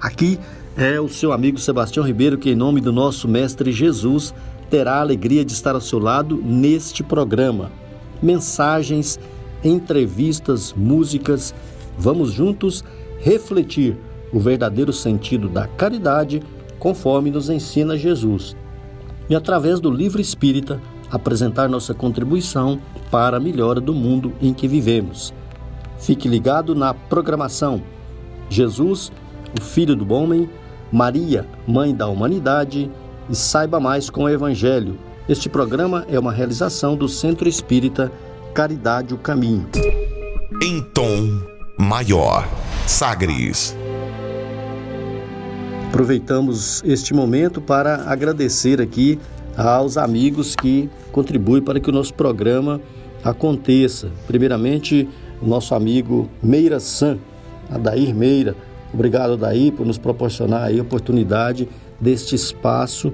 Aqui 0.00 0.38
é 0.76 1.00
o 1.00 1.08
seu 1.08 1.32
amigo 1.32 1.58
Sebastião 1.58 2.06
Ribeiro 2.06 2.38
que, 2.38 2.50
em 2.50 2.54
nome 2.54 2.80
do 2.80 2.92
nosso 2.92 3.26
Mestre 3.26 3.72
Jesus, 3.72 4.32
terá 4.70 4.94
a 4.94 5.00
alegria 5.00 5.44
de 5.44 5.52
estar 5.52 5.74
ao 5.74 5.80
seu 5.80 5.98
lado 5.98 6.36
neste 6.36 7.02
programa. 7.02 7.72
Mensagens, 8.22 9.18
entrevistas, 9.64 10.72
músicas. 10.72 11.52
Vamos 11.98 12.32
juntos 12.32 12.84
refletir 13.18 13.96
o 14.32 14.38
verdadeiro 14.38 14.92
sentido 14.92 15.48
da 15.48 15.66
caridade 15.66 16.42
conforme 16.78 17.30
nos 17.30 17.50
ensina 17.50 17.96
Jesus. 17.96 18.56
E 19.28 19.34
através 19.34 19.80
do 19.80 19.90
livro 19.90 20.20
espírita, 20.20 20.80
apresentar 21.10 21.68
nossa 21.68 21.92
contribuição 21.92 22.78
para 23.10 23.38
a 23.38 23.40
melhora 23.40 23.80
do 23.80 23.92
mundo 23.92 24.32
em 24.40 24.54
que 24.54 24.68
vivemos. 24.68 25.34
Fique 25.98 26.28
ligado 26.28 26.72
na 26.72 26.94
programação. 26.94 27.82
Jesus, 28.48 29.10
o 29.56 29.62
Filho 29.62 29.94
do 29.94 30.12
Homem, 30.12 30.48
Maria, 30.90 31.46
Mãe 31.66 31.94
da 31.94 32.08
Humanidade 32.08 32.90
e 33.28 33.36
saiba 33.36 33.78
mais 33.78 34.10
com 34.10 34.24
o 34.24 34.28
Evangelho. 34.28 34.98
Este 35.28 35.48
programa 35.48 36.06
é 36.10 36.18
uma 36.18 36.32
realização 36.32 36.96
do 36.96 37.08
Centro 37.08 37.48
Espírita 37.48 38.10
Caridade 38.54 39.14
o 39.14 39.18
Caminho. 39.18 39.68
Em 40.62 40.82
tom 40.82 41.40
maior, 41.78 42.48
Sagres. 42.86 43.76
Aproveitamos 45.88 46.82
este 46.84 47.14
momento 47.14 47.60
para 47.60 48.10
agradecer 48.10 48.80
aqui 48.80 49.18
aos 49.56 49.96
amigos 49.96 50.54
que 50.54 50.88
contribuem 51.12 51.62
para 51.62 51.80
que 51.80 51.90
o 51.90 51.92
nosso 51.92 52.14
programa 52.14 52.80
aconteça. 53.24 54.10
Primeiramente, 54.26 55.08
o 55.40 55.46
nosso 55.46 55.74
amigo 55.74 56.28
Meira 56.42 56.80
San, 56.80 57.18
Adair 57.70 58.14
Meira. 58.14 58.56
Obrigado, 58.92 59.34
Adair, 59.34 59.72
por 59.72 59.86
nos 59.86 59.98
proporcionar 59.98 60.64
aí 60.64 60.78
a 60.78 60.82
oportunidade 60.82 61.68
deste 62.00 62.34
espaço 62.34 63.12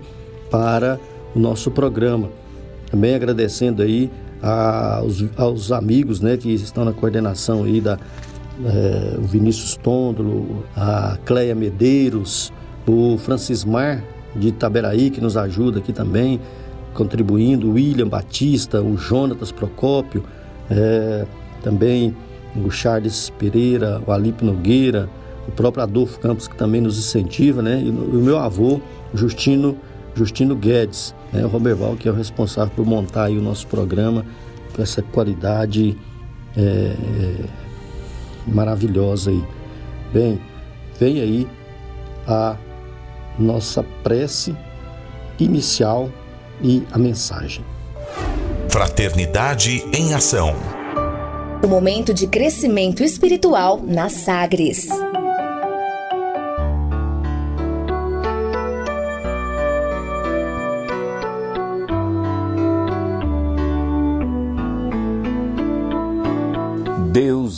para 0.50 1.00
o 1.34 1.38
nosso 1.38 1.70
programa. 1.70 2.28
Também 2.90 3.14
agradecendo 3.14 3.82
aí 3.82 4.10
aos, 4.40 5.24
aos 5.36 5.72
amigos 5.72 6.20
né, 6.20 6.36
que 6.36 6.52
estão 6.52 6.84
na 6.84 6.92
coordenação 6.92 7.64
aí 7.64 7.80
da 7.80 7.98
é, 8.64 9.18
o 9.18 9.22
Vinícius 9.22 9.76
Tôndolo, 9.76 10.64
a 10.76 11.18
Cleia 11.24 11.54
Medeiros, 11.54 12.52
o 12.86 13.18
Francismar 13.18 14.04
de 14.36 14.48
Itaberaí, 14.48 15.10
que 15.10 15.20
nos 15.20 15.36
ajuda 15.36 15.78
aqui 15.78 15.92
também, 15.92 16.40
contribuindo, 16.92 17.68
o 17.68 17.72
William 17.72 18.06
Batista, 18.06 18.80
o 18.80 18.96
Jonatas 18.96 19.50
Procópio, 19.50 20.24
é, 20.70 21.26
também 21.62 22.14
o 22.54 22.70
Charles 22.70 23.30
Pereira, 23.30 24.00
o 24.06 24.12
Alipe 24.12 24.44
Nogueira, 24.44 25.08
o 25.46 25.52
próprio 25.52 25.82
Adolfo 25.82 26.18
Campos, 26.18 26.48
que 26.48 26.56
também 26.56 26.80
nos 26.80 26.98
incentiva, 26.98 27.62
né? 27.62 27.82
E 27.82 27.90
o 27.90 28.20
meu 28.20 28.38
avô, 28.38 28.80
Justino, 29.12 29.76
Justino 30.14 30.56
Guedes, 30.56 31.14
né? 31.32 31.44
o 31.44 31.48
Roberval, 31.48 31.96
que 31.96 32.08
é 32.08 32.10
o 32.10 32.14
responsável 32.14 32.72
por 32.74 32.86
montar 32.86 33.24
aí 33.24 33.36
o 33.36 33.42
nosso 33.42 33.66
programa 33.66 34.24
com 34.74 34.82
essa 34.82 35.02
qualidade 35.02 35.96
é, 36.56 36.60
é, 36.60 37.44
maravilhosa 38.46 39.30
aí. 39.30 39.44
Bem, 40.12 40.40
vem 40.98 41.20
aí 41.20 41.48
a 42.26 42.56
nossa 43.38 43.82
prece 44.02 44.56
inicial 45.38 46.10
e 46.62 46.82
a 46.92 46.98
mensagem. 46.98 47.64
Fraternidade 48.68 49.84
em 49.92 50.14
Ação. 50.14 50.54
O 51.62 51.66
momento 51.66 52.12
de 52.12 52.26
crescimento 52.26 53.02
espiritual 53.02 53.80
na 53.82 54.08
Sagres. 54.08 54.88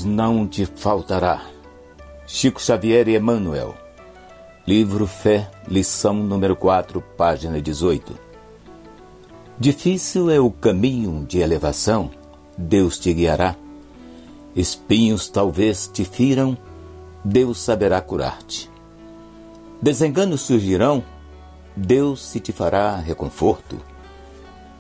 Não 0.07 0.47
te 0.47 0.65
faltará. 0.65 1.45
Chico 2.27 2.63
Xavier 2.63 3.09
e 3.09 3.17
Emmanuel. 3.17 3.75
Livro 4.67 5.07
Fé, 5.07 5.51
lição 5.67 6.15
número 6.15 6.55
4, 6.55 7.03
página 7.17 7.61
18. 7.61 8.17
Difícil 9.59 10.31
é 10.31 10.39
o 10.39 10.51
caminho 10.51 11.25
de 11.27 11.39
elevação, 11.39 12.11
Deus 12.57 12.99
te 12.99 13.13
guiará. 13.13 13.57
Espinhos 14.55 15.29
talvez 15.29 15.91
te 15.93 16.05
firam, 16.05 16.57
Deus 17.25 17.59
saberá 17.59 18.01
curar-te. 18.01 18.71
Desenganos 19.83 20.43
surgirão, 20.43 21.03
Deus 21.77 22.25
se 22.25 22.39
te 22.39 22.53
fará 22.53 22.97
reconforto. 22.97 23.77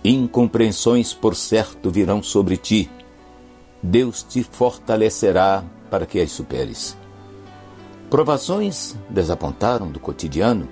Incompreensões 0.04 1.12
por 1.12 1.34
certo 1.34 1.91
virão 1.91 2.22
sobre 2.22 2.56
ti, 2.56 2.88
Deus 3.86 4.24
te 4.24 4.42
fortalecerá 4.42 5.62
para 5.88 6.06
que 6.06 6.20
as 6.20 6.32
superes. 6.32 6.97
Provações 8.10 8.97
desapontaram 9.08 9.88
do 9.88 10.00
cotidiano, 10.00 10.69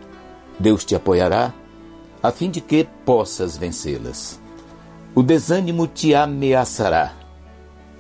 Deus 0.59 0.85
te 0.85 0.97
apoiará 0.97 1.55
a 2.21 2.33
fim 2.33 2.51
de 2.51 2.61
que 2.61 2.89
possas 3.05 3.57
vencê-las. 3.57 4.41
O 5.15 5.23
desânimo 5.23 5.87
te 5.87 6.13
ameaçará, 6.13 7.15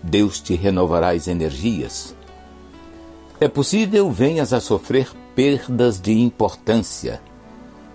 Deus 0.03 0.41
te 0.41 0.57
renovará 0.57 1.11
as 1.11 1.29
energias. 1.29 2.17
É 3.41 3.47
possível 3.47 4.11
venhas 4.11 4.53
a 4.53 4.61
sofrer 4.61 5.13
perdas 5.37 6.01
de 6.01 6.13
importância. 6.13 7.23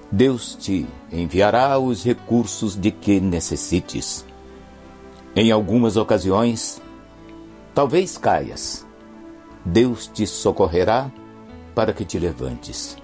Deus 0.10 0.56
te 0.56 0.88
enviará 1.12 1.78
os 1.80 2.02
recursos 2.02 2.78
de 2.78 2.92
que 2.92 3.20
necessites. 3.20 4.26
Em 5.36 5.52
algumas 5.52 5.98
ocasiões, 5.98 6.82
Talvez 7.80 8.18
caias. 8.18 8.86
Deus 9.64 10.06
te 10.06 10.28
socorrerá 10.28 11.10
para 11.74 11.94
que 11.94 12.04
te 12.04 12.20
levantes. 12.20 12.98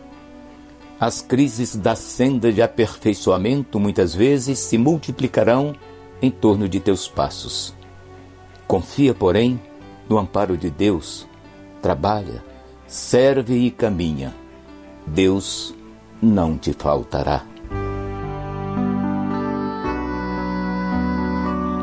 As 0.99 1.21
crises 1.21 1.77
da 1.77 1.95
senda 1.95 2.51
de 2.51 2.61
aperfeiçoamento 2.61 3.79
muitas 3.79 4.13
vezes 4.13 4.59
se 4.59 4.77
multiplicarão 4.77 5.73
em 6.21 6.29
torno 6.29 6.67
de 6.67 6.81
teus 6.81 7.07
passos. 7.07 7.73
Confia, 8.67 9.13
porém, 9.13 9.61
no 10.09 10.17
amparo 10.17 10.57
de 10.57 10.69
Deus. 10.69 11.25
Trabalha, 11.81 12.43
serve 12.85 13.55
e 13.55 13.71
caminha. 13.71 14.35
Deus 15.07 15.73
não 16.21 16.57
te 16.57 16.73
faltará. 16.73 17.45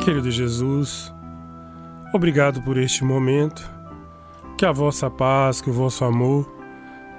Querido 0.05 0.31
Jesus, 0.31 1.11
Obrigado 2.15 2.61
por 2.61 2.77
este 2.77 3.03
momento. 3.05 3.67
Que 4.59 4.67
a 4.67 4.71
vossa 4.71 5.09
paz, 5.09 5.63
que 5.63 5.71
o 5.71 5.73
vosso 5.73 6.05
amor 6.05 6.47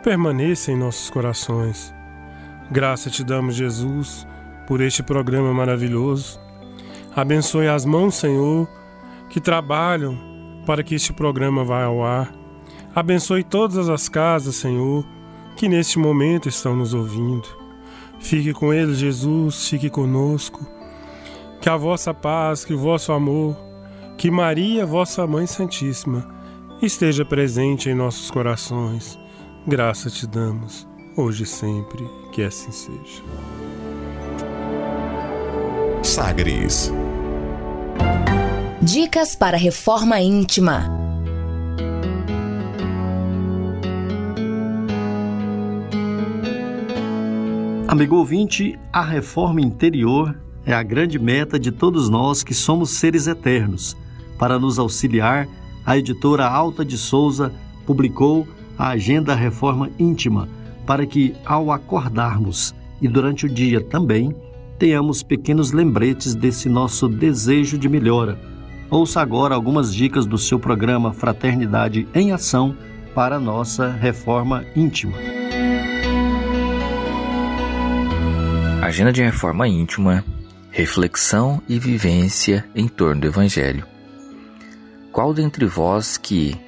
permaneça 0.04 0.72
em 0.72 0.78
nossos 0.78 1.10
corações. 1.10 1.92
Graça 2.70 3.10
te 3.10 3.24
damos, 3.24 3.56
Jesus, 3.56 4.28
por 4.68 4.82
este 4.82 5.02
programa 5.02 5.52
maravilhoso. 5.52 6.40
Abençoe 7.16 7.68
as 7.68 7.86
mãos, 7.86 8.14
Senhor, 8.14 8.68
que 9.32 9.42
trabalham 9.42 10.16
para 10.64 10.84
que 10.84 10.94
este 10.94 11.12
programa 11.12 11.64
vá 11.64 11.86
ao 11.86 12.06
ar. 12.06 12.32
Abençoe 12.94 13.44
todas 13.44 13.90
as 13.90 14.08
casas, 14.08 14.58
Senhor, 14.58 15.04
que 15.56 15.68
neste 15.68 15.98
momento 15.98 16.48
estão 16.48 16.76
nos 16.76 16.94
ouvindo. 16.94 17.48
Fique 18.20 18.54
com 18.54 18.72
eles, 18.72 19.00
Jesus, 19.00 19.68
fique 19.70 19.90
conosco. 19.90 20.64
Que 21.60 21.68
a 21.68 21.76
vossa 21.76 22.14
paz, 22.14 22.64
que 22.64 22.76
o 22.76 22.78
vosso 22.78 23.12
amor 23.12 23.73
que 24.18 24.32
Maria, 24.32 24.86
vossa 24.86 25.26
Mãe 25.28 25.46
Santíssima, 25.46 26.28
esteja 26.82 27.26
presente 27.26 27.90
em 27.90 27.96
nossos 27.96 28.30
corações. 28.30 29.18
Graça 29.68 30.10
te 30.10 30.28
damos, 30.28 30.88
hoje 31.16 31.44
e 31.44 31.46
sempre, 31.46 32.08
que 32.32 32.44
assim 32.44 32.72
seja. 32.72 33.24
Sagres. 36.04 36.92
Dicas 38.82 39.36
para 39.36 39.56
reforma 39.56 40.20
íntima. 40.20 41.04
Amigo 47.88 48.16
ouvinte, 48.18 48.78
a 48.92 49.04
reforma 49.04 49.62
interior 49.62 50.36
é 50.66 50.74
a 50.74 50.82
grande 50.82 51.20
meta 51.20 51.60
de 51.60 51.72
todos 51.72 52.10
nós 52.10 52.44
que 52.44 52.54
somos 52.54 52.90
seres 52.92 53.28
eternos. 53.28 53.96
Para 54.44 54.60
nos 54.60 54.78
auxiliar, 54.78 55.48
a 55.86 55.98
editora 55.98 56.46
Alta 56.46 56.84
de 56.84 56.98
Souza 56.98 57.54
publicou 57.86 58.46
a 58.78 58.90
Agenda 58.90 59.34
Reforma 59.34 59.90
Íntima, 59.98 60.50
para 60.86 61.06
que, 61.06 61.34
ao 61.46 61.72
acordarmos 61.72 62.76
e 63.02 63.08
durante 63.08 63.46
o 63.46 63.50
dia 63.50 63.80
também, 63.80 64.36
tenhamos 64.78 65.24
pequenos 65.24 65.72
lembretes 65.72 66.36
desse 66.36 66.68
nosso 66.68 67.08
desejo 67.08 67.78
de 67.78 67.88
melhora. 67.88 68.38
Ouça 68.90 69.22
agora 69.22 69.56
algumas 69.56 69.96
dicas 69.96 70.26
do 70.26 70.38
seu 70.38 70.60
programa 70.60 71.14
Fraternidade 71.14 72.06
em 72.14 72.34
Ação 72.34 72.76
para 73.16 73.40
nossa 73.40 73.92
reforma 73.92 74.66
íntima. 74.76 75.14
Agenda 78.82 79.14
de 79.14 79.24
reforma 79.24 79.70
íntima, 79.70 80.22
reflexão 80.70 81.64
e 81.66 81.80
vivência 81.80 82.66
em 82.76 82.90
torno 82.90 83.22
do 83.22 83.28
Evangelho. 83.28 83.93
Qual 85.14 85.32
dentre 85.32 85.68
vós 85.68 86.18
que, 86.18 86.60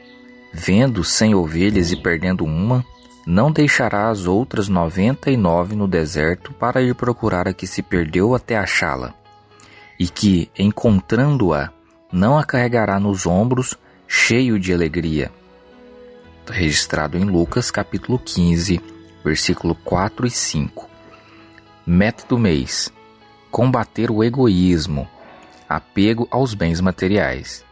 vendo 0.54 1.04
cem 1.04 1.34
ovelhas 1.34 1.92
e 1.92 1.96
perdendo 1.96 2.46
uma, 2.46 2.86
não 3.26 3.52
deixará 3.52 4.08
as 4.08 4.28
outras 4.28 4.70
noventa 4.70 5.32
e 5.32 5.36
nove 5.36 5.76
no 5.76 5.88
deserto 5.88 6.54
para 6.54 6.80
ir 6.80 6.94
procurar 6.94 7.48
a 7.48 7.54
que 7.54 7.66
se 7.66 7.82
perdeu 7.82 8.36
até 8.36 8.56
achá-la? 8.56 9.16
E 10.00 10.08
que, 10.08 10.52
encontrando-a, 10.56 11.72
não 12.12 12.38
a 12.38 12.44
carregará 12.44 13.00
nos 13.00 13.26
ombros, 13.26 13.76
cheio 14.08 14.60
de 14.60 14.72
alegria? 14.72 15.32
Registrado 16.48 17.18
em 17.18 17.24
Lucas 17.24 17.72
capítulo 17.72 18.20
15, 18.20 18.80
versículo 19.24 19.74
4 19.74 20.28
e 20.28 20.30
5. 20.30 20.88
Meta 21.84 22.24
do 22.30 22.38
mês: 22.38 22.94
combater 23.50 24.12
o 24.12 24.24
egoísmo, 24.24 25.08
apego 25.68 26.28
aos 26.30 26.54
bens 26.54 26.80
materiais. 26.80 27.66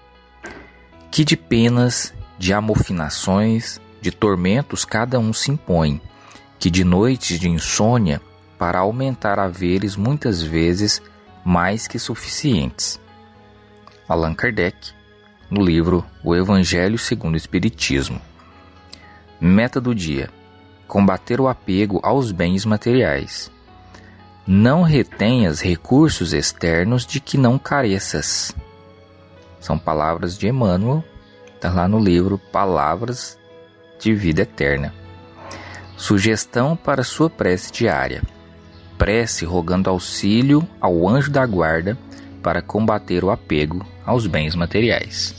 Que 1.13 1.23
de 1.23 1.37
penas, 1.37 2.11
de 2.39 2.53
amofinações, 2.53 3.79
de 4.01 4.09
tormentos 4.09 4.83
cada 4.83 5.19
um 5.19 5.31
se 5.31 5.51
impõe, 5.51 6.01
que 6.57 6.71
de 6.71 6.83
noites 6.83 7.39
de 7.39 7.47
insônia, 7.47 8.19
para 8.57 8.79
aumentar 8.79 9.37
haveres 9.37 9.95
muitas 9.95 10.41
vezes 10.41 10.99
mais 11.45 11.87
que 11.87 11.99
suficientes. 11.99 12.99
Allan 14.09 14.33
Kardec, 14.33 14.89
no 15.51 15.63
livro 15.63 16.03
O 16.23 16.33
Evangelho 16.35 16.97
segundo 16.97 17.35
o 17.35 17.37
Espiritismo. 17.37 18.19
Meta 19.39 19.79
do 19.79 19.93
dia: 19.93 20.31
combater 20.87 21.39
o 21.39 21.47
apego 21.47 21.99
aos 22.01 22.31
bens 22.31 22.65
materiais. 22.65 23.51
Não 24.47 24.81
retenhas 24.81 25.61
recursos 25.61 26.33
externos 26.33 27.05
de 27.05 27.19
que 27.19 27.37
não 27.37 27.59
careças. 27.59 28.55
São 29.63 29.79
palavras 29.79 30.37
de 30.37 30.45
Emmanuel, 30.45 31.01
está 31.55 31.71
lá 31.71 31.87
no 31.87 31.97
livro 31.97 32.37
Palavras 32.37 33.39
de 33.97 34.13
Vida 34.13 34.41
Eterna. 34.41 34.93
Sugestão 35.95 36.75
para 36.75 37.01
sua 37.01 37.29
prece 37.29 37.71
diária: 37.71 38.21
prece 38.97 39.45
rogando 39.45 39.89
auxílio 39.89 40.67
ao 40.81 41.07
anjo 41.07 41.31
da 41.31 41.45
guarda 41.45 41.97
para 42.41 42.61
combater 42.61 43.23
o 43.23 43.31
apego 43.31 43.85
aos 44.05 44.27
bens 44.27 44.53
materiais. 44.53 45.33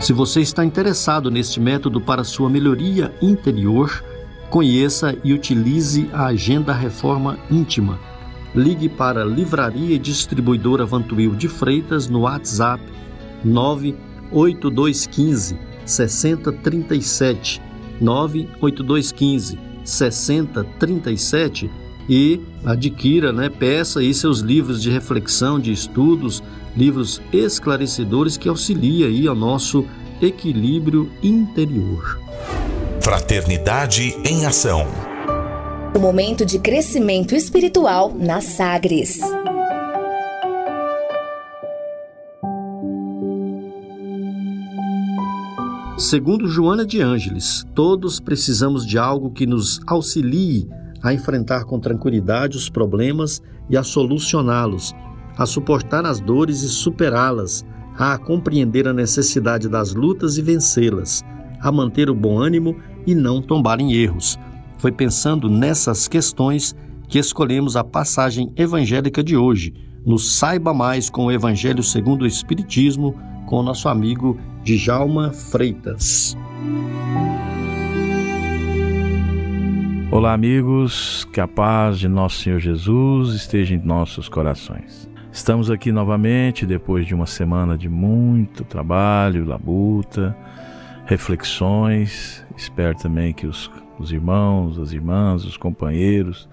Se 0.00 0.14
você 0.14 0.40
está 0.40 0.64
interessado 0.64 1.30
neste 1.30 1.60
método 1.60 2.00
para 2.00 2.24
sua 2.24 2.48
melhoria 2.48 3.14
interior, 3.20 4.02
conheça 4.48 5.14
e 5.22 5.34
utilize 5.34 6.08
a 6.14 6.28
Agenda 6.28 6.72
Reforma 6.72 7.38
Íntima 7.50 8.00
ligue 8.54 8.88
para 8.88 9.24
Livraria 9.24 9.96
e 9.96 9.98
Distribuidora 9.98 10.86
Vantuil 10.86 11.34
de 11.34 11.48
Freitas 11.48 12.08
no 12.08 12.20
WhatsApp 12.20 12.80
98215 13.44 15.56
6037 15.84 17.60
98215 18.00 19.58
6037 19.84 21.70
e 22.08 22.40
adquira, 22.64 23.32
né, 23.32 23.48
peça 23.48 24.00
aí 24.00 24.12
seus 24.12 24.40
livros 24.40 24.82
de 24.82 24.90
reflexão, 24.90 25.58
de 25.58 25.72
estudos, 25.72 26.42
livros 26.76 27.20
esclarecedores 27.32 28.36
que 28.36 28.48
auxiliam 28.48 29.08
aí 29.08 29.26
ao 29.26 29.34
nosso 29.34 29.86
equilíbrio 30.20 31.10
interior. 31.22 32.20
Fraternidade 33.00 34.16
em 34.24 34.46
ação. 34.46 34.86
O 35.94 35.98
momento 35.98 36.44
de 36.44 36.58
crescimento 36.58 37.34
espiritual 37.34 38.12
na 38.14 38.40
Sagres. 38.40 39.20
Segundo 45.96 46.48
Joana 46.48 46.84
de 46.84 47.00
Ângeles, 47.00 47.64
todos 47.72 48.18
precisamos 48.18 48.84
de 48.84 48.98
algo 48.98 49.30
que 49.30 49.46
nos 49.46 49.78
auxilie 49.86 50.68
a 51.00 51.14
enfrentar 51.14 51.64
com 51.64 51.78
tranquilidade 51.78 52.56
os 52.56 52.68
problemas 52.68 53.40
e 53.70 53.76
a 53.76 53.82
solucioná-los, 53.84 54.92
a 55.38 55.46
suportar 55.46 56.04
as 56.04 56.18
dores 56.18 56.62
e 56.62 56.68
superá-las, 56.68 57.64
a 57.96 58.18
compreender 58.18 58.88
a 58.88 58.92
necessidade 58.92 59.68
das 59.68 59.94
lutas 59.94 60.36
e 60.36 60.42
vencê-las, 60.42 61.22
a 61.60 61.70
manter 61.70 62.10
o 62.10 62.14
bom 62.14 62.40
ânimo 62.40 62.76
e 63.06 63.14
não 63.14 63.40
tombar 63.40 63.80
em 63.80 63.92
erros, 63.92 64.36
foi 64.78 64.90
pensando 64.90 65.48
nessas 65.48 66.08
questões 66.08 66.74
que 67.08 67.20
escolhemos 67.20 67.76
a 67.76 67.84
passagem 67.84 68.52
evangélica 68.56 69.22
de 69.22 69.36
hoje, 69.36 69.72
no 70.04 70.18
Saiba 70.18 70.74
Mais 70.74 71.08
com 71.08 71.26
o 71.26 71.32
Evangelho 71.32 71.84
segundo 71.84 72.22
o 72.22 72.26
Espiritismo, 72.26 73.14
com 73.46 73.56
o 73.56 73.62
nosso 73.62 73.88
amigo 73.88 74.38
Djalma 74.62 75.32
Freitas. 75.32 76.36
Olá, 80.10 80.32
amigos, 80.32 81.24
que 81.32 81.40
a 81.40 81.48
paz 81.48 81.98
de 81.98 82.08
nosso 82.08 82.40
Senhor 82.40 82.60
Jesus 82.60 83.34
esteja 83.34 83.74
em 83.74 83.78
nossos 83.78 84.28
corações. 84.28 85.08
Estamos 85.32 85.70
aqui 85.70 85.90
novamente 85.90 86.64
depois 86.64 87.06
de 87.06 87.14
uma 87.14 87.26
semana 87.26 87.76
de 87.76 87.88
muito 87.88 88.64
trabalho, 88.64 89.44
labuta, 89.44 90.36
reflexões. 91.06 92.44
Espero 92.56 92.96
também 92.96 93.32
que 93.32 93.46
os 93.46 93.68
os 93.98 94.10
irmãos, 94.12 94.78
as 94.78 94.92
irmãs, 94.92 95.44
os 95.44 95.56
companheiros 95.56 96.48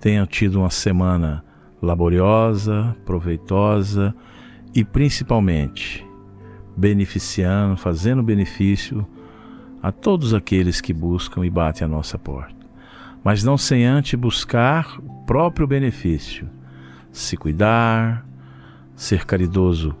tenham 0.00 0.26
tido 0.26 0.60
uma 0.60 0.70
semana 0.70 1.44
laboriosa, 1.80 2.96
proveitosa 3.04 4.14
e 4.74 4.84
principalmente 4.84 6.04
beneficiando, 6.76 7.76
fazendo 7.76 8.22
benefício 8.22 9.06
a 9.82 9.92
todos 9.92 10.32
aqueles 10.32 10.80
que 10.80 10.92
buscam 10.92 11.44
e 11.44 11.50
batem 11.50 11.84
a 11.84 11.88
nossa 11.88 12.18
porta. 12.18 12.54
Mas 13.22 13.44
não 13.44 13.56
sem 13.56 13.84
antes 13.84 14.18
buscar 14.18 14.98
o 14.98 15.24
próprio 15.24 15.66
benefício, 15.66 16.48
se 17.12 17.36
cuidar, 17.36 18.26
ser 18.96 19.24
caridoso 19.24 19.94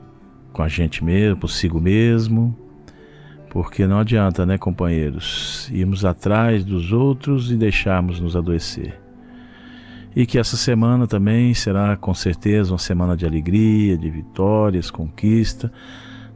com 0.52 0.62
a 0.62 0.68
gente 0.68 1.02
mesmo, 1.04 1.40
consigo 1.40 1.80
mesmo, 1.80 2.56
porque 3.50 3.86
não 3.86 3.98
adianta, 3.98 4.44
né, 4.44 4.58
companheiros, 4.58 5.70
irmos 5.72 6.04
atrás 6.04 6.64
dos 6.64 6.92
outros 6.92 7.52
e 7.52 7.56
deixarmos 7.56 8.18
nos 8.18 8.34
adoecer. 8.34 9.00
E 10.14 10.26
que 10.26 10.38
essa 10.38 10.56
semana 10.56 11.06
também 11.06 11.54
será 11.54 11.96
com 11.96 12.14
certeza 12.14 12.72
uma 12.72 12.78
semana 12.78 13.16
de 13.16 13.26
alegria, 13.26 13.96
de 13.96 14.10
vitórias, 14.10 14.90
conquista, 14.90 15.72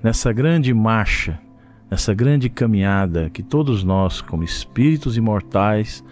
nessa 0.03 0.33
grande 0.33 0.73
marcha, 0.73 1.39
nessa 1.91 2.15
grande 2.15 2.49
caminhada 2.49 3.31
que 3.31 3.43
todos 3.43 3.83
nós, 3.83 4.21
como 4.21 4.43
espíritos 4.43 5.17
imortais, 5.17 6.05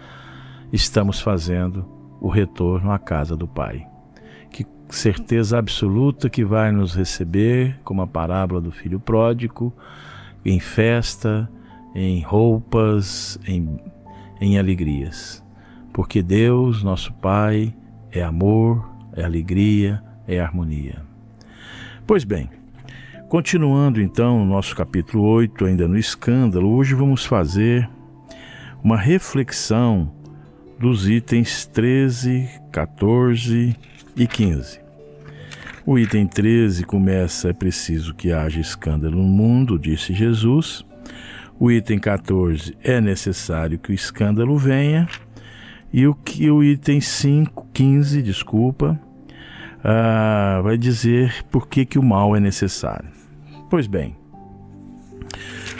estamos 0.71 1.19
fazendo 1.19 1.85
o 2.19 2.29
retorno 2.29 2.91
à 2.91 2.99
casa 2.99 3.35
do 3.35 3.47
Pai. 3.47 3.87
Que 4.51 4.65
certeza 4.89 5.57
absoluta 5.57 6.29
que 6.29 6.43
vai 6.43 6.71
nos 6.71 6.95
receber, 6.95 7.79
como 7.83 8.01
a 8.01 8.07
parábola 8.07 8.59
do 8.59 8.71
filho 8.71 8.99
pródigo, 8.99 9.73
em 10.43 10.59
festa, 10.59 11.49
em 11.93 12.21
roupas, 12.21 13.39
em, 13.47 13.79
em 14.39 14.57
alegrias. 14.57 15.43
Porque 15.93 16.21
Deus, 16.21 16.83
nosso 16.83 17.13
Pai, 17.13 17.75
é 18.11 18.23
amor, 18.23 18.87
é 19.13 19.23
alegria, 19.23 20.01
é 20.27 20.39
harmonia. 20.39 21.01
Pois 22.05 22.23
bem, 22.23 22.49
continuando 23.27 24.01
então 24.01 24.41
o 24.41 24.45
nosso 24.45 24.75
capítulo 24.75 25.23
8, 25.23 25.65
ainda 25.65 25.87
no 25.87 25.97
escândalo, 25.97 26.69
hoje 26.69 26.95
vamos 26.95 27.25
fazer 27.25 27.89
uma 28.83 28.97
reflexão 28.97 30.11
dos 30.79 31.09
itens 31.09 31.65
13, 31.65 32.47
14 32.71 33.75
e 34.15 34.27
15. 34.27 34.79
O 35.85 35.99
item 35.99 36.25
13 36.25 36.85
começa: 36.85 37.49
é 37.49 37.53
preciso 37.53 38.13
que 38.13 38.31
haja 38.31 38.59
escândalo 38.59 39.17
no 39.17 39.23
mundo, 39.23 39.77
disse 39.77 40.13
Jesus. 40.13 40.85
O 41.59 41.69
item 41.69 41.99
14: 41.99 42.77
é 42.83 43.01
necessário 43.01 43.77
que 43.77 43.91
o 43.91 43.93
escândalo 43.93 44.57
venha. 44.57 45.07
E 45.91 46.05
o 46.05 46.13
que 46.13 46.49
o 46.51 46.63
item 46.63 46.99
5, 46.99 47.67
15, 47.73 48.21
desculpa, 48.21 48.99
uh, 49.79 50.61
vai 50.61 50.77
dizer 50.77 51.45
por 51.49 51.67
que, 51.67 51.85
que 51.85 51.97
o 51.97 52.03
mal 52.03 52.35
é 52.35 52.39
necessário. 52.39 53.16
Pois 53.69 53.85
bem, 53.85 54.15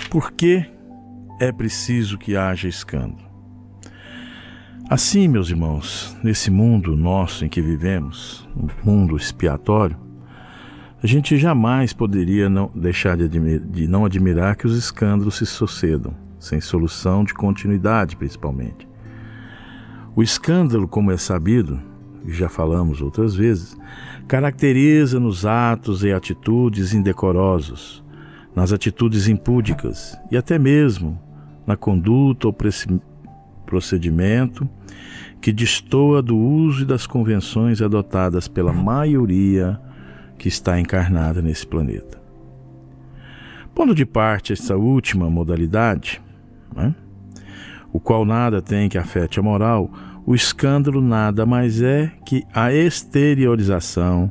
por 0.10 0.32
que 0.32 0.66
é 1.40 1.54
preciso 1.54 2.18
que 2.18 2.36
haja 2.36 2.68
escândalo? 2.68 3.28
Assim, 4.90 5.28
meus 5.28 5.50
irmãos, 5.50 6.18
nesse 6.22 6.52
mundo 6.52 6.98
nosso 6.98 7.46
em 7.46 7.50
que 7.50 7.62
vivemos, 7.62 8.48
um 8.56 8.68
mundo 8.84 9.16
expiatório, 9.16 9.98
a 11.02 11.08
gente 11.08 11.38
jamais 11.38 11.94
poderia 11.94 12.50
não 12.50 12.70
deixar 12.76 13.16
de, 13.16 13.60
de 13.60 13.88
não 13.88 14.04
admirar 14.04 14.58
que 14.58 14.68
os 14.68 14.78
escândalos 14.78 15.38
se 15.38 15.46
sucedam, 15.46 16.14
sem 16.40 16.60
solução 16.60 17.24
de 17.24 17.34
continuidade, 17.34 18.18
principalmente. 18.18 18.88
O 20.14 20.22
escândalo, 20.22 20.88
como 20.88 21.12
é 21.12 21.18
sabido, 21.18 21.82
já 22.34 22.50
falamos 22.50 23.02
outras 23.02 23.36
vezes, 23.36 23.78
caracteriza 24.28 25.20
nos 25.20 25.46
atos 25.46 26.04
e 26.04 26.12
atitudes 26.12 26.94
indecorosos, 26.94 28.04
nas 28.56 28.74
atitudes 28.74 29.28
impúdicas 29.28 30.18
e 30.32 30.38
até 30.38 30.60
mesmo 30.60 31.20
na 31.66 31.76
conduta 31.76 32.48
ou 32.48 32.56
procedimento 33.66 34.68
que 35.40 35.52
destoa 35.52 36.22
do 36.22 36.38
uso 36.38 36.84
e 36.84 36.86
das 36.86 37.06
convenções 37.06 37.82
adotadas 37.82 38.48
pela 38.48 38.74
maioria 38.74 39.80
que 40.38 40.48
está 40.48 40.80
encarnada 40.80 41.42
nesse 41.42 41.66
planeta. 41.66 42.22
Pondo 43.76 43.94
de 43.94 44.06
parte 44.06 44.54
essa 44.54 44.76
última 44.76 45.30
modalidade, 45.30 46.22
né, 46.76 46.96
o 47.94 48.00
qual 48.00 48.26
nada 48.26 48.62
tem 48.62 48.90
que 48.90 48.98
afete 48.98 49.40
a 49.40 49.44
moral, 49.44 49.92
o 50.28 50.36
escândalo 50.36 51.00
nada 51.00 51.46
mais 51.46 51.82
é 51.82 52.12
que 52.26 52.44
a 52.54 52.74
exteriorização 52.74 54.30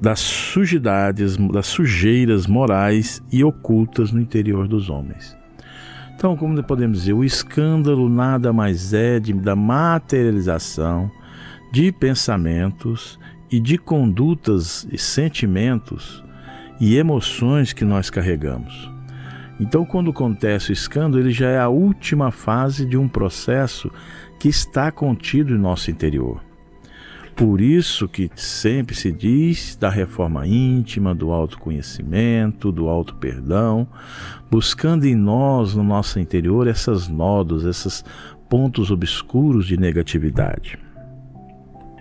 das 0.00 0.20
sujidades, 0.20 1.36
das 1.36 1.66
sujeiras 1.66 2.46
morais 2.46 3.22
e 3.30 3.44
ocultas 3.44 4.10
no 4.10 4.18
interior 4.18 4.66
dos 4.66 4.88
homens. 4.88 5.36
Então, 6.14 6.34
como 6.34 6.62
podemos 6.62 7.00
dizer, 7.00 7.12
o 7.12 7.22
escândalo 7.22 8.08
nada 8.08 8.54
mais 8.54 8.94
é 8.94 9.20
de, 9.20 9.34
da 9.34 9.54
materialização 9.54 11.10
de 11.70 11.92
pensamentos 11.92 13.18
e 13.50 13.60
de 13.60 13.76
condutas 13.76 14.88
e 14.90 14.96
sentimentos 14.96 16.24
e 16.80 16.96
emoções 16.96 17.74
que 17.74 17.84
nós 17.84 18.08
carregamos. 18.08 18.90
Então, 19.60 19.84
quando 19.84 20.10
acontece 20.10 20.70
o 20.70 20.72
escândalo, 20.72 21.22
ele 21.22 21.32
já 21.32 21.50
é 21.50 21.58
a 21.58 21.68
última 21.68 22.30
fase 22.30 22.86
de 22.86 22.96
um 22.96 23.06
processo 23.06 23.90
que 24.40 24.48
está 24.48 24.90
contido 24.90 25.54
em 25.54 25.58
nosso 25.58 25.90
interior. 25.90 26.42
Por 27.36 27.60
isso 27.60 28.08
que 28.08 28.30
sempre 28.34 28.96
se 28.96 29.12
diz 29.12 29.76
da 29.76 29.90
reforma 29.90 30.46
íntima, 30.46 31.14
do 31.14 31.30
autoconhecimento, 31.30 32.72
do 32.72 32.88
auto-perdão, 32.88 33.86
buscando 34.50 35.04
em 35.04 35.14
nós, 35.14 35.74
no 35.74 35.84
nosso 35.84 36.18
interior, 36.18 36.66
essas 36.66 37.06
nodos, 37.06 37.66
esses 37.66 38.02
pontos 38.48 38.90
obscuros 38.90 39.66
de 39.66 39.76
negatividade. 39.76 40.78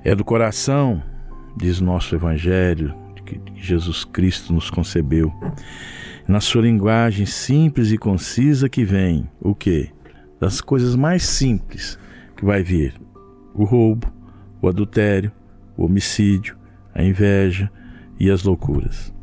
É 0.03 0.15
do 0.15 0.23
coração, 0.23 1.03
diz 1.57 1.81
nosso 1.81 2.15
Evangelho, 2.15 2.95
que 3.25 3.39
Jesus 3.57 4.05
Cristo 4.05 4.53
nos 4.53 4.69
concebeu. 4.69 5.33
Na 6.25 6.39
sua 6.39 6.61
linguagem 6.61 7.25
simples 7.25 7.91
e 7.91 7.97
concisa 7.97 8.69
que 8.69 8.85
vem 8.85 9.29
o 9.41 9.53
que? 9.53 9.89
Das 10.39 10.61
coisas 10.61 10.95
mais 10.95 11.23
simples 11.23 11.98
que 12.39 12.45
vai 12.45 12.63
vir 12.63 12.93
o 13.53 13.65
roubo, 13.65 14.07
o 14.61 14.69
adultério, 14.69 15.29
o 15.75 15.83
homicídio, 15.83 16.55
a 16.95 17.03
inveja 17.03 17.69
e 18.17 18.31
as 18.31 18.43
loucuras. 18.43 19.13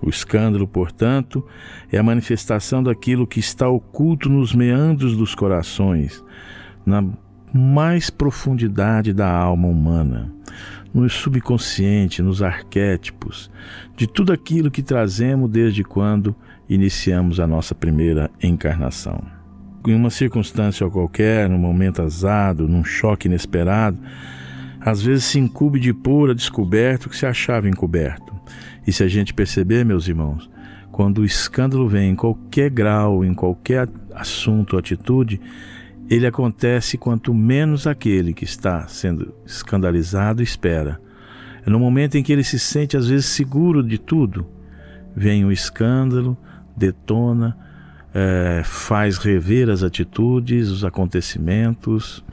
O 0.00 0.08
escândalo, 0.08 0.68
portanto, 0.68 1.44
é 1.90 1.98
a 1.98 2.02
manifestação 2.02 2.80
daquilo 2.80 3.26
que 3.26 3.40
está 3.40 3.68
oculto 3.68 4.28
nos 4.28 4.54
meandros 4.54 5.16
dos 5.16 5.34
corações, 5.34 6.24
na 6.86 7.04
mais 7.52 8.08
profundidade 8.08 9.12
da 9.12 9.28
alma 9.28 9.66
humana, 9.66 10.32
no 10.94 11.10
subconsciente, 11.10 12.22
nos 12.22 12.40
arquétipos, 12.40 13.50
de 13.96 14.06
tudo 14.06 14.32
aquilo 14.32 14.70
que 14.70 14.82
trazemos 14.82 15.50
desde 15.50 15.82
quando 15.82 16.36
iniciamos 16.68 17.40
a 17.40 17.48
nossa 17.48 17.74
primeira 17.74 18.30
encarnação. 18.40 19.39
Em 19.86 19.94
uma 19.94 20.10
circunstância 20.10 20.88
qualquer, 20.90 21.48
num 21.48 21.58
momento 21.58 22.02
azado, 22.02 22.68
num 22.68 22.84
choque 22.84 23.28
inesperado, 23.28 23.98
às 24.80 25.02
vezes 25.02 25.24
se 25.24 25.38
incube 25.38 25.80
de 25.80 25.92
pôr 25.92 26.30
a 26.30 26.34
descoberto 26.34 27.06
o 27.06 27.10
que 27.10 27.16
se 27.16 27.26
achava 27.26 27.68
encoberto. 27.68 28.34
E 28.86 28.92
se 28.92 29.02
a 29.02 29.08
gente 29.08 29.32
perceber, 29.32 29.84
meus 29.84 30.08
irmãos, 30.08 30.50
quando 30.90 31.18
o 31.18 31.24
escândalo 31.24 31.88
vem 31.88 32.10
em 32.10 32.16
qualquer 32.16 32.70
grau, 32.70 33.24
em 33.24 33.32
qualquer 33.32 33.88
assunto 34.14 34.74
ou 34.74 34.78
atitude, 34.78 35.40
ele 36.10 36.26
acontece 36.26 36.98
quanto 36.98 37.32
menos 37.32 37.86
aquele 37.86 38.34
que 38.34 38.44
está 38.44 38.86
sendo 38.88 39.32
escandalizado 39.46 40.42
espera. 40.42 41.00
É 41.64 41.70
no 41.70 41.78
momento 41.78 42.16
em 42.16 42.22
que 42.22 42.32
ele 42.32 42.42
se 42.42 42.58
sente 42.58 42.96
às 42.96 43.08
vezes 43.08 43.26
seguro 43.26 43.82
de 43.82 43.96
tudo, 43.96 44.46
vem 45.14 45.44
o 45.44 45.52
escândalo, 45.52 46.36
detona, 46.76 47.56
é, 48.14 48.62
faz 48.64 49.18
rever 49.18 49.68
as 49.68 49.82
atitudes, 49.82 50.68
os 50.68 50.84
acontecimentos. 50.84 52.24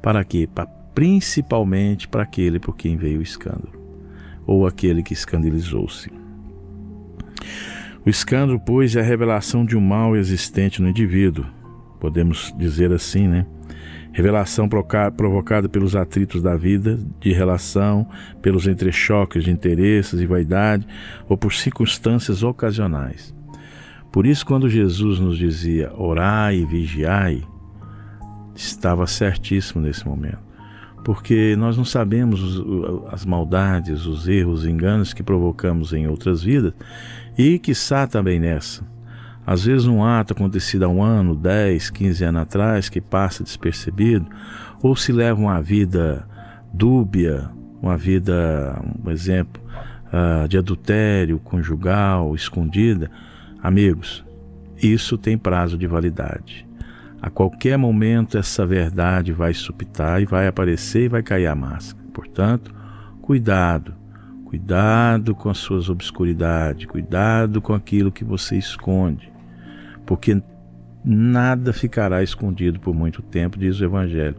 Para 0.00 0.24
quê? 0.24 0.48
Para 0.52 0.66
principalmente 0.94 2.06
para 2.06 2.22
aquele 2.22 2.58
por 2.58 2.76
quem 2.76 2.96
veio 2.96 3.20
o 3.20 3.22
escândalo, 3.22 3.72
ou 4.46 4.66
aquele 4.66 5.02
que 5.02 5.12
escandalizou-se. 5.12 6.10
O 8.04 8.10
escândalo, 8.10 8.60
pois, 8.60 8.96
é 8.96 9.00
a 9.00 9.04
revelação 9.04 9.64
de 9.64 9.76
um 9.76 9.80
mal 9.80 10.16
existente 10.16 10.82
no 10.82 10.88
indivíduo, 10.88 11.46
podemos 12.00 12.52
dizer 12.58 12.92
assim, 12.92 13.28
né? 13.28 13.46
Revelação 14.12 14.68
provocada 14.68 15.68
pelos 15.70 15.96
atritos 15.96 16.42
da 16.42 16.54
vida, 16.54 17.00
de 17.18 17.32
relação, 17.32 18.06
pelos 18.42 18.66
entrechoques 18.66 19.44
de 19.44 19.50
interesses 19.50 20.20
e 20.20 20.26
vaidade, 20.26 20.86
ou 21.26 21.38
por 21.38 21.54
circunstâncias 21.54 22.42
ocasionais. 22.42 23.34
Por 24.12 24.26
isso, 24.26 24.44
quando 24.44 24.68
Jesus 24.68 25.18
nos 25.18 25.38
dizia 25.38 25.92
orai 25.96 26.58
e 26.58 26.66
vigiai, 26.66 27.42
estava 28.54 29.06
certíssimo 29.06 29.82
nesse 29.82 30.06
momento 30.06 30.52
porque 31.04 31.56
nós 31.56 31.76
não 31.76 31.84
sabemos 31.84 32.62
as 33.10 33.24
maldades, 33.24 34.06
os 34.06 34.28
erros, 34.28 34.60
os 34.60 34.66
enganos 34.66 35.12
que 35.12 35.22
provocamos 35.22 35.92
em 35.92 36.06
outras 36.06 36.42
vidas 36.42 36.72
e, 37.36 37.58
quiçá, 37.58 38.06
também 38.06 38.38
nessa. 38.38 38.84
Às 39.44 39.64
vezes, 39.64 39.86
um 39.86 40.04
ato 40.04 40.32
acontecido 40.32 40.84
há 40.84 40.88
um 40.88 41.02
ano, 41.02 41.34
10, 41.34 41.90
15 41.90 42.24
anos 42.24 42.42
atrás, 42.42 42.88
que 42.88 43.00
passa 43.00 43.42
despercebido, 43.42 44.26
ou 44.80 44.94
se 44.94 45.12
leva 45.12 45.40
uma 45.40 45.60
vida 45.60 46.26
dúbia, 46.72 47.50
uma 47.80 47.96
vida, 47.96 48.80
um 49.04 49.10
exemplo, 49.10 49.60
uh, 50.06 50.46
de 50.46 50.56
adultério 50.56 51.40
conjugal, 51.40 52.34
escondida. 52.36 53.10
Amigos, 53.62 54.24
isso 54.76 55.16
tem 55.16 55.38
prazo 55.38 55.78
de 55.78 55.86
validade. 55.86 56.66
A 57.20 57.30
qualquer 57.30 57.78
momento 57.78 58.36
essa 58.36 58.66
verdade 58.66 59.32
vai 59.32 59.54
supitar 59.54 60.20
e 60.20 60.24
vai 60.24 60.48
aparecer 60.48 61.04
e 61.04 61.08
vai 61.08 61.22
cair 61.22 61.46
a 61.46 61.54
máscara. 61.54 62.04
Portanto, 62.12 62.74
cuidado, 63.20 63.94
cuidado 64.44 65.32
com 65.32 65.48
as 65.48 65.58
suas 65.58 65.88
obscuridades, 65.88 66.86
cuidado 66.86 67.62
com 67.62 67.72
aquilo 67.72 68.10
que 68.10 68.24
você 68.24 68.58
esconde, 68.58 69.32
porque 70.04 70.42
nada 71.04 71.72
ficará 71.72 72.20
escondido 72.20 72.80
por 72.80 72.92
muito 72.92 73.22
tempo, 73.22 73.56
diz 73.56 73.78
o 73.80 73.84
Evangelho. 73.84 74.36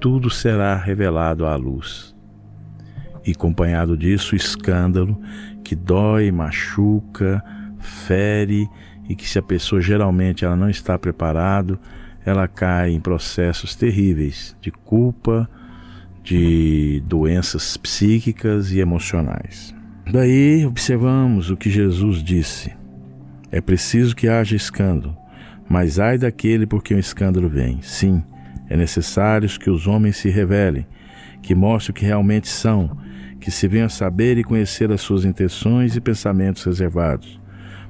Tudo 0.00 0.30
será 0.30 0.74
revelado 0.74 1.44
à 1.44 1.54
luz. 1.54 2.16
E 3.24 3.32
acompanhado 3.32 3.96
disso, 3.96 4.34
o 4.34 4.36
escândalo 4.36 5.20
que 5.62 5.76
dói, 5.76 6.32
machuca, 6.32 7.44
fere 7.82 8.68
e 9.08 9.14
que 9.14 9.28
se 9.28 9.38
a 9.38 9.42
pessoa 9.42 9.82
geralmente 9.82 10.44
ela 10.44 10.56
não 10.56 10.70
está 10.70 10.98
preparado, 10.98 11.78
ela 12.24 12.46
cai 12.48 12.92
em 12.92 13.00
processos 13.00 13.74
terríveis 13.74 14.56
de 14.60 14.70
culpa, 14.70 15.48
de 16.22 17.02
doenças 17.06 17.76
psíquicas 17.76 18.70
e 18.70 18.78
emocionais. 18.78 19.74
Daí 20.10 20.64
observamos 20.64 21.50
o 21.50 21.56
que 21.56 21.68
Jesus 21.70 22.22
disse: 22.22 22.72
é 23.50 23.60
preciso 23.60 24.16
que 24.16 24.28
haja 24.28 24.56
escândalo, 24.56 25.16
mas 25.68 25.98
ai 25.98 26.16
daquele 26.16 26.66
por 26.66 26.82
quem 26.82 26.96
o 26.96 27.00
escândalo 27.00 27.48
vem. 27.48 27.80
Sim, 27.82 28.22
é 28.68 28.76
necessário 28.76 29.48
que 29.58 29.68
os 29.68 29.86
homens 29.86 30.16
se 30.16 30.30
revelem, 30.30 30.86
que 31.42 31.54
mostrem 31.54 31.92
o 31.92 31.94
que 31.94 32.06
realmente 32.06 32.48
são, 32.48 32.96
que 33.40 33.50
se 33.50 33.66
venham 33.66 33.86
a 33.86 33.90
saber 33.90 34.38
e 34.38 34.44
conhecer 34.44 34.90
as 34.92 35.00
suas 35.00 35.24
intenções 35.24 35.96
e 35.96 36.00
pensamentos 36.00 36.64
reservados, 36.64 37.40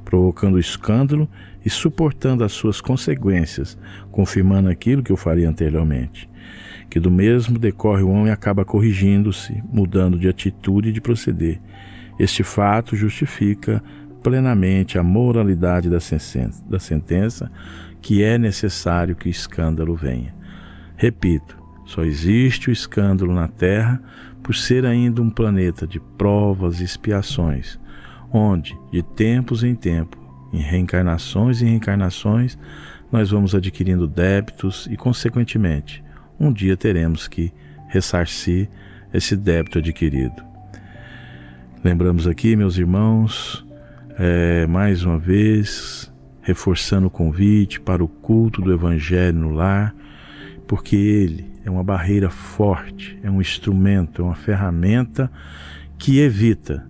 provocando 0.04 0.58
escândalo 0.58 1.28
e 1.64 1.70
suportando 1.70 2.44
as 2.44 2.52
suas 2.52 2.80
consequências, 2.80 3.78
confirmando 4.10 4.68
aquilo 4.68 5.02
que 5.02 5.12
eu 5.12 5.16
faria 5.16 5.48
anteriormente. 5.48 6.28
que 6.90 7.00
do 7.00 7.10
mesmo 7.10 7.58
decorre 7.58 8.02
o 8.02 8.10
homem 8.10 8.30
acaba 8.30 8.66
corrigindo-se, 8.66 9.62
mudando 9.72 10.18
de 10.18 10.28
atitude 10.28 10.90
e 10.90 10.92
de 10.92 11.00
proceder. 11.00 11.58
Este 12.18 12.42
fato 12.42 12.94
justifica 12.94 13.82
plenamente 14.22 14.98
a 14.98 15.02
moralidade 15.02 15.88
da 15.88 16.78
sentença, 16.78 17.50
que 18.02 18.22
é 18.22 18.36
necessário 18.36 19.16
que 19.16 19.26
o 19.26 19.30
escândalo 19.30 19.96
venha. 19.96 20.34
Repito, 20.94 21.56
só 21.86 22.04
existe 22.04 22.68
o 22.68 22.72
escândalo 22.72 23.32
na 23.32 23.48
Terra 23.48 24.02
por 24.42 24.54
ser 24.54 24.84
ainda 24.84 25.22
um 25.22 25.30
planeta 25.30 25.86
de 25.86 25.98
provas 25.98 26.80
e 26.80 26.84
expiações, 26.84 27.80
onde, 28.32 28.78
de 28.90 29.02
tempos 29.02 29.62
em 29.62 29.74
tempo, 29.74 30.18
em 30.52 30.60
reencarnações 30.60 31.60
e 31.60 31.64
reencarnações, 31.64 32.58
nós 33.10 33.30
vamos 33.30 33.54
adquirindo 33.54 34.06
débitos 34.06 34.88
e, 34.90 34.96
consequentemente, 34.96 36.02
um 36.40 36.52
dia 36.52 36.76
teremos 36.76 37.28
que 37.28 37.52
ressarcir 37.88 38.68
esse 39.12 39.36
débito 39.36 39.78
adquirido. 39.78 40.42
Lembramos 41.84 42.26
aqui, 42.26 42.56
meus 42.56 42.78
irmãos, 42.78 43.66
é, 44.18 44.66
mais 44.66 45.04
uma 45.04 45.18
vez, 45.18 46.10
reforçando 46.40 47.08
o 47.08 47.10
convite 47.10 47.80
para 47.80 48.02
o 48.02 48.08
culto 48.08 48.62
do 48.62 48.72
Evangelho 48.72 49.38
no 49.38 49.50
lar, 49.50 49.94
porque 50.66 50.96
ele 50.96 51.52
é 51.64 51.70
uma 51.70 51.84
barreira 51.84 52.30
forte, 52.30 53.18
é 53.22 53.30
um 53.30 53.40
instrumento, 53.40 54.22
é 54.22 54.24
uma 54.24 54.34
ferramenta 54.34 55.30
que 55.98 56.18
evita 56.18 56.86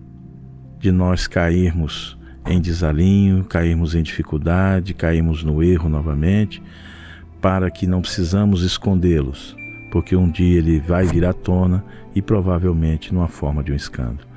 de 0.83 0.91
nós 0.91 1.27
cairmos 1.27 2.17
em 2.45 2.59
desalinho, 2.59 3.45
cairmos 3.45 3.95
em 3.95 4.03
dificuldade, 4.03 4.93
cairmos 4.93 5.41
no 5.41 5.63
erro 5.63 5.87
novamente, 5.87 6.61
para 7.39 7.71
que 7.71 7.87
não 7.87 8.01
precisamos 8.01 8.63
escondê-los, 8.63 9.55
porque 9.93 10.13
um 10.13 10.29
dia 10.29 10.57
ele 10.57 10.81
vai 10.81 11.05
vir 11.05 11.23
à 11.23 11.31
tona 11.31 11.85
e 12.13 12.21
provavelmente 12.21 13.13
numa 13.13 13.29
forma 13.29 13.63
de 13.63 13.71
um 13.71 13.75
escândalo. 13.75 14.27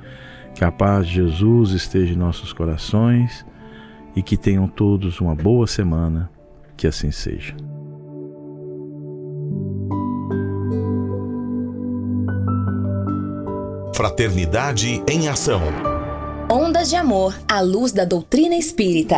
Que 0.55 0.63
a 0.63 0.71
paz 0.71 1.05
de 1.05 1.15
Jesus 1.15 1.71
esteja 1.71 2.13
em 2.13 2.17
nossos 2.17 2.53
corações 2.53 3.45
e 4.15 4.23
que 4.23 4.37
tenham 4.37 4.69
todos 4.69 5.19
uma 5.19 5.35
boa 5.35 5.67
semana, 5.67 6.29
que 6.77 6.87
assim 6.87 7.11
seja. 7.11 7.53
Fraternidade 13.93 15.03
em 15.09 15.27
Ação. 15.27 15.86
Ondas 16.49 16.89
de 16.89 16.95
Amor 16.95 17.37
à 17.45 17.59
luz 17.59 17.91
da 17.91 18.05
doutrina 18.05 18.55
espírita. 18.55 19.17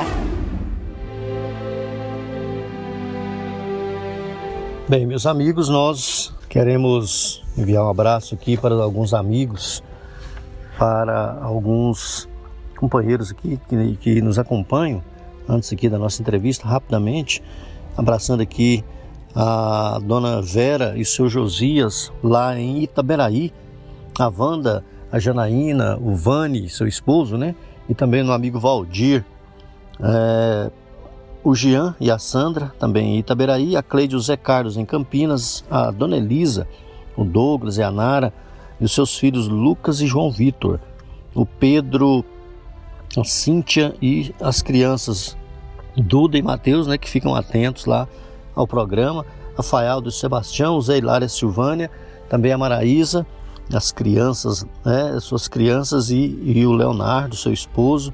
Bem, 4.88 5.06
meus 5.06 5.28
amigos, 5.28 5.70
nós 5.70 6.34
queremos 6.50 7.44
enviar 7.56 7.84
um 7.84 7.90
abraço 7.90 8.34
aqui 8.34 8.58
para 8.58 8.74
alguns 8.74 9.14
amigos, 9.14 9.84
para 10.80 11.38
alguns 11.44 12.28
companheiros 12.76 13.30
aqui 13.30 13.60
que, 13.70 13.96
que 13.98 14.22
nos 14.24 14.40
acompanham 14.40 15.04
antes 15.48 15.72
aqui 15.72 15.88
da 15.88 16.00
nossa 16.00 16.24
entrevista, 16.24 16.68
rapidamente, 16.68 17.44
abraçando 17.96 18.42
aqui 18.42 18.84
a 19.36 20.00
dona 20.02 20.42
Vera 20.42 20.98
e 20.98 21.04
o 21.04 21.06
seu 21.06 21.30
Josias 21.30 22.12
lá 22.24 22.58
em 22.58 22.82
Itaberaí, 22.82 23.54
a 24.18 24.28
Wanda, 24.36 24.84
a 25.12 25.20
Janaína, 25.20 25.98
o 25.98 26.16
Vani, 26.16 26.70
seu 26.70 26.88
esposo, 26.88 27.38
né? 27.38 27.56
E 27.88 27.94
também 27.94 28.24
no 28.24 28.32
amigo 28.32 28.60
Valdir, 28.60 29.26
é, 30.02 30.72
o 31.44 31.56
Jean 31.56 31.96
e 32.00 32.12
a 32.12 32.20
Sandra, 32.20 32.72
também 32.80 33.16
em 33.16 33.20
Itaberaí, 33.20 33.76
a 33.76 33.82
Cleide 33.82 34.14
e 34.14 34.18
o 34.18 34.22
Zé 34.22 34.38
Carlos 34.38 34.78
em 34.78 34.86
Campinas, 34.86 35.64
a 35.70 35.90
Dona 35.90 36.18
Elisa, 36.18 36.68
o 37.16 37.24
Douglas 37.24 37.78
e 37.78 37.84
a 37.84 37.90
Nara, 37.90 38.34
e 38.80 38.86
os 38.86 38.94
seus 38.94 39.18
filhos 39.18 39.48
Lucas 39.48 40.02
e 40.02 40.08
João 40.08 40.32
Vitor, 40.32 40.80
o 41.34 41.46
Pedro, 41.46 42.24
a 43.18 43.24
Cíntia 43.24 43.96
e 44.02 44.34
as 44.40 44.62
crianças 44.62 45.38
Duda 45.98 46.38
e 46.38 46.42
Mateus, 46.42 46.88
né, 46.88 46.98
que 46.98 47.10
ficam 47.10 47.36
atentos 47.36 47.86
lá 47.86 48.08
ao 48.56 48.68
programa, 48.68 49.26
a 49.58 49.64
Faialdo 49.64 50.10
e 50.10 50.12
Sebastião, 50.12 50.78
o 50.78 50.82
Zé 50.82 50.98
Hilária 50.98 51.26
e 51.26 51.30
Silvânia, 51.30 51.90
também 52.30 52.54
a 52.54 52.58
Maraísa, 52.58 53.26
as 53.74 53.92
crianças, 53.92 54.66
né, 54.84 55.18
suas 55.20 55.48
crianças 55.48 56.10
e, 56.10 56.40
e 56.44 56.66
o 56.66 56.72
Leonardo, 56.72 57.36
seu 57.36 57.54
esposo, 57.54 58.14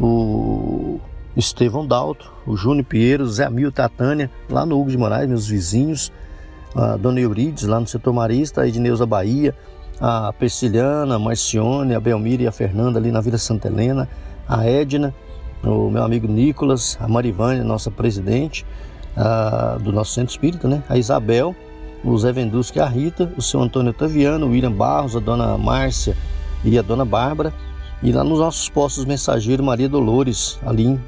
o 0.00 1.00
Estevão 1.36 1.86
Dalto, 1.86 2.32
o 2.46 2.56
Júnior 2.56 2.84
Pinheiro, 2.84 3.26
Zé 3.26 3.44
Amil 3.44 3.72
Tatânia, 3.72 4.30
lá 4.48 4.64
no 4.64 4.80
Hugo 4.80 4.90
de 4.90 4.98
Moraes, 4.98 5.28
meus 5.28 5.46
vizinhos, 5.46 6.12
a 6.74 6.96
Dona 6.96 7.20
Eurides, 7.20 7.64
lá 7.64 7.80
no 7.80 7.86
setor 7.86 8.12
marista, 8.12 8.62
a 8.62 8.68
Edneuza 8.68 9.06
Bahia, 9.06 9.54
a 10.00 10.32
Persiliana, 10.32 11.16
a 11.16 11.18
Marcione, 11.18 11.94
a 11.94 12.00
Belmira 12.00 12.42
e 12.44 12.46
a 12.46 12.52
Fernanda 12.52 12.98
ali 12.98 13.10
na 13.10 13.20
Vila 13.20 13.38
Santa 13.38 13.68
Helena, 13.68 14.08
a 14.48 14.66
Edna, 14.66 15.14
o 15.62 15.90
meu 15.90 16.02
amigo 16.02 16.26
Nicolas, 16.26 16.98
a 17.00 17.06
Marivânia, 17.06 17.62
nossa 17.62 17.90
presidente 17.90 18.66
a, 19.16 19.78
do 19.80 19.92
nosso 19.92 20.12
centro 20.12 20.32
espírita, 20.32 20.66
né? 20.68 20.82
a 20.88 20.96
Isabel, 20.96 21.54
o 22.04 22.16
Zé 22.18 22.32
Vendusque 22.32 22.78
e 22.78 22.82
a 22.82 22.86
Rita, 22.86 23.32
o 23.36 23.42
seu 23.42 23.60
Antônio 23.60 23.90
Otaviano, 23.90 24.46
o 24.46 24.50
William 24.50 24.72
Barros, 24.72 25.16
a 25.16 25.20
dona 25.20 25.56
Márcia 25.56 26.16
e 26.64 26.78
a 26.78 26.82
dona 26.82 27.04
Bárbara, 27.04 27.52
e 28.02 28.10
lá 28.12 28.24
nos 28.24 28.40
nossos 28.40 28.68
postos 28.68 29.04
mensageiros 29.04 29.64
Maria 29.64 29.88
Dolores, 29.88 30.58
ali 30.66 30.98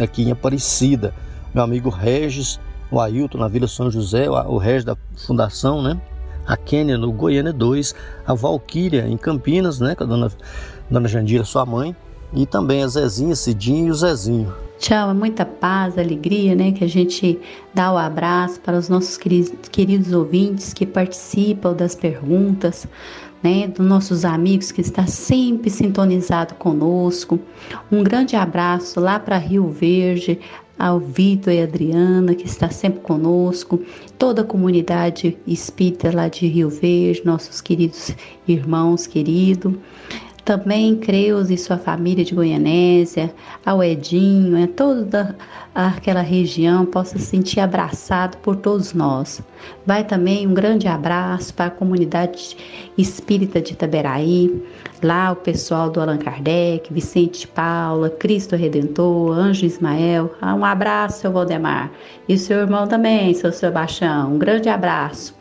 aqui 0.00 0.22
em 0.22 0.30
Aparecida. 0.30 1.12
Meu 1.52 1.62
amigo 1.62 1.90
Regis, 1.90 2.58
o 2.90 3.00
Ailton 3.00 3.38
na 3.38 3.48
Vila 3.48 3.68
São 3.68 3.90
José, 3.90 4.28
o 4.30 4.56
Regis 4.56 4.84
da 4.84 4.96
Fundação, 5.16 5.82
né? 5.82 6.00
A 6.46 6.56
Kênia 6.56 6.96
no 6.96 7.12
Goiânia 7.12 7.52
2, 7.52 7.94
a 8.26 8.32
Valquíria 8.32 9.06
em 9.06 9.18
Campinas, 9.18 9.80
né? 9.80 9.94
Com 9.94 10.04
a 10.04 10.06
dona, 10.06 10.32
dona 10.90 11.08
Jandira, 11.08 11.44
sua 11.44 11.66
mãe, 11.66 11.94
e 12.32 12.46
também 12.46 12.82
a 12.82 12.88
Zezinha, 12.88 13.36
Cidinho 13.36 13.88
e 13.88 13.90
o 13.90 13.94
Zezinho. 13.94 14.52
Tchau, 14.78 15.10
é 15.10 15.14
muita 15.14 15.44
paz, 15.44 15.98
alegria, 15.98 16.54
né? 16.54 16.70
Que 16.70 16.84
a 16.84 16.88
gente 16.88 17.38
dá 17.74 17.92
o 17.92 17.98
abraço 17.98 18.60
para 18.60 18.78
os 18.78 18.88
nossos 18.88 19.18
queridos, 19.18 20.12
ouvintes 20.12 20.72
que 20.72 20.86
participam 20.86 21.74
das 21.74 21.96
perguntas, 21.96 22.86
né, 23.42 23.68
dos 23.68 23.86
nossos 23.86 24.24
amigos 24.24 24.72
que 24.72 24.80
está 24.80 25.06
sempre 25.06 25.68
sintonizado 25.68 26.54
conosco. 26.54 27.38
Um 27.90 28.02
grande 28.02 28.36
abraço 28.36 29.00
lá 29.00 29.18
para 29.18 29.36
Rio 29.36 29.68
Verde, 29.68 30.38
ao 30.78 31.00
Vitor 31.00 31.52
e 31.52 31.62
Adriana, 31.62 32.34
que 32.34 32.46
está 32.46 32.70
sempre 32.70 33.00
conosco, 33.00 33.80
toda 34.16 34.42
a 34.42 34.44
comunidade 34.44 35.36
espírita 35.44 36.14
lá 36.14 36.28
de 36.28 36.46
Rio 36.46 36.70
Verde, 36.70 37.22
nossos 37.24 37.60
queridos 37.60 38.14
irmãos 38.46 39.06
queridos. 39.06 39.74
Também 40.48 40.96
Creus 40.96 41.50
e 41.50 41.58
sua 41.58 41.76
família 41.76 42.24
de 42.24 42.34
Goianésia, 42.34 43.30
ao 43.66 43.84
Edinho, 43.84 44.64
a 44.64 44.66
toda 44.66 45.36
aquela 45.74 46.22
região 46.22 46.86
possa 46.86 47.18
se 47.18 47.26
sentir 47.26 47.60
abraçado 47.60 48.38
por 48.38 48.56
todos 48.56 48.94
nós. 48.94 49.42
Vai 49.84 50.04
também 50.04 50.46
um 50.46 50.54
grande 50.54 50.88
abraço 50.88 51.52
para 51.52 51.66
a 51.66 51.70
comunidade 51.70 52.56
espírita 52.96 53.60
de 53.60 53.74
Itaberaí, 53.74 54.64
lá 55.02 55.32
o 55.32 55.36
pessoal 55.36 55.90
do 55.90 56.00
Allan 56.00 56.16
Kardec, 56.16 56.90
Vicente 56.94 57.46
Paula, 57.46 58.08
Cristo 58.08 58.56
Redentor, 58.56 59.36
Anjo 59.36 59.66
Ismael. 59.66 60.34
Um 60.42 60.64
abraço, 60.64 61.20
seu 61.20 61.30
Valdemar. 61.30 61.92
E 62.26 62.38
seu 62.38 62.60
irmão 62.60 62.86
também, 62.86 63.34
seu 63.34 63.52
Sebastião. 63.52 64.32
Um 64.32 64.38
grande 64.38 64.70
abraço. 64.70 65.36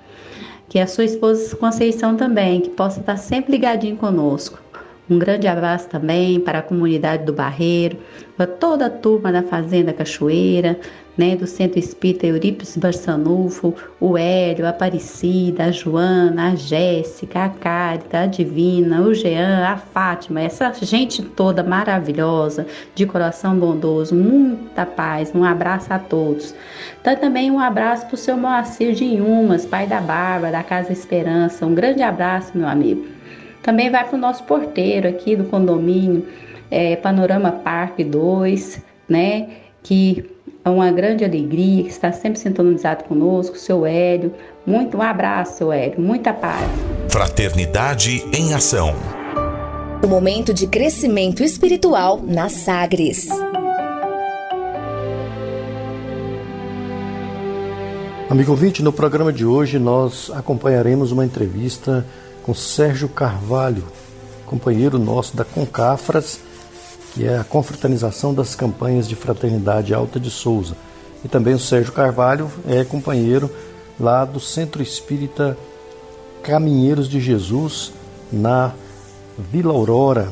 Que 0.68 0.80
a 0.80 0.86
sua 0.86 1.06
esposa 1.06 1.56
Conceição 1.56 2.18
também, 2.18 2.60
que 2.60 2.72
possa 2.72 3.00
estar 3.00 3.16
sempre 3.16 3.54
ligadinho 3.54 3.96
conosco. 3.96 4.67
Um 5.10 5.18
grande 5.18 5.48
abraço 5.48 5.88
também 5.88 6.38
para 6.38 6.60
a 6.60 6.62
comunidade 6.62 7.24
do 7.24 7.32
Barreiro, 7.32 7.98
para 8.36 8.46
toda 8.46 8.88
a 8.88 8.90
turma 8.90 9.32
da 9.32 9.42
Fazenda 9.42 9.94
Cachoeira, 9.94 10.78
né, 11.18 11.36
do 11.36 11.48
Centro 11.48 11.80
Espírita 11.80 12.28
Eurípides 12.28 12.76
Barçanufo, 12.76 13.74
o 14.00 14.18
Hélio, 14.18 14.66
a 14.66 14.70
Aparecida, 14.70 15.64
a 15.64 15.72
Joana, 15.72 16.50
a 16.50 16.56
Jéssica, 16.56 17.46
a 17.46 17.50
Cárita, 17.50 18.20
a 18.20 18.26
Divina, 18.28 19.02
o 19.02 19.14
Jean, 19.16 19.66
a 19.66 19.78
Fátima, 19.78 20.42
essa 20.42 20.72
gente 20.82 21.24
toda 21.24 21.64
maravilhosa, 21.64 22.68
de 22.94 23.06
coração 23.06 23.58
bondoso, 23.58 24.14
muita 24.14 24.86
paz, 24.86 25.34
um 25.34 25.44
abraço 25.44 25.92
a 25.92 25.98
todos. 25.98 26.54
Então, 27.02 27.16
também 27.16 27.50
um 27.50 27.60
abraço 27.60 28.06
para 28.06 28.16
o 28.16 28.18
seu 28.18 28.38
Moacir 28.38 28.94
de 28.94 29.06
Inhumas, 29.06 29.66
pai 29.66 29.88
da 29.88 30.02
Bárbara, 30.02 30.52
da 30.52 30.64
Casa 30.64 30.92
Esperança, 30.92 31.66
um 31.66 31.74
grande 31.74 32.04
abraço, 32.04 32.52
meu 32.56 32.68
amigo. 32.68 33.17
Também 33.68 33.92
vai 33.92 34.08
para 34.08 34.16
o 34.16 34.18
nosso 34.18 34.46
porteiro 34.46 35.10
aqui 35.10 35.36
do 35.36 35.44
condomínio, 35.44 36.26
é, 36.72 36.96
Panorama 36.96 37.52
Parque 37.52 38.02
2, 38.02 38.82
né? 39.10 39.50
Que 39.84 40.24
é 40.64 40.70
uma 40.70 40.90
grande 40.90 41.26
alegria, 41.26 41.84
que 41.84 41.90
está 41.90 42.14
sempre 42.14 42.40
sintonizado 42.40 43.04
conosco, 43.04 43.58
seu 43.58 43.86
Hélio. 43.86 44.34
Muito 44.66 44.96
um 44.96 45.02
abraço, 45.02 45.58
seu 45.58 45.74
Hélio. 45.74 46.00
Muita 46.00 46.32
paz. 46.32 46.64
Fraternidade 47.10 48.24
em 48.34 48.54
Ação. 48.54 48.96
O 50.02 50.08
momento 50.08 50.54
de 50.54 50.66
crescimento 50.66 51.44
espiritual 51.44 52.22
na 52.26 52.48
Sagres. 52.48 53.28
Amigo 58.30 58.52
ouvinte, 58.52 58.82
no 58.82 58.94
programa 58.94 59.34
de 59.34 59.46
hoje 59.46 59.78
nós 59.78 60.32
acompanharemos 60.34 61.12
uma 61.12 61.26
entrevista 61.26 62.06
com 62.48 62.54
Sérgio 62.54 63.10
Carvalho, 63.10 63.84
companheiro 64.46 64.98
nosso 64.98 65.36
da 65.36 65.44
Concafras, 65.44 66.40
que 67.14 67.26
é 67.26 67.38
a 67.38 67.44
confraternização 67.44 68.34
das 68.34 68.56
campanhas 68.56 69.06
de 69.06 69.18
fraternidade 69.18 69.94
Alta 69.94 70.18
de 70.18 70.32
Souza. 70.32 70.74
E 71.26 71.28
também 71.28 71.54
o 71.54 71.60
Sérgio 71.60 71.92
Carvalho 71.92 72.50
é 72.66 72.86
companheiro 72.86 73.52
lá 74.00 74.24
do 74.24 74.40
Centro 74.40 74.82
Espírita 74.82 75.58
Caminheiros 76.42 77.10
de 77.10 77.20
Jesus, 77.20 77.92
na 78.32 78.72
Vila 79.38 79.74
Aurora, 79.74 80.30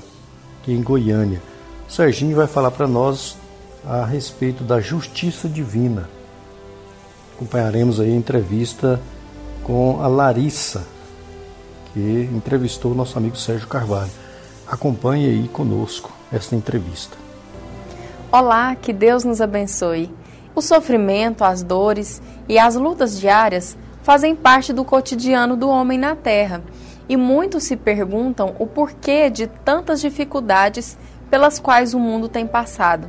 aqui 0.61 0.71
em 0.71 0.81
Goiânia. 0.81 1.41
O 1.85 1.91
Serginho 1.91 2.37
vai 2.37 2.47
falar 2.47 2.71
para 2.71 2.87
nós 2.87 3.35
a 3.85 4.05
respeito 4.05 4.63
da 4.63 4.79
justiça 4.79 5.49
divina. 5.49 6.09
Acompanharemos 7.35 7.99
aí 7.99 8.13
a 8.13 8.15
entrevista 8.15 9.01
com 9.63 10.01
a 10.01 10.07
Larissa, 10.07 10.94
que 11.95 12.29
entrevistou 12.33 12.91
o 12.91 12.95
nosso 12.95 13.17
amigo 13.17 13.37
Sérgio 13.37 13.69
Carvalho. 13.69 14.11
Acompanhe 14.67 15.27
aí 15.27 15.47
conosco 15.47 16.11
esta 16.29 16.53
entrevista. 16.53 17.15
Olá, 18.29 18.75
que 18.75 18.91
Deus 18.91 19.23
nos 19.23 19.39
abençoe. 19.39 20.11
O 20.53 20.61
sofrimento, 20.61 21.45
as 21.45 21.63
dores 21.63 22.21
e 22.49 22.59
as 22.59 22.75
lutas 22.75 23.17
diárias 23.17 23.77
fazem 24.03 24.35
parte 24.35 24.73
do 24.73 24.83
cotidiano 24.83 25.55
do 25.55 25.69
homem 25.69 25.97
na 25.97 26.17
Terra 26.17 26.61
e 27.07 27.15
muitos 27.15 27.63
se 27.63 27.77
perguntam 27.77 28.53
o 28.59 28.67
porquê 28.67 29.29
de 29.29 29.47
tantas 29.47 30.01
dificuldades 30.01 30.97
pelas 31.29 31.59
quais 31.59 31.93
o 31.93 31.99
mundo 31.99 32.27
tem 32.27 32.45
passado. 32.45 33.07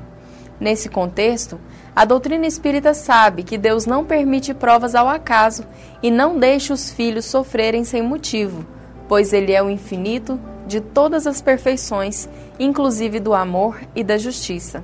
Nesse 0.61 0.89
contexto, 0.89 1.59
a 1.95 2.05
doutrina 2.05 2.47
espírita 2.47 2.95
sabe 2.95 3.43
que 3.43 3.59
Deus 3.59 3.85
não 3.85 4.05
permite 4.05 4.55
provas 4.55 4.95
ao 4.95 5.09
acaso 5.09 5.65
e 6.01 6.09
não 6.09 6.39
deixa 6.39 6.73
os 6.73 6.89
filhos 6.89 7.25
sofrerem 7.25 7.83
sem 7.83 8.01
motivo, 8.01 8.65
pois 9.09 9.33
Ele 9.33 9.53
é 9.53 9.63
o 9.63 9.71
infinito 9.71 10.39
de 10.67 10.81
todas 10.81 11.27
as 11.27 11.41
perfeições, 11.41 12.29
inclusive 12.59 13.21
do 13.21 13.35
amor 13.35 13.81
e 13.95 14.03
da 14.03 14.19
justiça. 14.19 14.83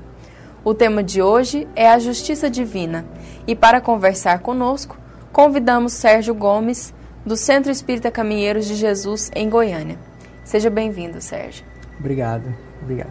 O 0.64 0.72
tema 0.72 1.02
de 1.02 1.20
hoje 1.20 1.66
é 1.74 1.90
a 1.90 1.98
justiça 1.98 2.48
divina, 2.48 3.04
e 3.46 3.54
para 3.54 3.80
conversar 3.80 4.38
conosco, 4.38 4.96
convidamos 5.32 5.92
Sérgio 5.92 6.34
Gomes, 6.34 6.94
do 7.26 7.36
Centro 7.36 7.70
Espírita 7.70 8.10
Caminheiros 8.10 8.66
de 8.66 8.74
Jesus, 8.74 9.30
em 9.34 9.48
Goiânia. 9.48 9.98
Seja 10.44 10.70
bem-vindo, 10.70 11.20
Sérgio. 11.20 11.64
Obrigado, 11.98 12.54
obrigado. 12.80 13.10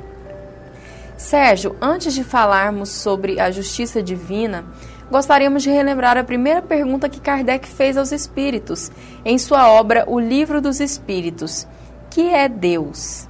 Sérgio, 1.17 1.75
antes 1.81 2.13
de 2.13 2.23
falarmos 2.23 2.89
sobre 2.89 3.39
a 3.39 3.51
justiça 3.51 4.01
divina, 4.01 4.65
gostaríamos 5.11 5.61
de 5.61 5.69
relembrar 5.69 6.17
a 6.17 6.23
primeira 6.23 6.61
pergunta 6.61 7.09
que 7.09 7.19
Kardec 7.19 7.67
fez 7.67 7.97
aos 7.97 8.11
espíritos 8.11 8.89
em 9.25 9.37
sua 9.37 9.69
obra 9.69 10.05
O 10.07 10.19
Livro 10.19 10.61
dos 10.61 10.79
Espíritos: 10.79 11.67
Que 12.09 12.29
é 12.29 12.47
Deus? 12.47 13.27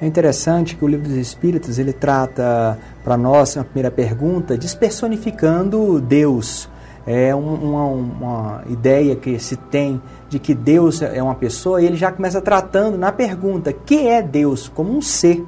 É 0.00 0.06
interessante 0.06 0.76
que 0.76 0.84
o 0.84 0.88
Livro 0.88 1.08
dos 1.08 1.16
Espíritos 1.16 1.78
ele 1.78 1.92
trata 1.92 2.78
para 3.02 3.16
nós, 3.16 3.56
a 3.56 3.64
primeira 3.64 3.90
pergunta, 3.90 4.56
despersonificando 4.56 6.00
Deus 6.00 6.68
é 7.08 7.34
uma, 7.34 7.86
uma, 7.86 8.62
ideia 8.68 9.16
que 9.16 9.38
se 9.38 9.56
tem 9.56 10.00
de 10.28 10.38
que 10.38 10.54
Deus 10.54 11.00
é 11.00 11.22
uma 11.22 11.34
pessoa, 11.34 11.80
e 11.80 11.86
ele 11.86 11.96
já 11.96 12.12
começa 12.12 12.38
tratando 12.38 12.98
na 12.98 13.10
pergunta: 13.10 13.72
que 13.72 14.06
é 14.06 14.20
Deus? 14.20 14.68
Como 14.68 14.94
um 14.94 15.00
ser. 15.00 15.42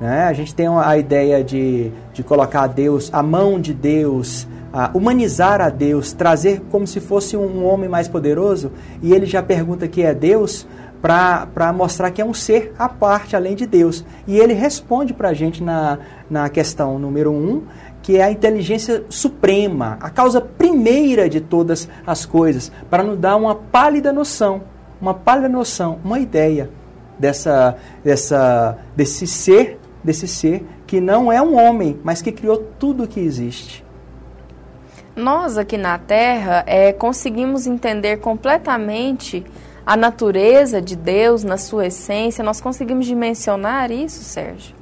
Né? 0.00 0.24
A 0.24 0.32
gente 0.32 0.54
tem 0.54 0.68
a 0.68 0.96
ideia 0.96 1.42
de, 1.42 1.90
de 2.12 2.22
colocar 2.22 2.66
Deus, 2.66 3.10
a 3.12 3.22
mão 3.22 3.60
de 3.60 3.72
Deus, 3.72 4.46
a 4.72 4.90
humanizar 4.92 5.60
a 5.60 5.70
Deus, 5.70 6.12
trazer 6.12 6.62
como 6.70 6.86
se 6.86 7.00
fosse 7.00 7.36
um 7.36 7.64
homem 7.64 7.88
mais 7.88 8.08
poderoso, 8.08 8.72
e 9.02 9.12
ele 9.12 9.26
já 9.26 9.42
pergunta 9.42 9.88
que 9.88 10.02
é 10.02 10.14
Deus 10.14 10.66
para 11.00 11.72
mostrar 11.72 12.10
que 12.10 12.20
é 12.20 12.24
um 12.24 12.34
ser 12.34 12.74
à 12.78 12.88
parte, 12.88 13.36
além 13.36 13.54
de 13.54 13.66
Deus. 13.66 14.04
E 14.26 14.38
ele 14.38 14.52
responde 14.52 15.14
para 15.14 15.28
a 15.28 15.34
gente 15.34 15.62
na, 15.62 15.98
na 16.28 16.48
questão 16.48 16.98
número 16.98 17.30
1, 17.30 17.34
um, 17.34 17.62
que 18.02 18.16
é 18.16 18.24
a 18.24 18.30
inteligência 18.30 19.04
suprema, 19.08 19.98
a 20.00 20.10
causa 20.10 20.40
primeira 20.40 21.28
de 21.28 21.40
todas 21.40 21.88
as 22.06 22.26
coisas, 22.26 22.70
para 22.90 23.02
nos 23.02 23.18
dar 23.18 23.36
uma 23.36 23.54
pálida 23.54 24.12
noção, 24.12 24.62
uma 25.00 25.14
pálida 25.14 25.48
noção, 25.48 25.98
uma 26.04 26.18
ideia 26.18 26.70
dessa, 27.18 27.76
dessa, 28.04 28.78
desse 28.94 29.26
ser, 29.26 29.78
desse 30.06 30.28
ser 30.28 30.64
que 30.86 31.00
não 31.00 31.32
é 31.32 31.42
um 31.42 31.58
homem, 31.58 31.98
mas 32.04 32.22
que 32.22 32.30
criou 32.30 32.58
tudo 32.78 33.02
o 33.02 33.08
que 33.08 33.20
existe. 33.20 33.84
Nós 35.16 35.58
aqui 35.58 35.76
na 35.76 35.98
Terra 35.98 36.62
é, 36.66 36.92
conseguimos 36.92 37.66
entender 37.66 38.18
completamente 38.18 39.44
a 39.84 39.96
natureza 39.96 40.80
de 40.80 40.94
Deus 40.94 41.42
na 41.42 41.56
sua 41.56 41.86
essência. 41.86 42.44
Nós 42.44 42.60
conseguimos 42.60 43.06
dimensionar 43.06 43.90
isso, 43.90 44.22
Sérgio? 44.22 44.74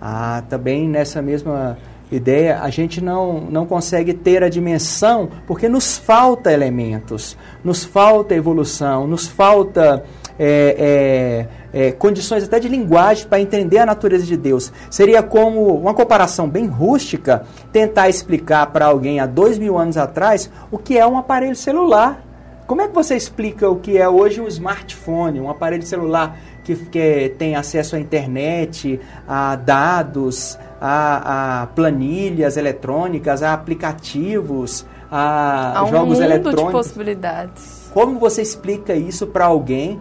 Ah, 0.00 0.42
também 0.48 0.88
nessa 0.88 1.20
mesma 1.20 1.76
ideia, 2.12 2.60
a 2.60 2.70
gente 2.70 3.00
não, 3.00 3.40
não 3.40 3.66
consegue 3.66 4.12
ter 4.12 4.42
a 4.42 4.48
dimensão 4.48 5.30
porque 5.46 5.68
nos 5.68 5.96
falta 5.96 6.52
elementos, 6.52 7.36
nos 7.62 7.84
falta 7.84 8.34
evolução, 8.34 9.06
nos 9.06 9.28
falta 9.28 10.04
é, 10.42 11.46
é, 11.72 11.88
é, 11.88 11.92
condições 11.92 12.44
até 12.44 12.58
de 12.58 12.66
linguagem 12.66 13.26
para 13.28 13.38
entender 13.38 13.76
a 13.76 13.84
natureza 13.84 14.24
de 14.24 14.38
Deus. 14.38 14.72
Seria 14.88 15.22
como 15.22 15.74
uma 15.76 15.92
comparação 15.92 16.48
bem 16.48 16.66
rústica 16.66 17.44
tentar 17.70 18.08
explicar 18.08 18.66
para 18.68 18.86
alguém 18.86 19.20
há 19.20 19.26
dois 19.26 19.58
mil 19.58 19.76
anos 19.76 19.98
atrás 19.98 20.50
o 20.70 20.78
que 20.78 20.96
é 20.96 21.06
um 21.06 21.18
aparelho 21.18 21.54
celular. 21.54 22.24
Como 22.66 22.80
é 22.80 22.88
que 22.88 22.94
você 22.94 23.16
explica 23.16 23.68
o 23.68 23.76
que 23.76 23.98
é 23.98 24.08
hoje 24.08 24.40
um 24.40 24.46
smartphone, 24.46 25.40
um 25.40 25.50
aparelho 25.50 25.82
celular 25.82 26.38
que, 26.64 26.74
que 26.74 27.34
tem 27.36 27.54
acesso 27.54 27.96
à 27.96 27.98
internet, 27.98 28.98
a 29.28 29.56
dados, 29.56 30.56
a, 30.80 31.62
a 31.62 31.66
planilhas 31.66 32.56
eletrônicas, 32.56 33.42
a 33.42 33.52
aplicativos, 33.52 34.86
a 35.10 35.80
Há 35.80 35.84
um 35.84 35.88
jogos 35.88 36.14
mundo 36.14 36.22
eletrônicos. 36.22 36.64
de 36.64 36.72
possibilidades. 36.72 37.90
Como 37.92 38.18
você 38.20 38.40
explica 38.40 38.94
isso 38.94 39.26
para 39.26 39.46
alguém 39.46 40.00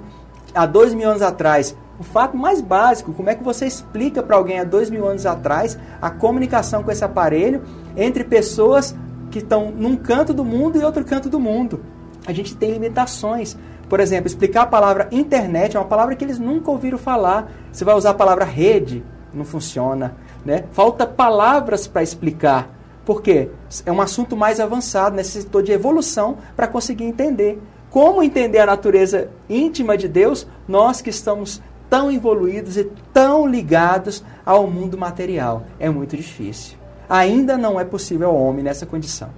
há 0.53 0.65
dois 0.65 0.93
mil 0.93 1.09
anos 1.09 1.21
atrás? 1.21 1.75
O 1.99 2.03
fato 2.03 2.37
mais 2.37 2.61
básico, 2.61 3.13
como 3.13 3.29
é 3.29 3.35
que 3.35 3.43
você 3.43 3.65
explica 3.65 4.23
para 4.23 4.35
alguém 4.35 4.59
há 4.59 4.63
dois 4.63 4.89
mil 4.89 5.07
anos 5.07 5.25
atrás 5.25 5.77
a 6.01 6.09
comunicação 6.09 6.81
com 6.81 6.91
esse 6.91 7.03
aparelho 7.03 7.61
entre 7.97 8.23
pessoas 8.23 8.95
que 9.29 9.39
estão 9.39 9.71
num 9.71 9.95
canto 9.95 10.33
do 10.33 10.45
mundo 10.45 10.79
e 10.79 10.83
outro 10.83 11.03
canto 11.03 11.29
do 11.29 11.39
mundo? 11.39 11.81
A 12.25 12.31
gente 12.31 12.55
tem 12.55 12.71
limitações. 12.71 13.57
Por 13.89 13.99
exemplo, 13.99 14.27
explicar 14.27 14.61
a 14.61 14.67
palavra 14.67 15.07
internet 15.11 15.75
é 15.75 15.79
uma 15.79 15.85
palavra 15.85 16.15
que 16.15 16.23
eles 16.23 16.39
nunca 16.39 16.69
ouviram 16.69 16.97
falar. 16.97 17.51
Você 17.71 17.83
vai 17.83 17.95
usar 17.95 18.11
a 18.11 18.13
palavra 18.13 18.45
rede, 18.45 19.03
não 19.33 19.43
funciona. 19.43 20.15
Né? 20.45 20.65
Falta 20.71 21.05
palavras 21.05 21.87
para 21.87 22.03
explicar. 22.03 22.69
Por 23.03 23.23
quê? 23.23 23.49
É 23.85 23.91
um 23.91 23.99
assunto 23.99 24.37
mais 24.37 24.59
avançado, 24.59 25.15
necessitou 25.15 25.61
de 25.63 25.71
evolução 25.71 26.37
para 26.55 26.67
conseguir 26.67 27.05
entender. 27.05 27.59
Como 27.89 28.21
entender 28.21 28.59
a 28.59 28.65
natureza 28.65 29.29
íntima 29.49 29.97
de 29.97 30.07
Deus, 30.07 30.47
nós 30.67 31.01
que 31.01 31.09
estamos 31.09 31.61
tão 31.89 32.11
evoluídos 32.11 32.77
e 32.77 32.83
tão 33.11 33.47
ligados 33.47 34.23
ao 34.45 34.67
mundo 34.67 34.97
material? 34.97 35.65
É 35.79 35.89
muito 35.89 36.15
difícil. 36.15 36.77
Ainda 37.09 37.57
não 37.57 37.79
é 37.79 37.83
possível 37.83 38.29
ao 38.29 38.35
homem 38.35 38.63
nessa 38.63 38.85
condição. 38.85 39.29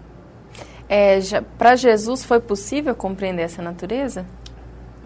É, 0.90 1.20
para 1.58 1.78
Jesus 1.78 2.26
foi 2.26 2.42
possível 2.42 2.94
compreender 2.94 3.44
essa 3.44 3.62
natureza? 3.62 4.26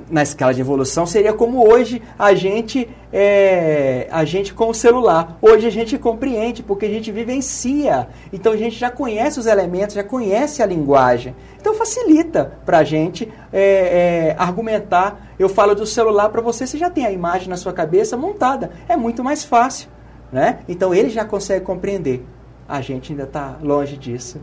Na 0.09 0.21
escala 0.21 0.53
de 0.53 0.61
evolução 0.61 1.05
seria 1.05 1.33
como 1.33 1.67
hoje 1.67 2.01
a 2.17 2.33
gente 2.33 2.87
é, 3.11 4.07
a 4.11 4.25
gente 4.25 4.53
com 4.53 4.69
o 4.69 4.73
celular. 4.73 5.37
Hoje 5.41 5.65
a 5.65 5.69
gente 5.69 5.97
compreende 5.97 6.61
porque 6.61 6.85
a 6.85 6.89
gente 6.89 7.11
vivencia. 7.11 8.09
Então 8.31 8.53
a 8.53 8.57
gente 8.57 8.77
já 8.77 8.91
conhece 8.91 9.39
os 9.39 9.45
elementos, 9.45 9.95
já 9.95 10.03
conhece 10.03 10.61
a 10.61 10.65
linguagem. 10.65 11.35
Então 11.59 11.73
facilita 11.73 12.59
para 12.65 12.79
a 12.79 12.83
gente 12.83 13.31
é, 13.51 13.61
é, 13.61 14.35
argumentar. 14.37 15.29
Eu 15.39 15.49
falo 15.49 15.73
do 15.73 15.85
celular 15.85 16.29
para 16.29 16.41
você, 16.41 16.67
você 16.67 16.77
já 16.77 16.89
tem 16.89 17.05
a 17.05 17.11
imagem 17.11 17.47
na 17.47 17.57
sua 17.57 17.73
cabeça 17.73 18.17
montada. 18.17 18.71
É 18.87 18.95
muito 18.95 19.23
mais 19.23 19.43
fácil, 19.43 19.89
né? 20.31 20.59
Então 20.67 20.93
ele 20.93 21.09
já 21.09 21.25
consegue 21.25 21.65
compreender. 21.65 22.25
A 22.67 22.81
gente 22.81 23.11
ainda 23.11 23.23
está 23.23 23.57
longe 23.61 23.95
disso. 23.95 24.39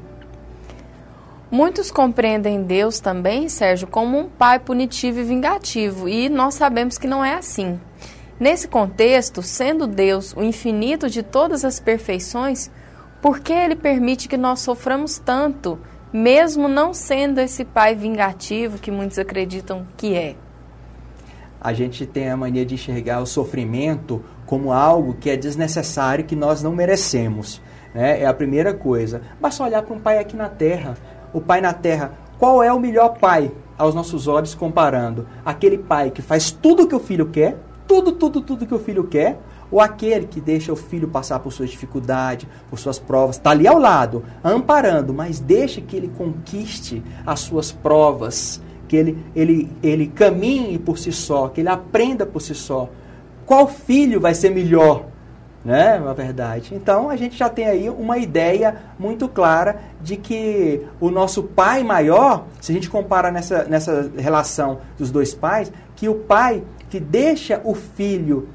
Muitos 1.52 1.90
compreendem 1.90 2.62
Deus 2.62 2.98
também, 2.98 3.46
Sérgio, 3.46 3.86
como 3.86 4.18
um 4.18 4.26
pai 4.26 4.58
punitivo 4.58 5.20
e 5.20 5.22
vingativo, 5.22 6.08
e 6.08 6.30
nós 6.30 6.54
sabemos 6.54 6.96
que 6.96 7.06
não 7.06 7.22
é 7.22 7.34
assim. 7.34 7.78
Nesse 8.40 8.66
contexto, 8.66 9.42
sendo 9.42 9.86
Deus 9.86 10.32
o 10.34 10.42
infinito 10.42 11.10
de 11.10 11.22
todas 11.22 11.62
as 11.62 11.78
perfeições, 11.78 12.70
por 13.20 13.40
que 13.40 13.52
ele 13.52 13.76
permite 13.76 14.30
que 14.30 14.38
nós 14.38 14.60
soframos 14.60 15.18
tanto, 15.18 15.78
mesmo 16.10 16.68
não 16.68 16.94
sendo 16.94 17.38
esse 17.38 17.66
pai 17.66 17.94
vingativo 17.94 18.78
que 18.78 18.90
muitos 18.90 19.18
acreditam 19.18 19.86
que 19.94 20.14
é? 20.14 20.36
A 21.60 21.74
gente 21.74 22.06
tem 22.06 22.30
a 22.30 22.36
mania 22.36 22.64
de 22.64 22.76
enxergar 22.76 23.20
o 23.20 23.26
sofrimento 23.26 24.24
como 24.46 24.72
algo 24.72 25.18
que 25.20 25.28
é 25.28 25.36
desnecessário, 25.36 26.24
que 26.24 26.34
nós 26.34 26.62
não 26.62 26.74
merecemos. 26.74 27.60
Né? 27.94 28.22
É 28.22 28.26
a 28.26 28.32
primeira 28.32 28.72
coisa. 28.72 29.20
Basta 29.38 29.62
olhar 29.62 29.82
para 29.82 29.94
um 29.94 30.00
pai 30.00 30.16
aqui 30.16 30.34
na 30.34 30.48
Terra 30.48 30.96
o 31.32 31.40
pai 31.40 31.60
na 31.60 31.72
terra, 31.72 32.12
qual 32.38 32.62
é 32.62 32.72
o 32.72 32.80
melhor 32.80 33.18
pai 33.18 33.52
aos 33.78 33.94
nossos 33.94 34.26
olhos 34.26 34.54
comparando? 34.54 35.26
Aquele 35.44 35.78
pai 35.78 36.10
que 36.10 36.20
faz 36.20 36.50
tudo 36.50 36.82
o 36.82 36.88
que 36.88 36.94
o 36.94 37.00
filho 37.00 37.26
quer, 37.26 37.58
tudo, 37.86 38.12
tudo, 38.12 38.40
tudo 38.40 38.66
que 38.66 38.74
o 38.74 38.78
filho 38.78 39.04
quer, 39.04 39.38
ou 39.70 39.80
aquele 39.80 40.26
que 40.26 40.40
deixa 40.40 40.72
o 40.72 40.76
filho 40.76 41.08
passar 41.08 41.38
por 41.38 41.52
suas 41.52 41.70
dificuldades, 41.70 42.48
por 42.68 42.78
suas 42.78 42.98
provas, 42.98 43.36
está 43.36 43.50
ali 43.50 43.66
ao 43.66 43.78
lado, 43.78 44.24
amparando, 44.42 45.14
mas 45.14 45.40
deixa 45.40 45.80
que 45.80 45.96
ele 45.96 46.08
conquiste 46.08 47.02
as 47.26 47.40
suas 47.40 47.72
provas, 47.72 48.60
que 48.86 48.96
ele, 48.96 49.24
ele, 49.34 49.70
ele 49.82 50.06
caminhe 50.08 50.78
por 50.78 50.98
si 50.98 51.12
só, 51.12 51.48
que 51.48 51.60
ele 51.60 51.68
aprenda 51.68 52.26
por 52.26 52.40
si 52.40 52.54
só. 52.54 52.88
Qual 53.46 53.66
filho 53.66 54.20
vai 54.20 54.34
ser 54.34 54.50
melhor? 54.50 55.11
Né, 55.64 55.96
na 55.96 56.12
verdade. 56.12 56.74
Então 56.74 57.08
a 57.08 57.14
gente 57.14 57.36
já 57.36 57.48
tem 57.48 57.66
aí 57.66 57.88
uma 57.88 58.18
ideia 58.18 58.82
muito 58.98 59.28
clara 59.28 59.80
de 60.00 60.16
que 60.16 60.84
o 60.98 61.08
nosso 61.08 61.44
pai 61.44 61.84
maior, 61.84 62.46
se 62.60 62.72
a 62.72 62.74
gente 62.74 62.90
compara 62.90 63.30
nessa, 63.30 63.62
nessa 63.64 64.10
relação 64.18 64.80
dos 64.98 65.12
dois 65.12 65.32
pais, 65.32 65.72
que 65.94 66.08
o 66.08 66.16
pai 66.16 66.64
que 66.90 66.98
deixa 66.98 67.60
o 67.62 67.76
filho 67.76 68.48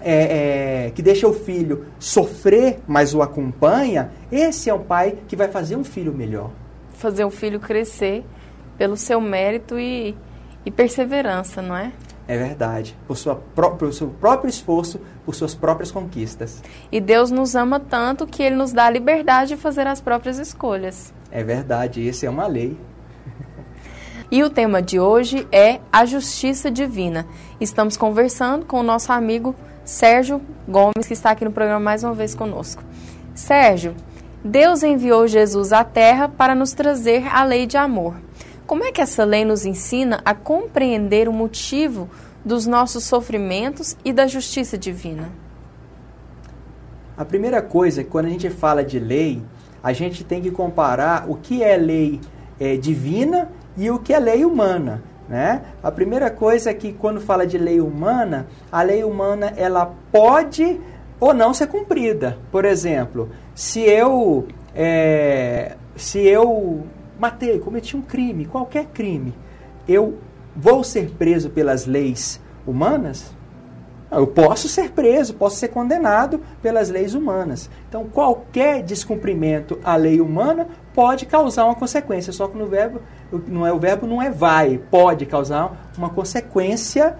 é, 0.00 0.86
é, 0.86 0.90
que 0.90 1.02
deixa 1.02 1.26
o 1.26 1.32
filho 1.32 1.86
sofrer, 1.98 2.78
mas 2.86 3.14
o 3.14 3.22
acompanha, 3.22 4.10
esse 4.30 4.68
é 4.68 4.74
um 4.74 4.82
pai 4.82 5.16
que 5.26 5.34
vai 5.34 5.48
fazer 5.48 5.76
um 5.76 5.82
filho 5.82 6.12
melhor. 6.12 6.50
Fazer 6.92 7.24
um 7.24 7.30
filho 7.30 7.58
crescer 7.58 8.24
pelo 8.76 8.96
seu 8.96 9.20
mérito 9.20 9.78
e, 9.78 10.14
e 10.64 10.70
perseverança, 10.70 11.62
não 11.62 11.76
é? 11.76 11.90
É 12.26 12.38
verdade. 12.38 12.96
Por, 13.06 13.16
sua 13.16 13.36
pró 13.54 13.70
por 13.70 13.92
seu 13.92 14.08
próprio 14.08 14.48
esforço, 14.48 15.00
por 15.24 15.34
suas 15.34 15.54
próprias 15.54 15.90
conquistas. 15.90 16.62
E 16.90 17.00
Deus 17.00 17.30
nos 17.30 17.54
ama 17.54 17.78
tanto 17.78 18.26
que 18.26 18.42
Ele 18.42 18.56
nos 18.56 18.72
dá 18.72 18.86
a 18.86 18.90
liberdade 18.90 19.50
de 19.50 19.56
fazer 19.56 19.86
as 19.86 20.00
próprias 20.00 20.38
escolhas. 20.38 21.12
É 21.30 21.42
verdade. 21.42 22.00
Esse 22.06 22.26
é 22.26 22.30
uma 22.30 22.46
lei. 22.46 22.78
E 24.30 24.42
o 24.42 24.50
tema 24.50 24.80
de 24.80 24.98
hoje 24.98 25.46
é 25.52 25.80
a 25.92 26.04
justiça 26.04 26.70
divina. 26.70 27.26
Estamos 27.60 27.96
conversando 27.96 28.64
com 28.64 28.80
o 28.80 28.82
nosso 28.82 29.12
amigo 29.12 29.54
Sérgio 29.84 30.40
Gomes, 30.66 31.06
que 31.06 31.12
está 31.12 31.30
aqui 31.30 31.44
no 31.44 31.52
programa 31.52 31.78
mais 31.78 32.02
uma 32.02 32.14
vez 32.14 32.34
conosco. 32.34 32.82
Sérgio, 33.34 33.94
Deus 34.42 34.82
enviou 34.82 35.26
Jesus 35.26 35.72
à 35.72 35.84
Terra 35.84 36.28
para 36.28 36.54
nos 36.54 36.72
trazer 36.72 37.26
a 37.28 37.44
lei 37.44 37.66
de 37.66 37.76
amor. 37.76 38.16
Como 38.66 38.82
é 38.82 38.90
que 38.90 39.00
essa 39.00 39.24
lei 39.24 39.44
nos 39.44 39.66
ensina 39.66 40.22
a 40.24 40.34
compreender 40.34 41.28
o 41.28 41.32
motivo 41.32 42.08
dos 42.42 42.66
nossos 42.66 43.04
sofrimentos 43.04 43.96
e 44.02 44.12
da 44.12 44.26
justiça 44.26 44.78
divina? 44.78 45.30
A 47.16 47.24
primeira 47.24 47.60
coisa, 47.60 48.02
quando 48.02 48.26
a 48.26 48.30
gente 48.30 48.48
fala 48.48 48.82
de 48.82 48.98
lei, 48.98 49.42
a 49.82 49.92
gente 49.92 50.24
tem 50.24 50.40
que 50.40 50.50
comparar 50.50 51.28
o 51.28 51.36
que 51.36 51.62
é 51.62 51.76
lei 51.76 52.20
é, 52.58 52.76
divina 52.76 53.50
e 53.76 53.90
o 53.90 53.98
que 53.98 54.14
é 54.14 54.18
lei 54.18 54.44
humana. 54.46 55.02
Né? 55.28 55.62
A 55.82 55.90
primeira 55.90 56.30
coisa 56.30 56.70
é 56.70 56.74
que 56.74 56.92
quando 56.92 57.20
fala 57.20 57.46
de 57.46 57.58
lei 57.58 57.80
humana, 57.80 58.46
a 58.72 58.82
lei 58.82 59.04
humana 59.04 59.52
ela 59.56 59.94
pode 60.10 60.80
ou 61.20 61.34
não 61.34 61.52
ser 61.52 61.66
cumprida. 61.66 62.38
Por 62.50 62.64
exemplo, 62.64 63.30
se 63.54 63.80
eu 63.80 64.46
é, 64.74 65.76
se 65.96 66.20
eu 66.20 66.84
matei, 67.18 67.58
cometi 67.58 67.96
um 67.96 68.02
crime, 68.02 68.46
qualquer 68.46 68.86
crime, 68.86 69.34
eu 69.86 70.18
vou 70.56 70.82
ser 70.84 71.10
preso 71.10 71.50
pelas 71.50 71.86
leis 71.86 72.40
humanas? 72.66 73.34
Eu 74.10 74.26
posso 74.26 74.68
ser 74.68 74.90
preso, 74.90 75.34
posso 75.34 75.56
ser 75.56 75.68
condenado 75.68 76.40
pelas 76.62 76.88
leis 76.88 77.14
humanas. 77.14 77.68
Então, 77.88 78.04
qualquer 78.04 78.82
descumprimento 78.82 79.78
à 79.82 79.96
lei 79.96 80.20
humana 80.20 80.68
pode 80.94 81.26
causar 81.26 81.64
uma 81.64 81.74
consequência, 81.74 82.32
só 82.32 82.46
que 82.46 82.56
no 82.56 82.66
verbo 82.66 83.00
não 83.48 83.66
é 83.66 83.72
o 83.72 83.78
verbo 83.78 84.06
não 84.06 84.22
é 84.22 84.30
vai, 84.30 84.78
pode 84.78 85.26
causar 85.26 85.90
uma 85.98 86.10
consequência 86.10 87.16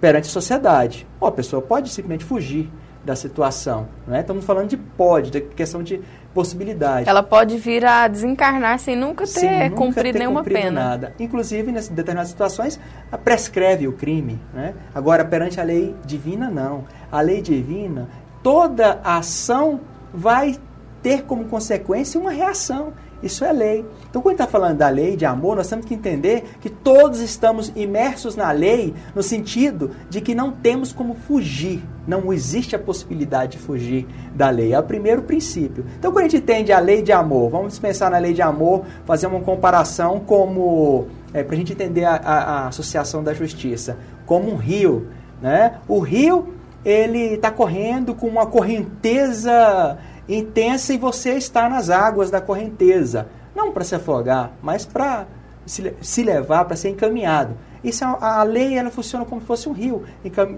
perante 0.00 0.28
a 0.28 0.32
sociedade. 0.32 1.06
Ou 1.20 1.26
a 1.26 1.32
pessoa 1.32 1.60
pode 1.60 1.90
simplesmente 1.90 2.24
fugir 2.24 2.70
da 3.04 3.16
situação. 3.16 3.88
Né? 4.06 4.20
Estamos 4.20 4.44
falando 4.44 4.68
de 4.68 4.76
pode, 4.76 5.30
de 5.30 5.40
questão 5.40 5.82
de 5.82 6.00
possibilidade. 6.38 7.08
Ela 7.08 7.20
pode 7.20 7.58
vir 7.58 7.84
a 7.84 8.06
desencarnar 8.06 8.78
sem 8.78 8.94
nunca 8.94 9.24
ter 9.24 9.40
sem 9.40 9.70
nunca 9.70 9.74
cumprido 9.74 10.12
ter 10.12 10.18
nenhuma 10.20 10.38
cumprido 10.38 10.60
pena. 10.60 10.80
Nada. 10.90 11.14
Inclusive, 11.18 11.68
em 11.68 11.74
determinadas 11.74 12.28
situações, 12.28 12.78
prescreve 13.24 13.88
o 13.88 13.92
crime. 13.92 14.38
Né? 14.54 14.72
Agora, 14.94 15.24
perante 15.24 15.60
a 15.60 15.64
lei 15.64 15.96
divina, 16.06 16.48
não. 16.48 16.84
A 17.10 17.20
lei 17.20 17.42
divina, 17.42 18.08
toda 18.40 19.00
ação 19.02 19.80
vai 20.14 20.56
ter 21.02 21.22
como 21.22 21.46
consequência 21.46 22.20
uma 22.20 22.30
reação. 22.30 22.92
Isso 23.22 23.44
é 23.44 23.52
lei. 23.52 23.84
Então, 24.08 24.22
quando 24.22 24.34
está 24.34 24.46
falando 24.46 24.78
da 24.78 24.88
lei 24.88 25.16
de 25.16 25.26
amor, 25.26 25.56
nós 25.56 25.68
temos 25.68 25.84
que 25.84 25.94
entender 25.94 26.44
que 26.60 26.70
todos 26.70 27.20
estamos 27.20 27.72
imersos 27.74 28.36
na 28.36 28.50
lei, 28.52 28.94
no 29.14 29.22
sentido 29.22 29.90
de 30.08 30.20
que 30.20 30.34
não 30.34 30.52
temos 30.52 30.92
como 30.92 31.14
fugir. 31.14 31.82
Não 32.06 32.32
existe 32.32 32.76
a 32.76 32.78
possibilidade 32.78 33.52
de 33.52 33.58
fugir 33.58 34.06
da 34.34 34.50
lei. 34.50 34.72
É 34.72 34.78
o 34.78 34.82
primeiro 34.82 35.22
princípio. 35.22 35.84
Então, 35.98 36.12
quando 36.12 36.26
a 36.26 36.28
gente 36.28 36.42
entende 36.42 36.72
a 36.72 36.78
lei 36.78 37.02
de 37.02 37.12
amor, 37.12 37.50
vamos 37.50 37.78
pensar 37.78 38.10
na 38.10 38.18
lei 38.18 38.32
de 38.32 38.42
amor, 38.42 38.84
fazer 39.04 39.26
uma 39.26 39.40
comparação 39.40 40.20
como. 40.20 41.06
É, 41.34 41.42
para 41.42 41.54
a 41.54 41.58
gente 41.58 41.72
entender 41.72 42.04
a, 42.04 42.14
a, 42.14 42.36
a 42.36 42.68
associação 42.68 43.22
da 43.22 43.34
justiça, 43.34 43.98
como 44.24 44.50
um 44.50 44.56
rio. 44.56 45.08
Né? 45.42 45.74
O 45.86 45.98
rio 45.98 46.54
ele 46.84 47.34
está 47.34 47.50
correndo 47.50 48.14
com 48.14 48.26
uma 48.26 48.46
correnteza 48.46 49.98
intensa 50.28 50.92
e 50.92 50.98
você 50.98 51.34
está 51.34 51.68
nas 51.68 51.90
águas 51.90 52.30
da 52.30 52.40
correnteza. 52.40 53.28
Não 53.54 53.72
para 53.72 53.84
se 53.84 53.94
afogar, 53.94 54.52
mas 54.62 54.84
para 54.84 55.26
se, 55.66 55.94
se 56.00 56.22
levar, 56.22 56.64
para 56.64 56.76
ser 56.76 56.90
encaminhado. 56.90 57.56
Isso 57.82 58.04
é, 58.04 58.16
a 58.20 58.42
lei 58.42 58.76
ela 58.76 58.90
funciona 58.90 59.24
como 59.24 59.40
se 59.40 59.46
fosse 59.46 59.68
um 59.68 59.72
rio 59.72 60.04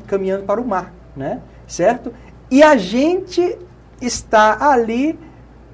caminhando 0.07 0.45
para 0.45 0.61
o 0.61 0.67
mar, 0.67 0.93
né? 1.17 1.41
certo? 1.71 2.13
E 2.51 2.63
a 2.63 2.77
gente 2.77 3.57
está 4.01 4.71
ali 4.73 5.19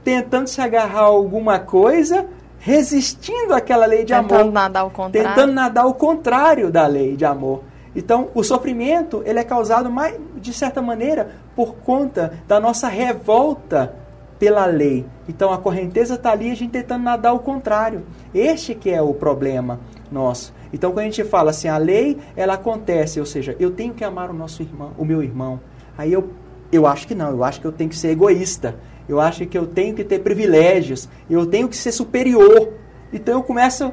tentando 0.04 0.46
se 0.46 0.60
agarrar 0.60 1.00
a 1.00 1.04
alguma 1.04 1.58
coisa, 1.58 2.26
resistindo 2.58 3.54
àquela 3.54 3.86
lei 3.86 4.04
de 4.04 4.12
tentando 4.12 4.18
amor. 4.18 4.28
Tentando 4.28 4.52
nadar 4.52 4.80
ao 4.82 4.90
contrário. 4.90 5.28
Tentando 5.28 5.52
nadar 5.52 5.84
ao 5.84 5.94
contrário 5.94 6.70
da 6.70 6.86
lei 6.86 7.16
de 7.16 7.24
amor. 7.24 7.62
Então, 7.96 8.28
o 8.34 8.44
sofrimento 8.44 9.22
ele 9.24 9.38
é 9.38 9.44
causado, 9.44 9.90
mais, 9.90 10.20
de 10.36 10.52
certa 10.52 10.82
maneira, 10.82 11.30
por 11.56 11.76
conta 11.76 12.34
da 12.46 12.60
nossa 12.60 12.88
revolta 12.88 13.96
pela 14.38 14.66
lei. 14.66 15.06
Então, 15.26 15.50
a 15.50 15.56
correnteza 15.56 16.14
está 16.14 16.30
ali, 16.30 16.50
a 16.50 16.54
gente 16.54 16.72
tentando 16.72 17.02
nadar 17.02 17.30
ao 17.30 17.38
contrário. 17.38 18.04
Este 18.34 18.74
que 18.74 18.90
é 18.90 19.00
o 19.00 19.14
problema 19.14 19.80
nosso. 20.12 20.52
Então, 20.74 20.92
quando 20.92 21.06
a 21.06 21.10
gente 21.10 21.24
fala 21.24 21.50
assim, 21.50 21.68
a 21.68 21.78
lei, 21.78 22.18
ela 22.36 22.52
acontece, 22.52 23.18
ou 23.18 23.24
seja, 23.24 23.56
eu 23.58 23.70
tenho 23.70 23.94
que 23.94 24.04
amar 24.04 24.30
o 24.30 24.34
nosso 24.34 24.60
irmão, 24.60 24.92
o 24.98 25.04
meu 25.04 25.22
irmão. 25.22 25.58
Aí 25.96 26.12
eu, 26.12 26.28
eu 26.70 26.86
acho 26.86 27.08
que 27.08 27.14
não, 27.14 27.30
eu 27.30 27.42
acho 27.42 27.62
que 27.62 27.66
eu 27.66 27.72
tenho 27.72 27.88
que 27.88 27.96
ser 27.96 28.08
egoísta. 28.08 28.76
Eu 29.08 29.20
acho 29.22 29.46
que 29.46 29.56
eu 29.56 29.66
tenho 29.66 29.94
que 29.94 30.04
ter 30.04 30.18
privilégios. 30.18 31.08
Eu 31.30 31.46
tenho 31.46 31.66
que 31.66 31.76
ser 31.76 31.92
superior. 31.92 32.74
Então, 33.10 33.38
eu 33.38 33.42
começo, 33.42 33.90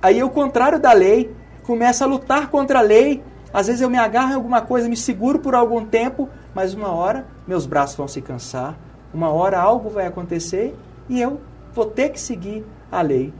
aí 0.00 0.20
é 0.20 0.24
o 0.24 0.30
contrário 0.30 0.80
da 0.80 0.94
lei. 0.94 1.30
Começo 1.64 2.02
a 2.02 2.06
lutar 2.06 2.48
contra 2.48 2.78
a 2.78 2.82
lei 2.82 3.22
às 3.52 3.66
vezes 3.66 3.82
eu 3.82 3.90
me 3.90 3.98
agarro 3.98 4.32
em 4.32 4.34
alguma 4.34 4.60
coisa, 4.62 4.88
me 4.88 4.96
seguro 4.96 5.38
por 5.38 5.54
algum 5.54 5.84
tempo, 5.84 6.28
mas 6.54 6.74
uma 6.74 6.92
hora 6.92 7.26
meus 7.46 7.66
braços 7.66 7.96
vão 7.96 8.08
se 8.08 8.22
cansar, 8.22 8.78
uma 9.12 9.30
hora 9.30 9.60
algo 9.60 9.90
vai 9.90 10.06
acontecer 10.06 10.74
e 11.08 11.20
eu 11.20 11.40
vou 11.74 11.86
ter 11.86 12.10
que 12.10 12.20
seguir 12.20 12.64
a 12.90 13.02
lei. 13.02 13.32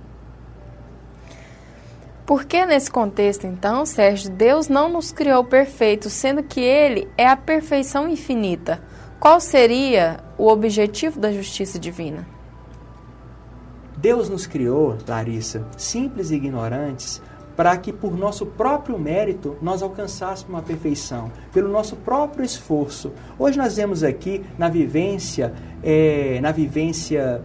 Por 2.27 2.45
que 2.45 2.65
nesse 2.65 2.91
contexto, 2.91 3.47
então, 3.47 3.85
Sérgio, 3.85 4.31
Deus 4.31 4.69
não 4.69 4.89
nos 4.89 5.11
criou 5.11 5.45
perfeitos, 5.45 6.13
sendo 6.13 6.43
que 6.43 6.61
Ele 6.61 7.09
é 7.19 7.27
a 7.27 7.37
perfeição 7.37 8.09
infinita? 8.09 8.81
Qual 9.19 9.41
seria 9.41 10.21
o 10.39 10.47
objetivo 10.49 11.19
da 11.19 11.33
justiça 11.33 11.79
divina? 11.79 12.27
Deus 13.97 14.29
nos 14.29 14.47
criou, 14.47 14.97
Larissa, 15.07 15.65
simples 15.77 16.31
e 16.31 16.37
ignorantes, 16.37 17.21
para 17.57 17.77
que 17.77 17.93
por 17.93 18.17
nosso 18.17 18.47
próprio 18.47 18.99
mérito 18.99 19.57
nós 19.61 19.83
alcançássemos 19.83 20.49
uma 20.49 20.63
perfeição, 20.63 21.31
pelo 21.53 21.69
nosso 21.69 21.97
próprio 21.97 22.45
esforço. 22.45 23.13
Hoje 23.39 23.59
nós 23.59 23.77
vemos 23.77 24.03
aqui 24.03 24.43
na 24.59 24.69
vivência, 24.69 25.53
é, 25.83 26.39
na 26.41 26.53
vivência 26.53 27.43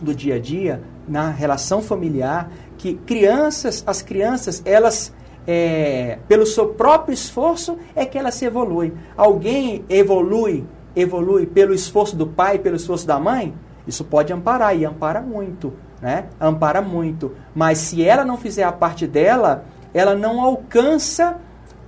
do 0.00 0.14
dia 0.14 0.36
a 0.36 0.38
dia, 0.38 0.82
na 1.06 1.30
relação 1.30 1.82
familiar, 1.82 2.50
que 2.78 2.94
crianças, 2.94 3.84
as 3.86 4.02
crianças, 4.02 4.62
elas 4.64 5.12
é, 5.46 6.18
pelo 6.26 6.46
seu 6.46 6.68
próprio 6.68 7.12
esforço 7.12 7.78
é 7.94 8.06
que 8.06 8.18
elas 8.18 8.34
se 8.34 8.46
evoluem. 8.46 8.94
Alguém 9.16 9.84
evolui, 9.88 10.64
evolui 10.96 11.46
pelo 11.46 11.74
esforço 11.74 12.16
do 12.16 12.26
pai, 12.26 12.58
pelo 12.58 12.76
esforço 12.76 13.06
da 13.06 13.18
mãe? 13.18 13.54
Isso 13.86 14.04
pode 14.04 14.32
amparar 14.32 14.76
e 14.76 14.84
ampara 14.84 15.20
muito 15.20 15.74
né? 16.04 16.26
Ampara 16.38 16.82
muito. 16.82 17.32
Mas 17.54 17.78
se 17.78 18.04
ela 18.04 18.26
não 18.26 18.36
fizer 18.36 18.64
a 18.64 18.70
parte 18.70 19.06
dela, 19.06 19.64
ela 19.94 20.14
não 20.14 20.38
alcança 20.38 21.38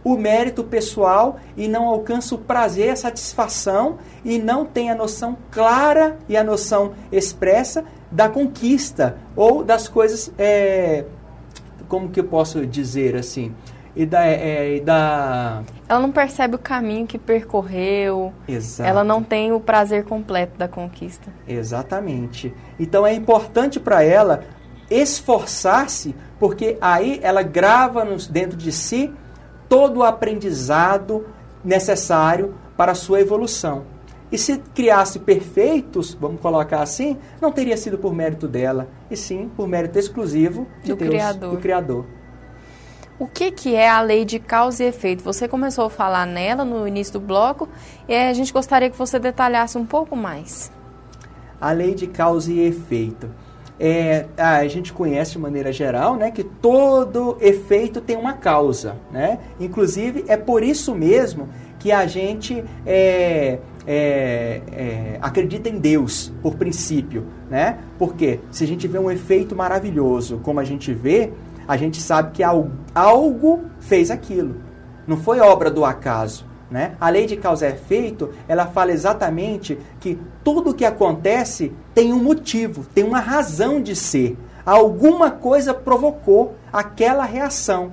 o 0.03 0.17
mérito 0.17 0.65
pessoal 0.65 1.39
e 1.55 1.69
não 1.69 1.87
alcança 1.87 2.35
o 2.35 2.39
prazer, 2.39 2.89
a 2.89 2.97
satisfação 2.97 3.99
e 4.25 4.39
não 4.39 4.65
tem 4.65 4.91
a 4.91 4.95
noção 4.95 5.37
clara 5.51 6.17
e 6.31 6.35
a 6.35 6.43
noção 6.43 6.93
expressa 7.13 7.85
da 8.11 8.27
conquista 8.31 9.19
ou 9.37 9.63
das 9.63 9.87
coisas, 9.87 10.33
é, 10.39 11.05
como 11.87 12.09
que 12.09 12.21
eu 12.21 12.25
posso 12.25 12.65
dizer 12.65 13.17
assim, 13.17 13.55
e 13.97 14.05
da, 14.05 14.27
é, 14.27 14.77
e 14.77 14.81
da... 14.81 15.63
Ela 15.89 16.01
não 16.01 16.13
percebe 16.13 16.55
o 16.55 16.59
caminho 16.59 17.07
que 17.07 17.17
percorreu. 17.17 18.33
Exato. 18.47 18.89
Ela 18.89 19.03
não 19.03 19.23
tem 19.23 19.53
o 19.53 19.59
prazer 19.59 20.05
completo 20.05 20.59
da 20.59 20.69
conquista. 20.69 21.33
Exatamente. 21.49 22.55
Então 22.79 23.07
é 23.07 23.15
importante 23.15 23.81
para 23.81 24.03
ela 24.03 24.45
esforçar-se, 24.91 26.15
porque 26.39 26.77
aí 26.79 27.19
ela 27.23 27.43
grava 27.43 28.05
nos, 28.05 28.27
dentro 28.27 28.57
de 28.57 28.71
si 28.71 29.11
todo 29.67 30.01
o 30.01 30.05
aprendizado 30.05 31.27
necessário 31.65 32.55
para 32.77 32.93
a 32.93 32.95
sua 32.95 33.21
evolução. 33.21 33.85
E 34.31 34.37
se 34.37 34.59
criasse 34.75 35.21
perfeitos, 35.21 36.13
vamos 36.21 36.41
colocar 36.41 36.83
assim, 36.83 37.17
não 37.41 37.53
teria 37.53 37.77
sido 37.77 37.97
por 37.97 38.13
mérito 38.13 38.47
dela, 38.47 38.89
e 39.11 39.17
sim 39.17 39.49
por 39.57 39.67
mérito 39.69 39.99
exclusivo 39.99 40.67
de 40.83 40.93
do 40.93 40.97
Deus, 40.97 41.11
Criador. 41.11 41.51
do 41.51 41.57
Criador. 41.59 42.07
O 43.19 43.27
que, 43.27 43.51
que 43.51 43.75
é 43.75 43.89
a 43.89 44.03
lei 44.03 44.27
de 44.27 44.39
causa 44.39 44.85
e 44.85 44.89
efeito? 44.89 45.25
Você 45.25 45.49
começou 45.49 45.87
a 45.87 45.91
falar 45.91 46.27
nela 46.27 46.67
no 46.67 46.87
início 46.87 47.15
do 47.15 47.21
bloco 47.21 47.67
e 48.07 48.15
a 48.15 48.33
gente 48.35 48.53
gostaria 48.53 48.91
que 48.91 48.99
você 48.99 49.19
detalhasse 49.19 49.79
um 49.79 49.87
pouco 49.87 50.15
mais. 50.15 50.71
A 51.59 51.73
lei 51.73 51.95
de 51.95 52.07
causa 52.07 52.53
e 52.53 52.61
efeito. 52.61 53.31
É, 53.81 54.27
a 54.37 54.67
gente 54.69 54.93
conhece 54.93 55.33
de 55.33 55.39
maneira 55.39 55.73
geral 55.73 56.17
né, 56.17 56.31
que 56.31 56.45
todo 56.45 57.39
efeito 57.41 58.03
tem 58.03 58.17
uma 58.17 58.35
causa. 58.35 58.97
Né? 59.11 59.39
Inclusive, 59.59 60.27
é 60.29 60.37
por 60.37 60.63
isso 60.63 60.95
mesmo 60.95 61.49
que 61.79 61.93
a 61.93 62.07
gente 62.07 62.63
é, 62.85 63.59
é, 63.87 64.61
é, 64.73 65.19
acredita 65.23 65.71
em 65.71 65.79
Deus, 65.79 66.33
por 66.43 66.57
princípio. 66.57 67.27
Né? 67.49 67.79
Porque 67.99 68.41
se 68.51 68.63
a 68.63 68.67
gente 68.67 68.87
vê 68.87 68.99
um 68.99 69.11
efeito 69.11 69.57
maravilhoso, 69.57 70.39
como 70.43 70.61
a 70.61 70.65
gente 70.65 70.93
vê, 70.93 71.33
a 71.67 71.77
gente 71.77 72.01
sabe 72.01 72.33
que 72.33 72.43
algo 72.95 73.65
fez 73.81 74.11
aquilo. 74.11 74.57
Não 75.07 75.17
foi 75.17 75.41
obra 75.41 75.71
do 75.71 75.85
acaso. 75.85 76.47
Né? 76.71 76.97
A 77.01 77.09
lei 77.09 77.27
de 77.27 77.37
causa 77.37 77.67
e 77.67 77.73
efeito, 77.73 78.33
ela 78.49 78.67
fala 78.67 78.91
exatamente 78.91 79.79
que 80.01 80.19
tudo 80.43 80.75
que 80.75 80.85
acontece 80.85 81.73
tem 81.95 82.13
um 82.13 82.23
motivo, 82.23 82.85
tem 82.93 83.05
uma 83.05 83.21
razão 83.21 83.81
de 83.81 83.95
ser. 83.95 84.37
Alguma 84.65 85.31
coisa 85.31 85.73
provocou 85.73 86.57
aquela 86.73 87.25
reação. 87.25 87.93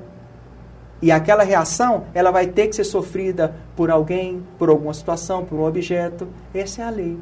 E 1.03 1.11
aquela 1.11 1.43
reação, 1.43 2.05
ela 2.13 2.31
vai 2.31 2.47
ter 2.47 2.67
que 2.67 2.75
ser 2.75 2.85
sofrida 2.85 3.53
por 3.75 3.91
alguém, 3.91 4.43
por 4.57 4.69
alguma 4.69 4.93
situação, 4.93 5.45
por 5.45 5.59
um 5.59 5.65
objeto. 5.65 6.27
Essa 6.53 6.81
é 6.81 6.85
a 6.85 6.89
lei. 6.89 7.19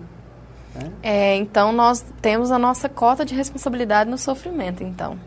Né? 0.73 0.91
É, 1.03 1.35
então 1.35 1.71
nós 1.71 2.05
temos 2.21 2.51
a 2.51 2.59
nossa 2.59 2.87
cota 2.87 3.25
de 3.25 3.35
responsabilidade 3.35 4.09
no 4.09 4.17
sofrimento, 4.17 4.83
então. 4.83 5.17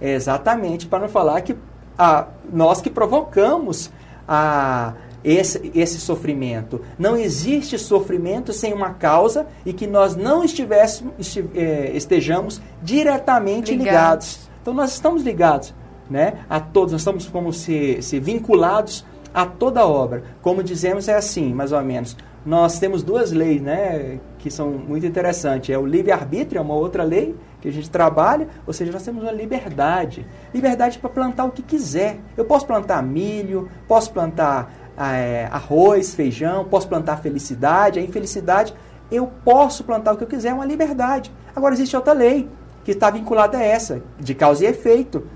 É 0.00 0.14
exatamente, 0.14 0.86
para 0.86 1.00
não 1.00 1.08
falar 1.08 1.40
que 1.40 1.56
a, 1.98 2.26
nós 2.52 2.80
que 2.80 2.88
provocamos 2.88 3.90
a, 4.26 4.94
esse, 5.24 5.70
esse 5.74 5.98
sofrimento. 5.98 6.80
Não 6.98 7.16
existe 7.16 7.78
sofrimento 7.78 8.52
sem 8.52 8.72
uma 8.72 8.90
causa 8.90 9.46
e 9.66 9.72
que 9.72 9.86
nós 9.86 10.14
não 10.14 10.44
estivéssemos, 10.44 11.36
é, 11.54 11.90
estejamos 11.94 12.60
diretamente 12.82 13.72
ligados. 13.72 13.86
ligados. 13.86 14.50
Então 14.62 14.74
nós 14.74 14.92
estamos 14.92 15.22
ligados 15.22 15.74
né, 16.08 16.44
a 16.48 16.60
todos, 16.60 16.92
nós 16.92 17.00
estamos 17.00 17.26
como 17.26 17.52
se, 17.52 18.00
se 18.00 18.20
vinculados 18.20 19.04
a 19.32 19.44
toda 19.44 19.86
obra. 19.86 20.22
Como 20.40 20.62
dizemos, 20.62 21.08
é 21.08 21.16
assim, 21.16 21.52
mais 21.52 21.72
ou 21.72 21.82
menos. 21.82 22.16
Nós 22.46 22.78
temos 22.78 23.02
duas 23.02 23.30
leis 23.30 23.60
né, 23.60 24.18
que 24.38 24.50
são 24.50 24.70
muito 24.70 25.04
interessantes. 25.04 25.70
É 25.70 25.78
o 25.78 25.84
livre-arbítrio, 25.84 26.58
é 26.58 26.62
uma 26.62 26.74
outra 26.74 27.02
lei, 27.02 27.34
que 27.60 27.68
a 27.68 27.72
gente 27.72 27.90
trabalha, 27.90 28.48
ou 28.66 28.72
seja, 28.72 28.92
nós 28.92 29.02
temos 29.02 29.22
uma 29.22 29.32
liberdade. 29.32 30.26
Liberdade 30.54 30.98
para 30.98 31.10
plantar 31.10 31.44
o 31.44 31.50
que 31.50 31.62
quiser. 31.62 32.18
Eu 32.36 32.44
posso 32.44 32.66
plantar 32.66 33.02
milho, 33.02 33.68
posso 33.86 34.12
plantar 34.12 34.72
é, 34.96 35.48
arroz, 35.50 36.14
feijão, 36.14 36.64
posso 36.64 36.88
plantar 36.88 37.18
felicidade. 37.18 37.98
A 37.98 38.02
infelicidade, 38.02 38.74
eu 39.10 39.26
posso 39.44 39.84
plantar 39.84 40.12
o 40.12 40.16
que 40.16 40.24
eu 40.24 40.28
quiser, 40.28 40.50
é 40.50 40.54
uma 40.54 40.66
liberdade. 40.66 41.32
Agora 41.54 41.74
existe 41.74 41.96
outra 41.96 42.12
lei 42.12 42.48
que 42.84 42.92
está 42.92 43.10
vinculada 43.10 43.58
a 43.58 43.62
essa, 43.62 44.02
de 44.18 44.34
causa 44.34 44.64
e 44.64 44.68
efeito. 44.68 45.26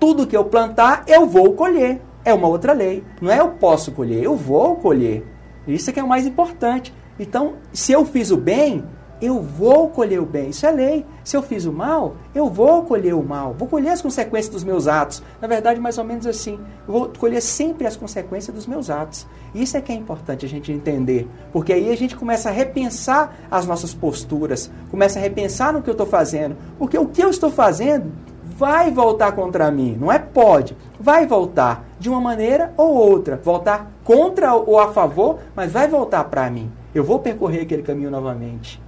Tudo 0.00 0.26
que 0.26 0.36
eu 0.36 0.44
plantar, 0.44 1.04
eu 1.06 1.26
vou 1.26 1.52
colher. 1.54 2.00
É 2.24 2.34
uma 2.34 2.48
outra 2.48 2.72
lei. 2.72 3.04
Não 3.20 3.30
é 3.30 3.38
eu 3.38 3.50
posso 3.50 3.92
colher, 3.92 4.22
eu 4.22 4.34
vou 4.34 4.76
colher. 4.76 5.24
Isso 5.66 5.90
é 5.90 5.92
que 5.92 6.00
é 6.00 6.02
o 6.02 6.08
mais 6.08 6.26
importante. 6.26 6.92
Então, 7.18 7.54
se 7.72 7.92
eu 7.92 8.04
fiz 8.04 8.30
o 8.30 8.36
bem, 8.36 8.84
eu 9.20 9.40
vou 9.40 9.88
colher 9.88 10.20
o 10.20 10.26
bem. 10.26 10.50
Isso 10.50 10.66
é 10.66 10.70
lei. 10.70 11.06
Se 11.24 11.36
eu 11.36 11.42
fiz 11.42 11.64
o 11.64 11.72
mal, 11.72 12.16
eu 12.34 12.50
vou 12.50 12.82
colher 12.82 13.14
o 13.14 13.22
mal. 13.22 13.54
Vou 13.54 13.66
colher 13.66 13.90
as 13.90 14.02
consequências 14.02 14.52
dos 14.52 14.64
meus 14.64 14.86
atos. 14.86 15.22
Na 15.40 15.48
verdade, 15.48 15.80
mais 15.80 15.96
ou 15.96 16.04
menos 16.04 16.26
assim. 16.26 16.58
Eu 16.86 16.92
vou 16.92 17.08
colher 17.18 17.40
sempre 17.40 17.86
as 17.86 17.96
consequências 17.96 18.54
dos 18.54 18.66
meus 18.66 18.90
atos. 18.90 19.26
Isso 19.54 19.76
é 19.76 19.80
que 19.80 19.90
é 19.90 19.94
importante 19.94 20.44
a 20.44 20.48
gente 20.48 20.70
entender. 20.70 21.28
Porque 21.52 21.72
aí 21.72 21.90
a 21.90 21.96
gente 21.96 22.14
começa 22.14 22.50
a 22.50 22.52
repensar 22.52 23.34
as 23.50 23.66
nossas 23.66 23.94
posturas, 23.94 24.70
começa 24.90 25.18
a 25.18 25.22
repensar 25.22 25.72
no 25.72 25.82
que 25.82 25.88
eu 25.88 25.92
estou 25.92 26.06
fazendo. 26.06 26.56
Porque 26.78 26.98
o 26.98 27.06
que 27.06 27.22
eu 27.22 27.30
estou 27.30 27.50
fazendo 27.50 28.12
vai 28.44 28.90
voltar 28.90 29.32
contra 29.32 29.70
mim. 29.70 29.96
Não 29.98 30.12
é 30.12 30.18
pode. 30.18 30.76
Vai 31.00 31.26
voltar 31.26 31.86
de 31.98 32.10
uma 32.10 32.20
maneira 32.20 32.74
ou 32.76 32.94
outra. 32.94 33.40
Voltar 33.42 33.90
contra 34.04 34.54
ou 34.54 34.78
a 34.78 34.92
favor, 34.92 35.38
mas 35.54 35.72
vai 35.72 35.88
voltar 35.88 36.24
para 36.24 36.50
mim. 36.50 36.70
Eu 36.94 37.02
vou 37.02 37.18
percorrer 37.18 37.62
aquele 37.62 37.82
caminho 37.82 38.10
novamente 38.10 38.85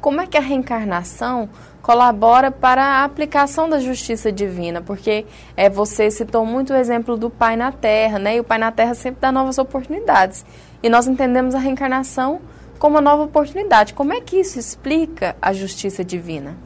como 0.00 0.20
é 0.20 0.26
que 0.26 0.36
a 0.36 0.40
reencarnação 0.40 1.48
colabora 1.82 2.50
para 2.50 2.82
a 2.82 3.04
aplicação 3.04 3.68
da 3.68 3.78
justiça 3.78 4.30
divina, 4.30 4.82
porque 4.82 5.24
é, 5.56 5.70
você 5.70 6.10
citou 6.10 6.44
muito 6.44 6.72
o 6.72 6.76
exemplo 6.76 7.16
do 7.16 7.30
Pai 7.30 7.56
na 7.56 7.72
Terra, 7.72 8.18
né? 8.18 8.36
E 8.36 8.40
o 8.40 8.44
Pai 8.44 8.58
na 8.58 8.70
Terra 8.70 8.94
sempre 8.94 9.20
dá 9.20 9.32
novas 9.32 9.56
oportunidades. 9.56 10.44
E 10.82 10.88
nós 10.88 11.06
entendemos 11.06 11.54
a 11.54 11.58
reencarnação 11.58 12.40
como 12.78 12.96
uma 12.96 13.00
nova 13.00 13.24
oportunidade. 13.24 13.94
Como 13.94 14.12
é 14.12 14.20
que 14.20 14.36
isso 14.36 14.58
explica 14.58 15.34
a 15.40 15.52
justiça 15.52 16.04
divina? 16.04 16.56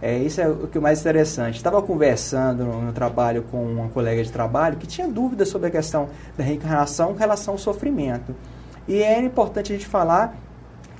É, 0.00 0.18
isso 0.18 0.40
é 0.40 0.48
o 0.48 0.68
que 0.68 0.78
é 0.78 0.80
mais 0.80 1.00
interessante. 1.00 1.56
Estava 1.56 1.80
conversando 1.80 2.64
no, 2.64 2.82
no, 2.82 2.92
trabalho 2.92 3.42
com 3.50 3.64
uma 3.64 3.88
colega 3.88 4.22
de 4.22 4.30
trabalho 4.30 4.76
que 4.76 4.86
tinha 4.86 5.08
dúvidas 5.08 5.48
sobre 5.48 5.68
a 5.68 5.70
questão 5.70 6.08
da 6.36 6.44
reencarnação 6.44 7.12
em 7.12 7.16
relação 7.16 7.54
ao 7.54 7.58
sofrimento. 7.58 8.34
E 8.86 9.02
é 9.02 9.18
importante 9.20 9.72
a 9.72 9.76
gente 9.76 9.86
falar 9.86 10.36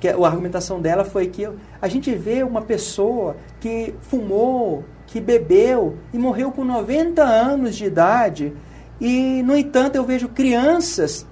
que 0.05 0.09
a 0.09 0.27
argumentação 0.27 0.79
dela 0.79 1.03
foi 1.03 1.27
que 1.27 1.49
a 1.81 1.87
gente 1.87 2.13
vê 2.13 2.43
uma 2.43 2.61
pessoa 2.61 3.35
que 3.59 3.95
fumou, 4.01 4.83
que 5.07 5.19
bebeu 5.19 5.97
e 6.13 6.19
morreu 6.19 6.51
com 6.51 6.63
90 6.63 7.23
anos 7.23 7.75
de 7.75 7.85
idade. 7.85 8.53
E, 9.01 9.41
no 9.43 9.57
entanto, 9.57 9.95
eu 9.95 10.03
vejo 10.03 10.29
crianças 10.29 11.25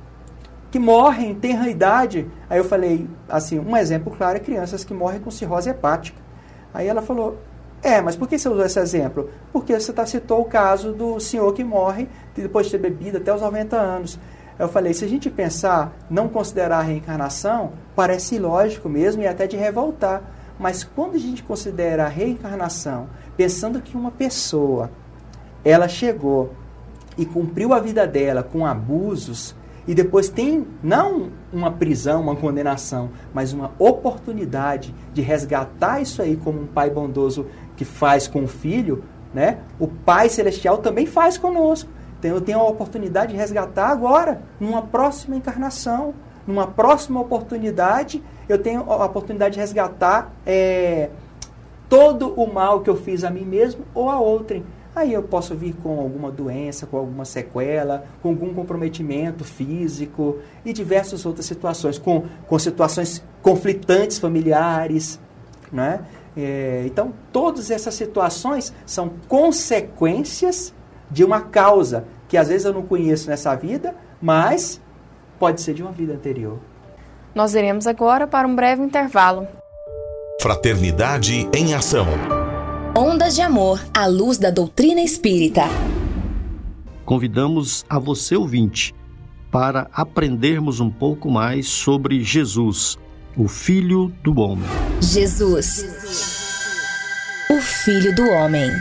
que 0.71 0.79
morrem, 0.79 1.35
têm 1.35 1.69
idade. 1.69 2.27
Aí 2.49 2.57
eu 2.57 2.63
falei, 2.63 3.07
assim, 3.29 3.59
um 3.59 3.77
exemplo 3.77 4.11
claro 4.17 4.37
é 4.37 4.39
crianças 4.39 4.83
que 4.83 4.93
morrem 4.93 5.19
com 5.19 5.29
cirrose 5.29 5.69
hepática. 5.69 6.19
Aí 6.73 6.87
ela 6.87 7.03
falou, 7.03 7.37
é, 7.83 8.01
mas 8.01 8.15
por 8.15 8.27
que 8.27 8.39
você 8.39 8.49
usou 8.49 8.65
esse 8.65 8.79
exemplo? 8.79 9.29
Porque 9.51 9.79
você 9.79 9.93
tá, 9.93 10.03
citou 10.05 10.41
o 10.41 10.45
caso 10.45 10.91
do 10.91 11.19
senhor 11.19 11.53
que 11.53 11.63
morre 11.63 12.07
depois 12.35 12.65
de 12.65 12.71
ter 12.71 12.79
bebido 12.79 13.17
até 13.17 13.33
os 13.33 13.41
90 13.41 13.77
anos. 13.77 14.19
Eu 14.63 14.69
falei, 14.69 14.93
se 14.93 15.03
a 15.03 15.07
gente 15.07 15.29
pensar, 15.29 15.93
não 16.09 16.29
considerar 16.29 16.79
a 16.79 16.83
reencarnação, 16.83 17.73
parece 17.95 18.35
ilógico 18.35 18.87
mesmo 18.87 19.21
e 19.21 19.27
até 19.27 19.45
de 19.45 19.57
revoltar. 19.57 20.21
Mas 20.57 20.83
quando 20.83 21.15
a 21.15 21.19
gente 21.19 21.43
considera 21.43 22.05
a 22.05 22.07
reencarnação, 22.07 23.09
pensando 23.35 23.81
que 23.81 23.97
uma 23.97 24.11
pessoa, 24.11 24.89
ela 25.65 25.87
chegou 25.87 26.53
e 27.17 27.25
cumpriu 27.25 27.73
a 27.73 27.79
vida 27.79 28.07
dela 28.07 28.41
com 28.41 28.65
abusos, 28.65 29.55
e 29.85 29.93
depois 29.93 30.29
tem 30.29 30.65
não 30.81 31.29
uma 31.51 31.69
prisão, 31.69 32.21
uma 32.21 32.35
condenação, 32.37 33.09
mas 33.33 33.51
uma 33.51 33.71
oportunidade 33.77 34.95
de 35.13 35.21
resgatar 35.21 36.01
isso 36.01 36.21
aí 36.21 36.37
como 36.37 36.61
um 36.61 36.67
pai 36.67 36.89
bondoso 36.89 37.47
que 37.75 37.83
faz 37.83 38.29
com 38.29 38.45
o 38.45 38.47
filho, 38.47 39.03
né? 39.33 39.57
O 39.77 39.87
Pai 39.87 40.29
celestial 40.29 40.77
também 40.77 41.05
faz 41.05 41.37
conosco. 41.37 41.89
Eu 42.31 42.41
tenho 42.41 42.59
a 42.59 42.67
oportunidade 42.67 43.31
de 43.31 43.37
resgatar 43.37 43.87
agora, 43.87 44.41
numa 44.59 44.81
próxima 44.81 45.35
encarnação, 45.35 46.13
numa 46.45 46.67
próxima 46.67 47.19
oportunidade, 47.21 48.21
eu 48.47 48.57
tenho 48.57 48.81
a 48.91 49.05
oportunidade 49.05 49.53
de 49.53 49.59
resgatar 49.59 50.33
é, 50.45 51.09
todo 51.87 52.33
o 52.33 52.51
mal 52.51 52.81
que 52.81 52.89
eu 52.89 52.95
fiz 52.95 53.23
a 53.23 53.29
mim 53.29 53.45
mesmo 53.45 53.85
ou 53.93 54.09
a 54.09 54.19
outrem. 54.19 54.63
Aí 54.95 55.11
eu 55.11 55.23
posso 55.23 55.55
vir 55.55 55.73
com 55.81 55.99
alguma 55.99 56.29
doença, 56.29 56.85
com 56.85 56.97
alguma 56.97 57.25
sequela, 57.25 58.05
com 58.21 58.29
algum 58.29 58.53
comprometimento 58.53 59.43
físico 59.43 60.37
e 60.63 60.71
diversas 60.71 61.25
outras 61.25 61.47
situações, 61.47 61.97
com, 61.97 62.25
com 62.47 62.59
situações 62.59 63.23
conflitantes 63.41 64.19
familiares. 64.19 65.19
Né? 65.71 66.01
É, 66.37 66.83
então, 66.85 67.11
todas 67.31 67.71
essas 67.71 67.95
situações 67.95 68.71
são 68.85 69.13
consequências 69.27 70.73
de 71.09 71.23
uma 71.23 71.41
causa 71.41 72.05
que 72.33 72.37
às 72.39 72.47
vezes 72.47 72.65
eu 72.65 72.73
não 72.73 72.81
conheço 72.81 73.29
nessa 73.29 73.53
vida, 73.53 73.93
mas 74.19 74.81
pode 75.37 75.61
ser 75.61 75.75
de 75.75 75.83
uma 75.83 75.91
vida 75.91 76.13
anterior. 76.13 76.57
Nós 77.35 77.53
iremos 77.53 77.85
agora 77.85 78.25
para 78.25 78.47
um 78.47 78.55
breve 78.55 78.81
intervalo. 78.81 79.47
Fraternidade 80.41 81.47
em 81.53 81.75
Ação. 81.75 82.07
Ondas 82.97 83.35
de 83.35 83.41
Amor 83.43 83.79
à 83.95 84.07
luz 84.07 84.39
da 84.39 84.49
doutrina 84.49 85.01
espírita. 85.01 85.61
Convidamos 87.05 87.85
a 87.87 87.99
você, 87.99 88.35
ouvinte, 88.35 88.95
para 89.51 89.87
aprendermos 89.93 90.79
um 90.79 90.89
pouco 90.89 91.29
mais 91.29 91.67
sobre 91.67 92.23
Jesus, 92.23 92.97
o 93.37 93.47
Filho 93.47 94.11
do 94.23 94.39
Homem. 94.39 94.67
Jesus, 94.99 95.85
o 97.51 97.61
Filho 97.61 98.15
do 98.15 98.27
Homem. 98.27 98.71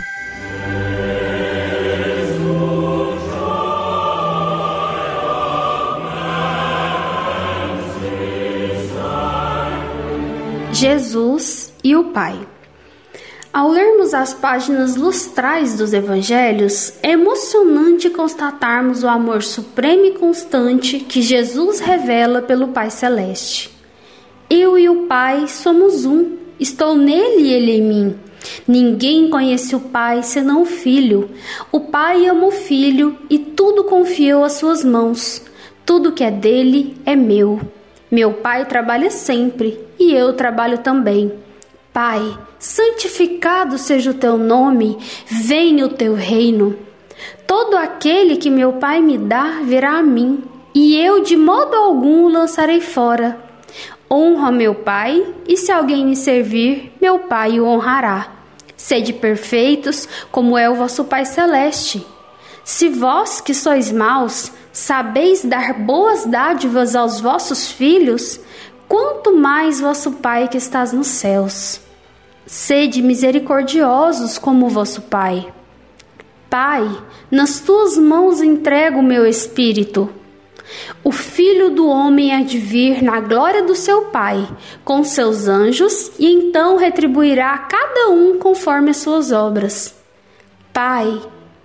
Jesus 10.92 11.72
e 11.82 11.96
o 11.96 12.04
Pai. 12.04 12.38
Ao 13.50 13.70
lermos 13.70 14.12
as 14.12 14.34
páginas 14.34 14.94
lustrais 14.94 15.74
dos 15.74 15.94
evangelhos, 15.94 16.92
é 17.02 17.12
emocionante 17.12 18.10
constatarmos 18.10 19.02
o 19.02 19.08
amor 19.08 19.42
supremo 19.42 20.04
e 20.04 20.10
constante 20.12 20.98
que 20.98 21.22
Jesus 21.22 21.80
revela 21.80 22.42
pelo 22.42 22.68
Pai 22.68 22.90
Celeste. 22.90 23.70
Eu 24.50 24.78
e 24.78 24.86
o 24.90 25.06
Pai 25.06 25.48
somos 25.48 26.04
um, 26.04 26.36
estou 26.60 26.94
nele 26.94 27.42
e 27.42 27.52
ele 27.52 27.72
em 27.72 27.82
mim. 27.82 28.14
Ninguém 28.68 29.30
conhece 29.30 29.74
o 29.74 29.80
Pai 29.80 30.22
senão 30.22 30.60
o 30.60 30.66
Filho. 30.66 31.30
O 31.70 31.80
Pai 31.80 32.26
ama 32.26 32.48
o 32.48 32.52
Filho 32.52 33.16
e 33.30 33.38
tudo 33.38 33.84
confiou 33.84 34.44
às 34.44 34.52
suas 34.52 34.84
mãos. 34.84 35.42
Tudo 35.86 36.12
que 36.12 36.22
é 36.22 36.30
dele 36.30 36.96
é 37.06 37.16
meu. 37.16 37.60
Meu 38.12 38.34
Pai 38.34 38.66
trabalha 38.66 39.10
sempre 39.10 39.80
e 39.98 40.12
eu 40.12 40.34
trabalho 40.34 40.76
também. 40.76 41.32
Pai, 41.94 42.20
santificado 42.58 43.78
seja 43.78 44.10
o 44.10 44.14
teu 44.14 44.36
nome, 44.36 44.98
venha 45.26 45.86
o 45.86 45.88
teu 45.88 46.12
reino. 46.12 46.76
Todo 47.46 47.74
aquele 47.74 48.36
que 48.36 48.50
meu 48.50 48.74
Pai 48.74 49.00
me 49.00 49.16
dá 49.16 49.62
virá 49.64 49.92
a 49.92 50.02
mim, 50.02 50.44
e 50.74 50.94
eu 50.94 51.22
de 51.22 51.38
modo 51.38 51.74
algum 51.74 52.24
o 52.24 52.28
lançarei 52.28 52.82
fora. 52.82 53.38
Honra 54.10 54.52
meu 54.52 54.74
Pai, 54.74 55.26
e 55.48 55.56
se 55.56 55.72
alguém 55.72 56.04
me 56.04 56.14
servir, 56.14 56.92
meu 57.00 57.18
Pai 57.20 57.58
o 57.58 57.64
honrará. 57.64 58.30
Sede 58.76 59.14
perfeitos, 59.14 60.06
como 60.30 60.58
é 60.58 60.68
o 60.68 60.74
vosso 60.74 61.04
Pai 61.04 61.24
celeste. 61.24 62.06
Se 62.62 62.90
vós 62.90 63.40
que 63.40 63.54
sois 63.54 63.90
maus, 63.90 64.52
sabeis 64.72 65.44
dar 65.44 65.74
boas 65.74 66.24
dádivas 66.24 66.96
aos 66.96 67.20
vossos 67.20 67.70
filhos, 67.70 68.40
quanto 68.88 69.36
mais 69.36 69.80
vosso 69.80 70.12
Pai 70.12 70.48
que 70.48 70.56
estás 70.56 70.92
nos 70.92 71.08
céus. 71.08 71.80
Sede 72.46 73.02
misericordiosos 73.02 74.38
como 74.38 74.68
vosso 74.68 75.02
Pai. 75.02 75.52
Pai, 76.50 76.86
nas 77.30 77.60
tuas 77.60 77.96
mãos 77.96 78.42
entrego 78.42 78.98
o 78.98 79.02
meu 79.02 79.26
espírito. 79.26 80.10
O 81.04 81.10
Filho 81.12 81.70
do 81.70 81.86
Homem 81.86 82.34
há 82.34 82.42
de 82.42 82.58
vir 82.58 83.02
na 83.02 83.20
glória 83.20 83.62
do 83.62 83.74
seu 83.74 84.06
Pai, 84.06 84.46
com 84.84 85.04
seus 85.04 85.48
anjos, 85.48 86.12
e 86.18 86.26
então 86.26 86.76
retribuirá 86.76 87.54
a 87.54 87.58
cada 87.58 88.08
um 88.10 88.38
conforme 88.38 88.90
as 88.90 88.98
suas 88.98 89.32
obras. 89.32 89.94
Pai, 90.72 91.20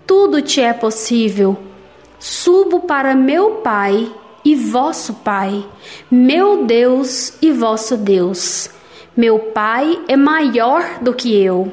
tudo 0.05 0.41
te 0.41 0.61
é 0.61 0.73
possível. 0.73 1.66
Subo 2.19 2.81
para 2.81 3.13
meu 3.13 3.61
Pai 3.63 4.11
e 4.43 4.55
vosso 4.55 5.13
Pai, 5.15 5.65
meu 6.09 6.65
Deus 6.65 7.33
e 7.41 7.51
vosso 7.51 7.95
Deus. 7.95 8.69
Meu 9.15 9.37
Pai 9.39 9.99
é 10.07 10.15
maior 10.15 10.99
do 11.01 11.13
que 11.13 11.35
eu. 11.35 11.71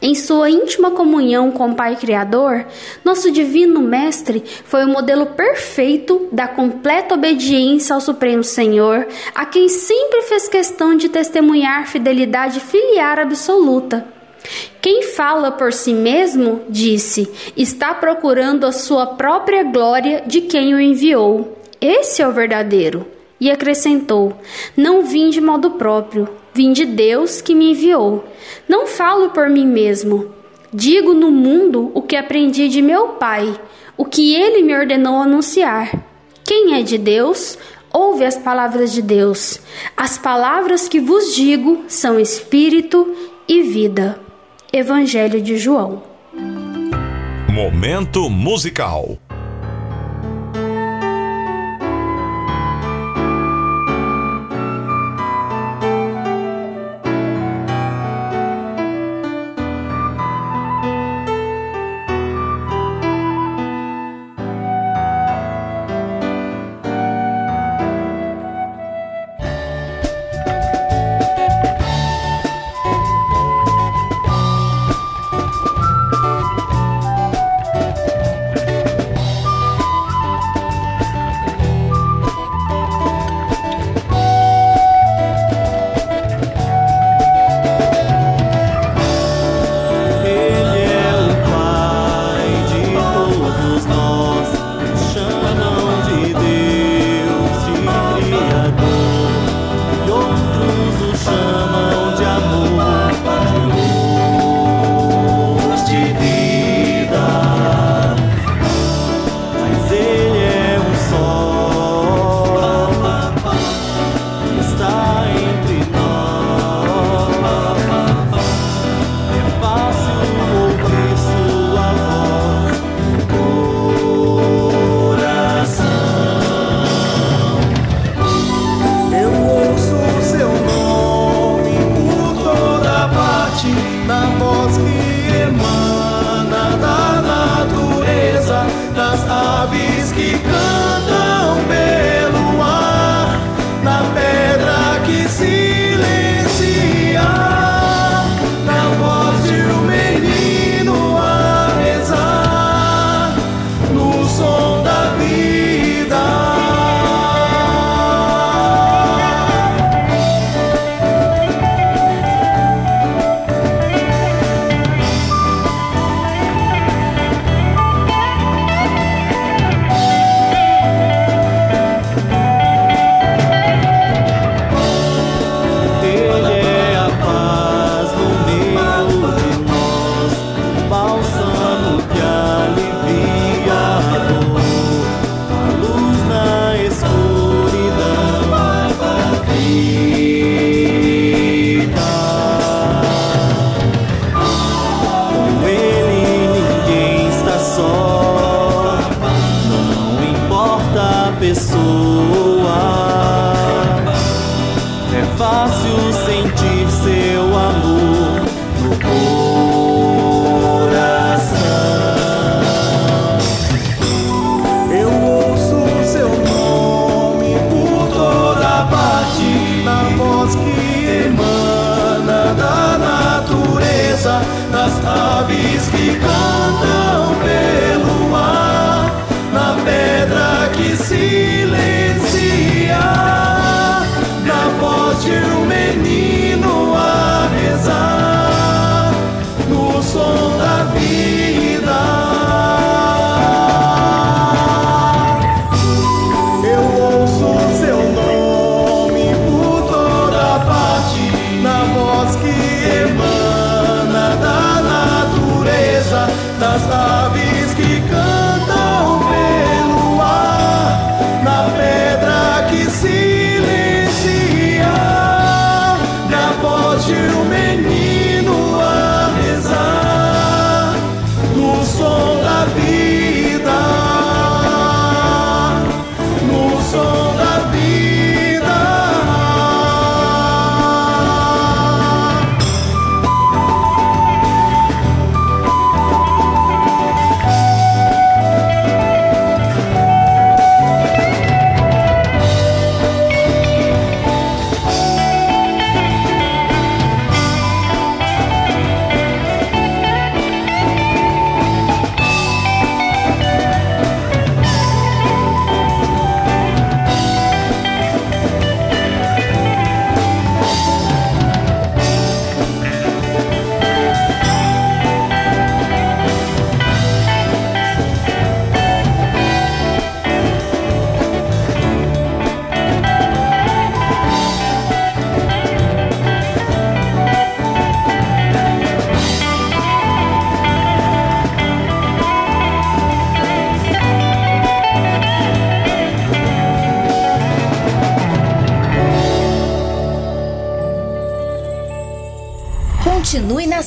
Em 0.00 0.14
sua 0.14 0.50
íntima 0.50 0.90
comunhão 0.90 1.52
com 1.52 1.70
o 1.70 1.74
Pai 1.74 1.94
Criador, 1.96 2.66
nosso 3.04 3.30
Divino 3.30 3.80
Mestre 3.80 4.42
foi 4.64 4.84
o 4.84 4.88
modelo 4.88 5.26
perfeito 5.26 6.28
da 6.32 6.48
completa 6.48 7.14
obediência 7.14 7.94
ao 7.94 8.00
Supremo 8.00 8.42
Senhor, 8.42 9.06
a 9.34 9.44
quem 9.44 9.68
sempre 9.68 10.22
fez 10.22 10.48
questão 10.48 10.96
de 10.96 11.08
testemunhar 11.08 11.86
fidelidade 11.86 12.58
filiar 12.58 13.18
absoluta. 13.18 14.21
Quem 14.80 15.02
fala 15.02 15.50
por 15.50 15.72
si 15.72 15.94
mesmo, 15.94 16.62
disse, 16.68 17.30
está 17.56 17.94
procurando 17.94 18.66
a 18.66 18.72
sua 18.72 19.06
própria 19.06 19.62
glória 19.62 20.22
de 20.26 20.42
quem 20.42 20.74
o 20.74 20.80
enviou. 20.80 21.58
Esse 21.80 22.22
é 22.22 22.28
o 22.28 22.32
verdadeiro. 22.32 23.06
E 23.40 23.50
acrescentou: 23.50 24.36
Não 24.76 25.04
vim 25.04 25.28
de 25.28 25.40
modo 25.40 25.72
próprio, 25.72 26.28
vim 26.54 26.72
de 26.72 26.84
Deus 26.84 27.40
que 27.40 27.56
me 27.56 27.72
enviou. 27.72 28.24
Não 28.68 28.86
falo 28.86 29.30
por 29.30 29.50
mim 29.50 29.66
mesmo. 29.66 30.32
Digo 30.72 31.12
no 31.12 31.30
mundo 31.30 31.90
o 31.92 32.00
que 32.00 32.14
aprendi 32.14 32.68
de 32.68 32.80
meu 32.80 33.08
Pai, 33.08 33.60
o 33.96 34.04
que 34.04 34.34
ele 34.34 34.62
me 34.62 34.72
ordenou 34.74 35.16
anunciar. 35.16 35.92
Quem 36.44 36.78
é 36.78 36.82
de 36.82 36.96
Deus, 36.96 37.58
ouve 37.92 38.24
as 38.24 38.38
palavras 38.38 38.92
de 38.92 39.02
Deus. 39.02 39.60
As 39.96 40.16
palavras 40.16 40.88
que 40.88 41.00
vos 41.00 41.34
digo 41.34 41.84
são 41.88 42.20
espírito 42.20 43.12
e 43.48 43.60
vida. 43.62 44.21
Evangelho 44.74 45.42
de 45.42 45.58
João. 45.58 46.02
Momento 47.46 48.30
musical. 48.30 49.18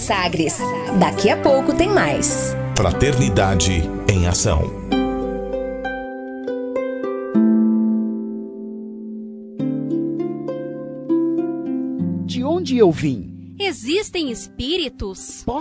Sagres. 0.06 0.60
Daqui 1.00 1.32
a 1.32 1.38
pouco 1.38 1.74
tem 1.74 1.90
mais. 1.90 2.56
Fraternidade 2.78 3.90
em 4.08 4.28
Ação. 4.28 4.62
De 12.24 12.44
onde 12.44 12.78
eu 12.78 12.92
vim? 12.92 13.56
Existem 13.60 14.30
espíritos? 14.30 15.44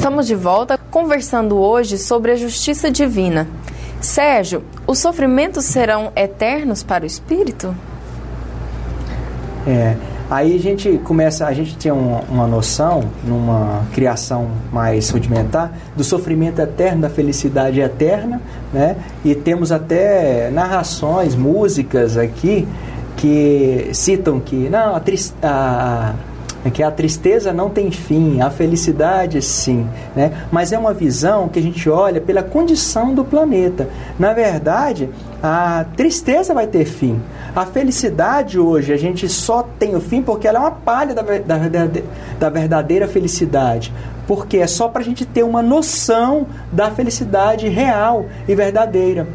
Estamos 0.00 0.26
de 0.26 0.34
volta 0.34 0.78
conversando 0.90 1.58
hoje 1.58 1.98
sobre 1.98 2.32
a 2.32 2.34
justiça 2.34 2.90
divina. 2.90 3.46
Sérgio, 4.00 4.64
os 4.86 4.98
sofrimentos 4.98 5.66
serão 5.66 6.10
eternos 6.16 6.82
para 6.82 7.04
o 7.04 7.06
espírito? 7.06 7.76
É, 9.66 9.96
aí 10.30 10.56
a 10.56 10.58
gente 10.58 10.96
começa, 11.04 11.46
a 11.46 11.52
gente 11.52 11.76
tem 11.76 11.92
uma, 11.92 12.46
noção, 12.46 13.10
numa 13.22 13.84
criação 13.92 14.48
mais 14.72 15.10
rudimentar, 15.10 15.70
do 15.94 16.02
sofrimento 16.02 16.62
eterno, 16.62 17.02
da 17.02 17.10
felicidade 17.10 17.78
eterna, 17.78 18.40
né? 18.72 18.96
E 19.22 19.34
temos 19.34 19.70
até 19.70 20.48
narrações, 20.50 21.34
músicas 21.34 22.16
aqui 22.16 22.66
que 23.18 23.90
citam 23.92 24.40
que 24.40 24.70
não, 24.70 24.96
a, 24.96 25.02
a, 25.42 26.14
a- 26.64 26.70
que 26.70 26.82
a 26.82 26.90
tristeza 26.90 27.52
não 27.52 27.70
tem 27.70 27.90
fim, 27.90 28.40
a 28.40 28.50
felicidade 28.50 29.40
sim, 29.42 29.86
né? 30.14 30.32
Mas 30.52 30.72
é 30.72 30.78
uma 30.78 30.92
visão 30.92 31.48
que 31.48 31.58
a 31.58 31.62
gente 31.62 31.88
olha 31.88 32.20
pela 32.20 32.42
condição 32.42 33.14
do 33.14 33.24
planeta. 33.24 33.88
Na 34.18 34.32
verdade, 34.32 35.08
a 35.42 35.84
tristeza 35.96 36.52
vai 36.54 36.66
ter 36.66 36.84
fim. 36.84 37.20
A 37.54 37.64
felicidade 37.66 38.58
hoje, 38.58 38.92
a 38.92 38.96
gente 38.96 39.28
só 39.28 39.62
tem 39.78 39.96
o 39.96 40.00
fim 40.00 40.22
porque 40.22 40.46
ela 40.46 40.58
é 40.58 40.60
uma 40.62 40.70
palha 40.70 41.14
da, 41.14 41.22
da, 41.22 41.58
da 42.38 42.48
verdadeira 42.48 43.08
felicidade. 43.08 43.92
Porque 44.26 44.58
é 44.58 44.66
só 44.66 44.86
para 44.86 45.00
a 45.00 45.04
gente 45.04 45.24
ter 45.26 45.42
uma 45.42 45.60
noção 45.60 46.46
da 46.70 46.90
felicidade 46.90 47.68
real 47.68 48.26
e 48.46 48.54
verdadeira. 48.54 49.26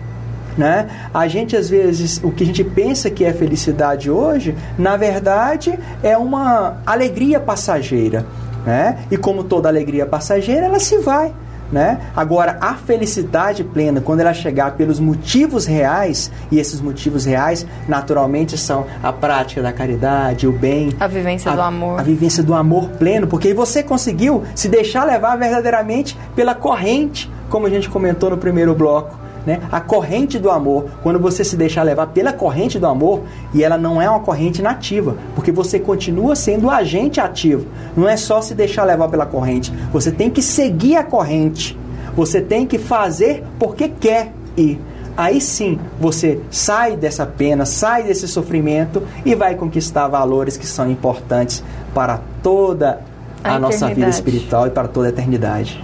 Né? 0.58 0.88
A 1.14 1.28
gente 1.28 1.56
às 1.56 1.70
vezes, 1.70 2.22
o 2.24 2.32
que 2.32 2.44
a 2.44 2.46
gente 2.46 2.64
pensa 2.64 3.10
que 3.10 3.26
é 3.26 3.34
felicidade 3.34 4.10
hoje, 4.10 4.56
na 4.78 4.96
verdade 4.96 5.78
é 6.02 6.18
uma 6.18 6.78
alegria 6.86 7.40
passageira. 7.40 8.26
Né? 8.66 8.98
E 9.12 9.18
como 9.18 9.44
toda 9.44 9.70
alegria 9.70 10.06
passageira, 10.06 10.66
ela 10.66 10.80
se 10.80 10.98
vai. 11.00 11.34
Né? 11.72 12.00
Agora, 12.16 12.58
a 12.62 12.76
felicidade 12.76 13.64
plena, 13.64 14.00
quando 14.00 14.20
ela 14.20 14.34
chegar 14.34 14.76
pelos 14.76 15.00
motivos 15.00 15.66
reais, 15.66 16.32
e 16.52 16.60
esses 16.60 16.80
motivos 16.80 17.26
reais, 17.26 17.66
naturalmente, 17.88 18.56
são 18.58 18.86
a 19.02 19.12
prática 19.12 19.62
da 19.62 19.74
caridade, 19.74 20.48
o 20.48 20.52
bem, 20.52 20.94
A 21.00 21.08
vivência 21.08 21.52
do 21.52 21.62
amor. 21.62 22.00
a 22.00 22.04
vivência 22.04 22.44
do 22.44 22.54
amor 22.54 22.90
pleno, 22.92 23.26
porque 23.28 23.54
você 23.54 23.82
conseguiu 23.82 24.44
se 24.54 24.70
deixar 24.70 25.06
levar 25.06 25.36
verdadeiramente 25.38 26.18
pela 26.36 26.54
corrente, 26.54 27.30
como 27.50 27.66
a 27.66 27.70
gente 27.70 27.90
comentou 27.90 28.30
no 28.30 28.38
primeiro 28.38 28.76
bloco. 28.76 29.25
Né? 29.46 29.62
A 29.72 29.80
corrente 29.80 30.40
do 30.40 30.50
amor, 30.50 30.86
quando 31.04 31.20
você 31.20 31.44
se 31.44 31.56
deixar 31.56 31.84
levar 31.84 32.08
pela 32.08 32.34
corrente 32.34 32.80
do 32.80 32.88
amor, 32.88 33.22
e 33.54 33.64
ela 33.64 33.78
não 33.78 34.02
é 34.02 34.10
uma 34.10 34.20
corrente 34.20 34.62
nativa, 34.62 35.16
porque 35.36 35.52
você 35.52 35.80
continua 35.80 36.36
sendo 36.36 36.70
agente 36.70 37.20
ativo. 37.20 37.68
Não 37.96 38.08
é 38.08 38.18
só 38.18 38.42
se 38.42 38.56
deixar 38.56 38.84
levar 38.84 39.08
pela 39.08 39.26
corrente, 39.26 39.72
você 39.92 40.12
tem 40.12 40.30
que 40.30 40.42
seguir 40.42 40.96
a 40.96 41.04
corrente. 41.04 41.78
Você 42.16 42.40
tem 42.40 42.66
que 42.66 42.78
fazer 42.78 43.44
porque 43.60 43.90
quer 43.90 44.32
ir. 44.56 44.80
Aí 45.18 45.40
sim 45.40 45.80
você 46.00 46.42
sai 46.50 46.98
dessa 46.98 47.26
pena, 47.26 47.66
sai 47.66 48.04
desse 48.04 48.28
sofrimento 48.28 49.04
e 49.26 49.34
vai 49.34 49.56
conquistar 49.56 50.08
valores 50.08 50.58
que 50.58 50.68
são 50.68 50.90
importantes 50.90 51.64
para 51.94 52.20
toda 52.44 53.02
a, 53.44 53.56
a 53.56 53.60
nossa 53.60 53.88
vida 53.88 54.10
espiritual 54.10 54.68
e 54.68 54.70
para 54.70 54.88
toda 54.88 55.08
a 55.08 55.10
eternidade. 55.10 55.84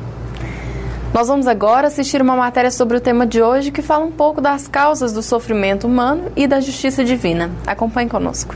Nós 1.13 1.27
vamos 1.27 1.45
agora 1.45 1.87
assistir 1.87 2.21
uma 2.21 2.37
matéria 2.37 2.71
sobre 2.71 2.95
o 2.95 3.01
tema 3.01 3.27
de 3.27 3.41
hoje 3.41 3.69
que 3.69 3.81
fala 3.81 4.05
um 4.05 4.11
pouco 4.11 4.39
das 4.39 4.65
causas 4.67 5.11
do 5.11 5.21
sofrimento 5.21 5.85
humano 5.85 6.31
e 6.37 6.47
da 6.47 6.61
justiça 6.61 7.03
divina. 7.03 7.51
Acompanhe 7.67 8.07
conosco. 8.09 8.55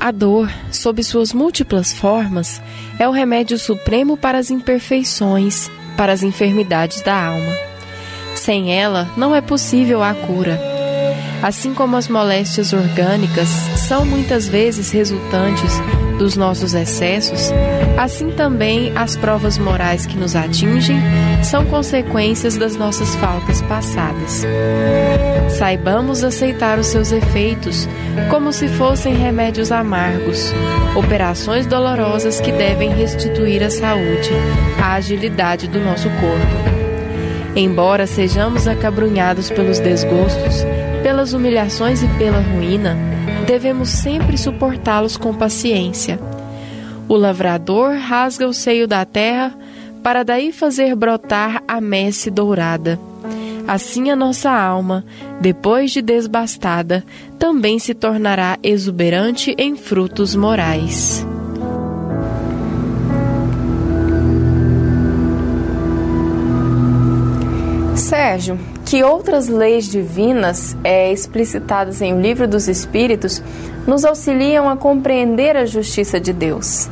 A 0.00 0.10
dor, 0.10 0.50
sob 0.72 1.02
suas 1.04 1.32
múltiplas 1.32 1.92
formas, 1.92 2.60
é 2.98 3.08
o 3.08 3.12
remédio 3.12 3.58
supremo 3.58 4.16
para 4.16 4.38
as 4.38 4.50
imperfeições, 4.50 5.70
para 5.96 6.12
as 6.12 6.24
enfermidades 6.24 7.00
da 7.00 7.14
alma. 7.14 7.52
Sem 8.34 8.74
ela, 8.76 9.08
não 9.16 9.34
é 9.34 9.40
possível 9.40 10.02
a 10.02 10.14
cura. 10.14 10.75
Assim 11.42 11.74
como 11.74 11.96
as 11.96 12.08
moléstias 12.08 12.72
orgânicas 12.72 13.48
são 13.86 14.04
muitas 14.04 14.48
vezes 14.48 14.90
resultantes 14.90 15.80
dos 16.18 16.36
nossos 16.36 16.74
excessos, 16.74 17.52
assim 17.96 18.30
também 18.30 18.90
as 18.96 19.16
provas 19.16 19.58
morais 19.58 20.06
que 20.06 20.16
nos 20.16 20.34
atingem 20.34 20.98
são 21.42 21.64
consequências 21.66 22.56
das 22.56 22.74
nossas 22.74 23.14
faltas 23.16 23.60
passadas. 23.62 24.44
Saibamos 25.50 26.24
aceitar 26.24 26.78
os 26.78 26.86
seus 26.86 27.12
efeitos 27.12 27.88
como 28.30 28.52
se 28.52 28.66
fossem 28.68 29.14
remédios 29.14 29.70
amargos, 29.70 30.52
operações 30.94 31.66
dolorosas 31.66 32.40
que 32.40 32.50
devem 32.50 32.90
restituir 32.90 33.62
a 33.62 33.70
saúde, 33.70 34.30
a 34.82 34.94
agilidade 34.94 35.68
do 35.68 35.80
nosso 35.80 36.08
corpo. 36.10 36.76
Embora 37.54 38.06
sejamos 38.06 38.66
acabrunhados 38.66 39.50
pelos 39.50 39.78
desgostos, 39.78 40.64
pelas 41.06 41.32
humilhações 41.32 42.02
e 42.02 42.08
pela 42.18 42.40
ruína, 42.40 42.96
devemos 43.46 43.90
sempre 43.90 44.36
suportá-los 44.36 45.16
com 45.16 45.32
paciência. 45.32 46.18
O 47.08 47.14
lavrador 47.14 47.94
rasga 47.96 48.48
o 48.48 48.52
seio 48.52 48.88
da 48.88 49.04
terra 49.04 49.56
para 50.02 50.24
daí 50.24 50.50
fazer 50.50 50.96
brotar 50.96 51.62
a 51.68 51.80
messe 51.80 52.28
dourada. 52.28 52.98
Assim 53.68 54.10
a 54.10 54.16
nossa 54.16 54.50
alma, 54.50 55.04
depois 55.40 55.92
de 55.92 56.02
desbastada, 56.02 57.04
também 57.38 57.78
se 57.78 57.94
tornará 57.94 58.58
exuberante 58.60 59.54
em 59.56 59.76
frutos 59.76 60.34
morais. 60.34 61.24
Sérgio, 67.94 68.58
que 68.86 69.02
outras 69.02 69.48
leis 69.48 69.86
divinas 69.86 70.76
é, 70.84 71.12
explicitadas 71.12 72.00
em 72.00 72.14
O 72.14 72.20
Livro 72.20 72.46
dos 72.46 72.68
Espíritos 72.68 73.42
nos 73.84 74.04
auxiliam 74.04 74.68
a 74.68 74.76
compreender 74.76 75.56
a 75.56 75.66
justiça 75.66 76.20
de 76.20 76.32
Deus? 76.32 76.88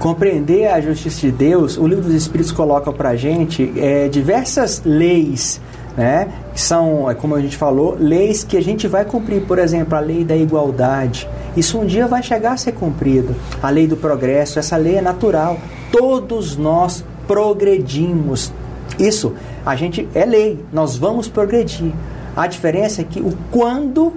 Compreender 0.00 0.68
a 0.68 0.80
justiça 0.80 1.20
de 1.20 1.30
Deus, 1.30 1.76
o 1.76 1.86
Livro 1.86 2.04
dos 2.04 2.14
Espíritos 2.14 2.50
coloca 2.50 2.90
para 2.90 3.10
a 3.10 3.16
gente 3.16 3.70
é, 3.76 4.08
diversas 4.08 4.80
leis, 4.82 5.60
né? 5.94 6.28
Que 6.54 6.60
são, 6.60 7.10
é, 7.10 7.14
como 7.14 7.34
a 7.34 7.40
gente 7.40 7.56
falou, 7.56 7.94
leis 8.00 8.42
que 8.42 8.56
a 8.56 8.62
gente 8.62 8.88
vai 8.88 9.04
cumprir. 9.04 9.42
Por 9.42 9.58
exemplo, 9.58 9.94
a 9.94 10.00
lei 10.00 10.24
da 10.24 10.34
igualdade. 10.34 11.28
Isso 11.54 11.78
um 11.78 11.84
dia 11.84 12.06
vai 12.06 12.22
chegar 12.22 12.52
a 12.52 12.56
ser 12.56 12.72
cumprido. 12.72 13.36
A 13.62 13.68
lei 13.68 13.86
do 13.86 13.96
progresso, 13.96 14.58
essa 14.58 14.76
lei 14.78 14.96
é 14.96 15.02
natural. 15.02 15.58
Todos 15.92 16.56
nós 16.56 17.04
progredimos, 17.26 18.52
isso, 18.98 19.34
a 19.64 19.74
gente 19.76 20.08
é 20.14 20.24
lei, 20.24 20.64
nós 20.72 20.96
vamos 20.96 21.28
progredir. 21.28 21.92
A 22.36 22.46
diferença 22.46 23.02
é 23.02 23.04
que 23.04 23.20
o 23.20 23.32
quando 23.50 24.12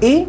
e 0.00 0.26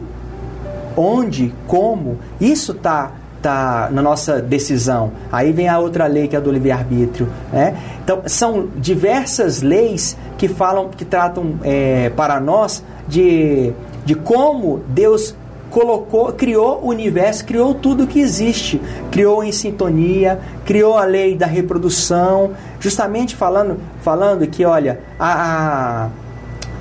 onde, 0.96 1.54
como, 1.68 2.20
isso 2.40 2.72
está 2.72 3.12
tá 3.42 3.90
na 3.92 4.02
nossa 4.02 4.42
decisão. 4.42 5.12
Aí 5.32 5.52
vem 5.52 5.68
a 5.68 5.78
outra 5.78 6.08
lei 6.08 6.28
que 6.28 6.36
é 6.36 6.40
a 6.40 6.42
do 6.42 6.52
livre-arbítrio. 6.52 7.28
Né? 7.52 7.78
Então, 8.04 8.24
são 8.26 8.68
diversas 8.76 9.62
leis 9.62 10.18
que 10.38 10.48
falam, 10.48 10.90
que 10.90 11.06
tratam 11.06 11.56
é, 11.64 12.10
para 12.10 12.40
nós 12.40 12.84
de, 13.08 13.72
de 14.04 14.16
como 14.16 14.82
Deus 14.88 15.36
colocou, 15.76 16.32
criou 16.32 16.80
o 16.82 16.88
universo, 16.88 17.44
criou 17.44 17.74
tudo 17.74 18.08
que 18.08 18.22
existe, 18.22 18.82
criou 19.12 19.44
em 19.44 19.52
sintonia, 19.52 20.40
criou 20.64 20.98
a 20.98 21.04
lei 21.04 21.36
da 21.36 21.46
reprodução, 21.46 22.52
justamente 22.80 23.36
falando, 23.36 23.78
falando 24.02 24.48
que, 24.48 24.64
olha, 24.64 25.02
a, 25.20 26.06
a 26.06 26.10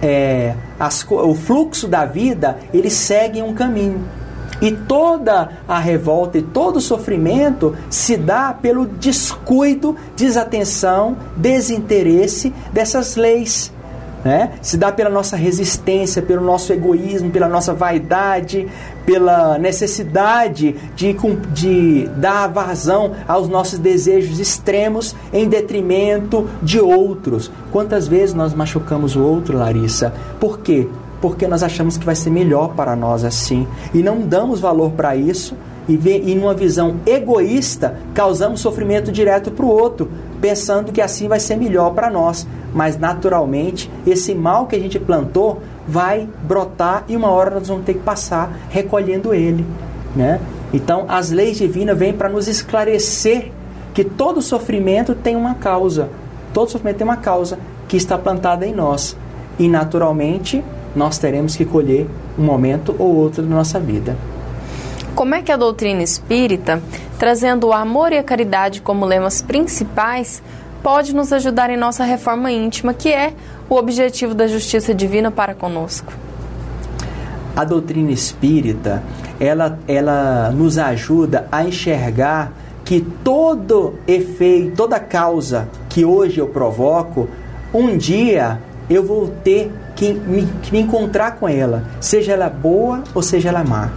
é, 0.00 0.54
as, 0.78 1.04
o 1.10 1.34
fluxo 1.34 1.88
da 1.88 2.04
vida 2.04 2.56
ele 2.72 2.88
segue 2.88 3.42
um 3.42 3.52
caminho. 3.52 4.00
E 4.62 4.70
toda 4.70 5.50
a 5.66 5.80
revolta 5.80 6.38
e 6.38 6.42
todo 6.42 6.76
o 6.76 6.80
sofrimento 6.80 7.76
se 7.90 8.16
dá 8.16 8.52
pelo 8.52 8.86
descuido, 8.86 9.96
desatenção, 10.14 11.16
desinteresse 11.36 12.54
dessas 12.72 13.16
leis 13.16 13.73
né? 14.24 14.52
Se 14.62 14.76
dá 14.76 14.90
pela 14.90 15.10
nossa 15.10 15.36
resistência, 15.36 16.22
pelo 16.22 16.42
nosso 16.42 16.72
egoísmo, 16.72 17.30
pela 17.30 17.48
nossa 17.48 17.74
vaidade, 17.74 18.66
pela 19.04 19.58
necessidade 19.58 20.74
de, 20.96 21.14
de 21.52 22.08
dar 22.16 22.46
vazão 22.48 23.12
aos 23.28 23.48
nossos 23.48 23.78
desejos 23.78 24.40
extremos 24.40 25.14
em 25.32 25.46
detrimento 25.46 26.48
de 26.62 26.80
outros. 26.80 27.50
Quantas 27.70 28.08
vezes 28.08 28.34
nós 28.34 28.54
machucamos 28.54 29.14
o 29.14 29.22
outro, 29.22 29.58
Larissa? 29.58 30.14
Por 30.40 30.60
quê? 30.60 30.88
Porque 31.20 31.46
nós 31.46 31.62
achamos 31.62 31.96
que 31.96 32.06
vai 32.06 32.14
ser 32.14 32.30
melhor 32.30 32.74
para 32.74 32.96
nós 32.96 33.24
assim 33.24 33.66
e 33.92 34.02
não 34.02 34.20
damos 34.22 34.60
valor 34.60 34.92
para 34.92 35.14
isso 35.14 35.54
e, 35.88 35.96
vê, 35.96 36.18
e 36.18 36.34
numa 36.34 36.54
visão 36.54 36.96
egoísta 37.06 37.96
causamos 38.14 38.60
sofrimento 38.60 39.12
direto 39.12 39.50
para 39.50 39.64
o 39.64 39.68
outro, 39.68 40.10
pensando 40.44 40.92
que 40.92 41.00
assim 41.00 41.26
vai 41.26 41.40
ser 41.40 41.56
melhor 41.56 41.94
para 41.94 42.10
nós 42.10 42.46
mas 42.74 42.98
naturalmente 42.98 43.90
esse 44.06 44.34
mal 44.34 44.66
que 44.66 44.76
a 44.76 44.78
gente 44.78 44.98
plantou 44.98 45.62
vai 45.88 46.28
brotar 46.42 47.04
e 47.08 47.16
uma 47.16 47.30
hora 47.30 47.52
nós 47.52 47.68
vamos 47.68 47.86
ter 47.86 47.94
que 47.94 48.00
passar 48.00 48.52
recolhendo 48.68 49.32
ele, 49.32 49.64
né? 50.14 50.40
Então 50.70 51.06
as 51.08 51.30
leis 51.30 51.56
divinas 51.56 51.96
vêm 51.96 52.12
para 52.12 52.28
nos 52.28 52.46
esclarecer 52.46 53.52
que 53.94 54.02
todo 54.02 54.42
sofrimento 54.42 55.14
tem 55.14 55.36
uma 55.36 55.54
causa, 55.54 56.10
todo 56.52 56.70
sofrimento 56.70 56.98
tem 56.98 57.06
uma 57.06 57.16
causa 57.16 57.58
que 57.88 57.96
está 57.96 58.18
plantada 58.18 58.66
em 58.66 58.74
nós 58.74 59.16
e 59.58 59.66
naturalmente 59.66 60.62
nós 60.94 61.16
teremos 61.16 61.56
que 61.56 61.64
colher 61.64 62.06
um 62.36 62.42
momento 62.42 62.94
ou 62.98 63.14
outro 63.14 63.42
da 63.42 63.54
nossa 63.54 63.80
vida. 63.80 64.14
Como 65.14 65.32
é 65.32 65.42
que 65.42 65.52
a 65.52 65.56
doutrina 65.56 66.02
espírita, 66.02 66.82
trazendo 67.24 67.68
o 67.68 67.72
amor 67.72 68.12
e 68.12 68.18
a 68.18 68.22
caridade 68.22 68.82
como 68.82 69.06
lemas 69.06 69.40
principais, 69.40 70.42
pode 70.82 71.14
nos 71.14 71.32
ajudar 71.32 71.70
em 71.70 71.76
nossa 71.76 72.04
reforma 72.04 72.52
íntima, 72.52 72.92
que 72.92 73.08
é 73.08 73.32
o 73.66 73.76
objetivo 73.76 74.34
da 74.34 74.46
justiça 74.46 74.94
divina 74.94 75.30
para 75.30 75.54
conosco. 75.54 76.12
A 77.56 77.64
doutrina 77.64 78.12
espírita, 78.12 79.02
ela, 79.40 79.78
ela 79.88 80.50
nos 80.50 80.76
ajuda 80.76 81.48
a 81.50 81.64
enxergar 81.64 82.52
que 82.84 83.00
todo 83.00 83.94
efeito, 84.06 84.76
toda 84.76 85.00
causa 85.00 85.66
que 85.88 86.04
hoje 86.04 86.40
eu 86.40 86.48
provoco, 86.48 87.26
um 87.72 87.96
dia 87.96 88.60
eu 88.90 89.02
vou 89.02 89.28
ter 89.42 89.72
que 89.96 90.12
me, 90.12 90.46
que 90.62 90.70
me 90.70 90.80
encontrar 90.82 91.36
com 91.36 91.48
ela, 91.48 91.84
seja 92.02 92.34
ela 92.34 92.50
boa 92.50 93.02
ou 93.14 93.22
seja 93.22 93.48
ela 93.48 93.64
má. 93.64 93.88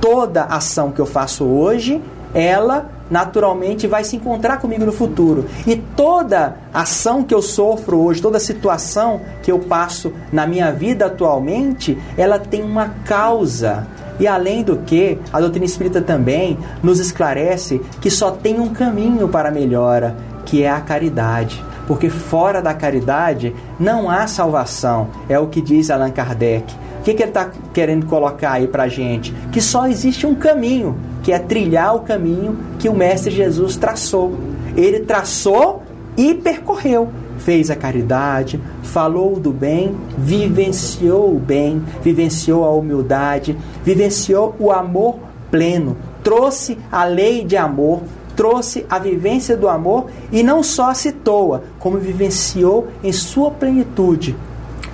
Toda 0.00 0.44
ação 0.44 0.90
que 0.90 0.98
eu 0.98 1.04
faço 1.04 1.44
hoje, 1.44 2.00
ela 2.34 2.90
naturalmente 3.10 3.86
vai 3.86 4.04
se 4.04 4.16
encontrar 4.16 4.58
comigo 4.58 4.84
no 4.84 4.92
futuro. 4.92 5.46
E 5.66 5.76
toda 5.76 6.56
ação 6.72 7.24
que 7.24 7.34
eu 7.34 7.42
sofro 7.42 7.98
hoje, 7.98 8.22
toda 8.22 8.38
situação 8.38 9.20
que 9.42 9.50
eu 9.50 9.58
passo 9.58 10.12
na 10.32 10.46
minha 10.46 10.70
vida 10.70 11.06
atualmente, 11.06 11.98
ela 12.16 12.38
tem 12.38 12.62
uma 12.62 12.90
causa. 13.04 13.86
E 14.20 14.26
além 14.26 14.62
do 14.62 14.76
que, 14.76 15.18
a 15.32 15.40
doutrina 15.40 15.64
espírita 15.64 16.00
também 16.00 16.58
nos 16.82 17.00
esclarece 17.00 17.80
que 18.00 18.10
só 18.10 18.30
tem 18.30 18.60
um 18.60 18.68
caminho 18.68 19.28
para 19.28 19.48
a 19.48 19.52
melhora, 19.52 20.14
que 20.44 20.62
é 20.62 20.70
a 20.70 20.80
caridade. 20.80 21.64
Porque 21.86 22.08
fora 22.08 22.62
da 22.62 22.74
caridade 22.74 23.56
não 23.78 24.08
há 24.08 24.26
salvação, 24.26 25.08
é 25.28 25.38
o 25.38 25.48
que 25.48 25.60
diz 25.60 25.90
Allan 25.90 26.10
Kardec. 26.10 26.72
O 27.00 27.02
que, 27.02 27.14
que 27.14 27.22
ele 27.22 27.30
está 27.30 27.50
querendo 27.72 28.04
colocar 28.04 28.52
aí 28.52 28.68
para 28.68 28.86
gente? 28.86 29.32
Que 29.50 29.60
só 29.60 29.86
existe 29.86 30.26
um 30.26 30.34
caminho, 30.34 30.96
que 31.22 31.32
é 31.32 31.38
trilhar 31.38 31.94
o 31.96 32.00
caminho 32.00 32.58
que 32.78 32.88
o 32.88 32.94
Mestre 32.94 33.30
Jesus 33.30 33.76
traçou. 33.76 34.34
Ele 34.76 35.00
traçou 35.00 35.82
e 36.16 36.34
percorreu. 36.34 37.08
fez 37.38 37.70
a 37.70 37.76
caridade, 37.76 38.60
falou 38.82 39.40
do 39.40 39.50
bem, 39.50 39.96
vivenciou 40.18 41.34
o 41.34 41.38
bem, 41.38 41.82
vivenciou 42.02 42.64
a 42.66 42.70
humildade, 42.70 43.56
vivenciou 43.82 44.54
o 44.58 44.70
amor 44.70 45.16
pleno, 45.50 45.96
trouxe 46.22 46.76
a 46.92 47.04
lei 47.06 47.42
de 47.42 47.56
amor, 47.56 48.02
trouxe 48.36 48.84
a 48.90 48.98
vivência 48.98 49.56
do 49.56 49.70
amor 49.70 50.08
e 50.30 50.42
não 50.42 50.62
só 50.62 50.92
citou-a, 50.92 51.62
como 51.78 51.96
vivenciou 51.96 52.88
em 53.02 53.10
sua 53.10 53.50
plenitude 53.50 54.36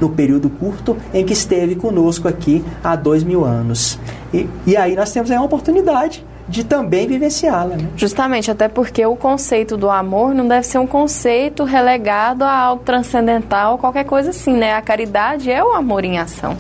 no 0.01 0.11
período 0.11 0.49
curto 0.51 0.97
em 1.13 1.25
que 1.25 1.33
esteve 1.33 1.75
conosco 1.77 2.29
aqui 2.29 2.65
há 2.83 2.97
dois 2.97 3.23
mil 3.25 3.45
anos. 3.45 3.99
E, 4.33 4.49
e 4.67 4.77
aí 4.77 4.95
nós 4.95 5.13
temos 5.13 5.31
aí 5.31 5.37
uma 5.37 5.47
oportunidade 5.47 6.25
de 6.49 6.65
também 6.65 7.07
vivenciá-la. 7.07 7.77
Né? 7.77 7.89
Justamente, 7.97 8.51
até 8.51 8.69
porque 8.69 9.05
o 9.05 9.17
conceito 9.17 9.77
do 9.77 9.91
amor 9.91 10.35
não 10.35 10.47
deve 10.47 10.67
ser 10.67 10.79
um 10.79 10.87
conceito 10.87 11.65
relegado 11.65 12.43
a 12.45 12.53
algo 12.53 12.85
transcendental, 12.85 13.79
qualquer 13.79 14.05
coisa 14.05 14.31
assim, 14.31 14.53
né? 14.53 14.75
A 14.75 14.83
caridade 14.83 15.51
é 15.51 15.63
o 15.63 15.73
amor 15.73 16.05
em 16.05 16.19
ação. 16.19 16.57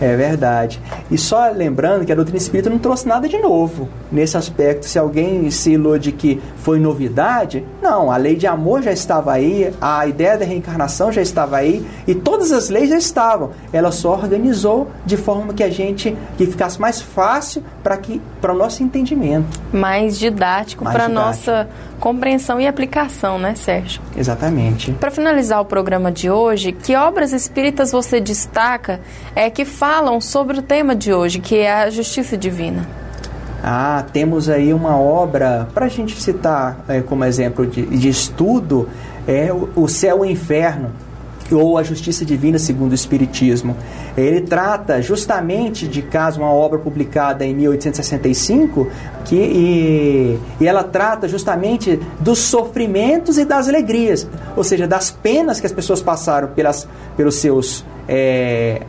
É 0.00 0.16
verdade. 0.16 0.80
E 1.10 1.18
só 1.18 1.50
lembrando 1.50 2.04
que 2.04 2.12
a 2.12 2.14
doutrina 2.14 2.38
espírita 2.38 2.70
não 2.70 2.78
trouxe 2.78 3.06
nada 3.06 3.28
de 3.28 3.38
novo 3.38 3.88
nesse 4.10 4.36
aspecto. 4.36 4.86
Se 4.86 4.98
alguém 4.98 5.50
se 5.50 5.72
ilude 5.72 6.12
que 6.12 6.40
foi 6.56 6.78
novidade, 6.78 7.64
não, 7.82 8.10
a 8.10 8.16
lei 8.16 8.36
de 8.36 8.46
amor 8.46 8.82
já 8.82 8.92
estava 8.92 9.32
aí, 9.32 9.72
a 9.80 10.06
ideia 10.06 10.38
da 10.38 10.44
reencarnação 10.44 11.10
já 11.10 11.22
estava 11.22 11.56
aí 11.56 11.84
e 12.06 12.14
todas 12.14 12.52
as 12.52 12.68
leis 12.68 12.90
já 12.90 12.98
estavam. 12.98 13.50
Ela 13.72 13.90
só 13.90 14.12
organizou 14.12 14.88
de 15.04 15.16
forma 15.16 15.52
que 15.52 15.62
a 15.62 15.70
gente 15.70 16.16
que 16.36 16.46
ficasse 16.46 16.80
mais 16.80 17.00
fácil 17.00 17.62
para 17.82 17.96
que 17.96 18.20
para 18.40 18.52
o 18.52 18.56
nosso 18.56 18.82
entendimento, 18.82 19.60
mais 19.72 20.18
didático 20.18 20.84
para 20.84 21.08
nossa 21.08 21.68
compreensão 21.98 22.60
e 22.60 22.66
aplicação, 22.66 23.38
né, 23.38 23.54
Sérgio? 23.54 24.00
Exatamente. 24.16 24.92
Para 24.92 25.10
finalizar 25.10 25.60
o 25.60 25.64
programa 25.64 26.12
de 26.12 26.30
hoje, 26.30 26.72
que 26.72 26.94
obras 26.94 27.32
espíritas 27.32 27.90
você 27.90 28.20
destaca 28.20 29.00
é 29.34 29.50
que 29.50 29.64
falam 29.88 30.20
sobre 30.20 30.58
o 30.58 30.60
tema 30.60 30.94
de 30.94 31.14
hoje, 31.14 31.38
que 31.38 31.56
é 31.56 31.72
a 31.72 31.88
justiça 31.88 32.36
divina? 32.36 32.86
Ah, 33.64 34.04
temos 34.12 34.50
aí 34.50 34.74
uma 34.74 34.98
obra, 34.98 35.66
para 35.72 35.86
a 35.86 35.88
gente 35.88 36.20
citar 36.20 36.84
é, 36.86 37.00
como 37.00 37.24
exemplo 37.24 37.66
de, 37.66 37.86
de 37.86 38.06
estudo, 38.06 38.86
é 39.26 39.48
o 39.50 39.88
Céu 39.88 40.26
e 40.26 40.28
o 40.28 40.30
Inferno, 40.30 40.90
ou 41.50 41.78
a 41.78 41.82
Justiça 41.82 42.22
Divina 42.22 42.58
segundo 42.58 42.92
o 42.92 42.94
Espiritismo. 42.94 43.74
Ele 44.14 44.42
trata 44.42 45.00
justamente 45.00 45.88
de 45.88 46.02
caso, 46.02 46.38
uma 46.38 46.52
obra 46.52 46.78
publicada 46.78 47.46
em 47.46 47.54
1865, 47.54 48.88
que, 49.24 49.36
e, 49.36 50.38
e 50.60 50.66
ela 50.66 50.84
trata 50.84 51.26
justamente 51.26 51.98
dos 52.20 52.40
sofrimentos 52.40 53.38
e 53.38 53.44
das 53.46 53.70
alegrias, 53.70 54.28
ou 54.54 54.62
seja, 54.62 54.86
das 54.86 55.10
penas 55.10 55.60
que 55.60 55.66
as 55.66 55.72
pessoas 55.72 56.02
passaram 56.02 56.48
pelas, 56.48 56.86
pelos 57.16 57.36
seus. 57.36 57.86
É, 58.06 58.82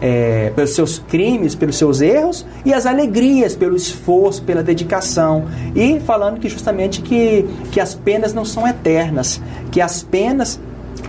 é, 0.00 0.52
pelos 0.54 0.74
seus 0.74 0.98
crimes, 0.98 1.54
pelos 1.54 1.76
seus 1.76 2.00
erros 2.00 2.44
e 2.64 2.74
as 2.74 2.86
alegrias 2.86 3.56
pelo 3.56 3.76
esforço, 3.76 4.42
pela 4.42 4.62
dedicação 4.62 5.46
e 5.74 6.00
falando 6.00 6.38
que 6.40 6.48
justamente 6.48 7.00
que, 7.00 7.46
que 7.70 7.80
as 7.80 7.94
penas 7.94 8.34
não 8.34 8.44
são 8.44 8.66
eternas, 8.66 9.40
que 9.70 9.80
as 9.80 10.02
penas 10.02 10.60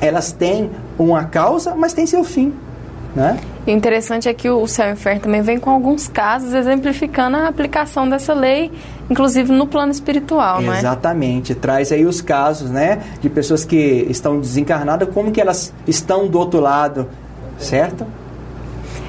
elas 0.02 0.32
têm 0.32 0.70
uma 0.98 1.26
causa, 1.26 1.76
mas 1.76 1.94
têm 1.94 2.06
seu 2.06 2.24
fim, 2.24 2.54
né? 3.16 3.40
E 3.66 3.72
o 3.72 3.76
interessante 3.76 4.30
é 4.30 4.34
que 4.34 4.50
o 4.50 4.68
céu 4.68 4.88
e 4.88 4.90
o 4.92 4.94
inferno 4.94 5.22
também 5.22 5.42
vem 5.42 5.58
com 5.58 5.72
alguns 5.72 6.08
casos 6.08 6.54
exemplificando 6.54 7.38
a 7.38 7.48
aplicação 7.48 8.08
dessa 8.08 8.34
lei, 8.34 8.72
inclusive 9.10 9.52
no 9.52 9.66
plano 9.66 9.92
espiritual, 9.92 10.62
não 10.62 10.74
é? 10.74 10.80
Exatamente. 10.80 11.56
Traz 11.56 11.92
aí 11.92 12.06
os 12.06 12.22
casos, 12.22 12.70
né, 12.70 13.02
de 13.22 13.30
pessoas 13.30 13.66
que 13.66 14.06
estão 14.10 14.40
desencarnadas, 14.40 15.10
como 15.14 15.32
que 15.32 15.42
elas 15.42 15.74
estão 15.88 16.28
do 16.28 16.38
outro 16.38 16.60
lado, 16.60 17.08
certo? 17.58 18.06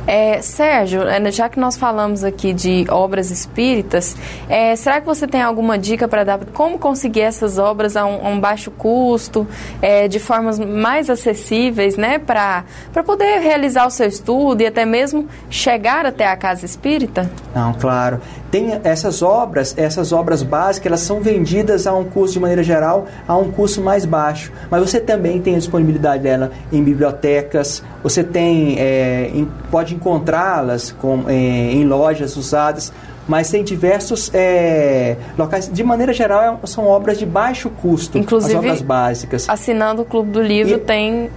É, 0.07 0.41
Sérgio, 0.41 1.03
é, 1.03 1.31
já 1.33 1.49
que 1.49 1.59
nós 1.59 1.77
falamos 1.77 2.23
aqui 2.23 2.53
de 2.53 2.87
obras 2.89 3.31
espíritas, 3.31 4.17
é, 4.49 4.77
será 4.77 5.01
que 5.01 5.07
você 5.07 5.27
tem 5.27 5.43
alguma 5.43 5.79
dica 5.79 6.07
para 6.07 6.25
dar 6.25 6.39
como 6.53 6.79
conseguir 6.79 7.23
essas 7.23 7.59
obras 7.59 7.97
a 7.97 8.07
um, 8.07 8.27
a 8.27 8.29
um 8.31 8.41
baixo 8.41 8.71
custo, 8.71 9.47
é, 9.83 10.07
de 10.07 10.19
formas 10.19 10.59
mais 10.59 11.11
acessíveis, 11.11 11.97
né, 11.97 12.19
para 12.19 12.65
poder 13.05 13.41
realizar 13.41 13.87
o 13.87 13.91
seu 13.91 14.07
estudo 14.07 14.63
e 14.63 14.67
até 14.67 14.85
mesmo 14.85 15.29
chegar 15.51 16.07
até 16.07 16.27
a 16.27 16.37
casa 16.37 16.65
espírita? 16.65 17.31
Não, 17.55 17.75
claro. 17.75 18.21
Tem 18.51 18.81
essas 18.85 19.23
obras, 19.23 19.75
essas 19.77 20.13
obras 20.13 20.43
básicas, 20.43 20.87
elas 20.87 21.01
são 21.01 21.21
vendidas 21.21 21.87
a 21.87 21.95
um 21.95 22.05
custo 22.05 22.35
de 22.35 22.41
maneira 22.41 22.63
geral 22.63 23.07
a 23.27 23.37
um 23.37 23.51
custo 23.51 23.81
mais 23.81 24.05
baixo, 24.05 24.53
mas 24.71 24.81
você 24.81 25.01
também 25.01 25.41
tem 25.41 25.55
a 25.55 25.59
disponibilidade 25.59 26.23
dela 26.23 26.51
em 26.73 26.83
bibliotecas, 26.83 27.83
você 28.03 28.23
tem 28.23 28.79
é, 28.79 29.31
em, 29.35 29.49
pode 29.71 29.95
encontrá-las 29.95 30.95
é, 31.29 31.33
em 31.33 31.85
lojas 31.85 32.37
usadas, 32.37 32.93
mas 33.29 33.51
tem 33.51 33.65
diversos 33.65 34.31
é, 34.33 35.17
locais. 35.37 35.69
De 35.73 35.83
maneira 35.83 36.13
geral, 36.13 36.61
é, 36.63 36.67
são 36.67 36.87
obras 36.87 37.19
de 37.19 37.27
baixo 37.27 37.69
custo, 37.71 38.19
Inclusive, 38.19 38.55
as 38.55 38.59
obras 38.59 38.83
básicas. 38.83 39.49
Assinando 39.49 40.03
o 40.03 40.05
Clube 40.05 40.31
do 40.31 40.41
Livro 40.41 40.77
e, 40.77 40.79
tem 40.79 41.31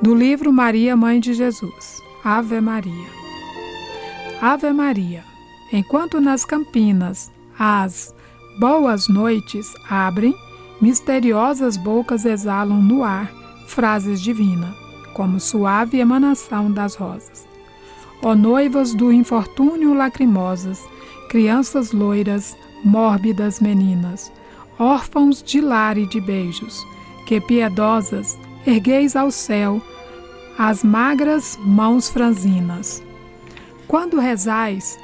Do 0.00 0.14
livro 0.14 0.52
Maria, 0.52 0.96
Mãe 0.96 1.18
de 1.18 1.34
Jesus. 1.34 2.00
Ave 2.22 2.60
Maria. 2.60 3.08
Ave 4.40 4.72
Maria. 4.72 5.24
Enquanto 5.72 6.20
nas 6.20 6.44
campinas 6.44 7.28
as 7.58 8.14
boas 8.60 9.08
noites 9.08 9.74
abrem, 9.90 10.32
misteriosas 10.80 11.76
bocas 11.76 12.24
exalam 12.24 12.80
no 12.80 13.02
ar 13.02 13.28
frases 13.66 14.22
divinas, 14.22 14.85
como 15.16 15.40
suave 15.40 15.98
emanação 15.98 16.70
das 16.70 16.94
rosas. 16.94 17.48
Ó 18.22 18.34
noivas 18.34 18.92
do 18.92 19.10
infortúnio 19.10 19.94
lacrimosas, 19.94 20.86
crianças 21.30 21.90
loiras, 21.90 22.54
mórbidas 22.84 23.58
meninas, 23.58 24.30
órfãos 24.78 25.42
de 25.42 25.62
lar 25.62 25.96
e 25.96 26.04
de 26.04 26.20
beijos, 26.20 26.86
que 27.24 27.40
piedosas 27.40 28.38
ergueis 28.66 29.16
ao 29.16 29.30
céu 29.30 29.80
as 30.58 30.84
magras 30.84 31.58
mãos 31.64 32.10
franzinas. 32.10 33.02
Quando 33.88 34.20
rezais, 34.20 34.98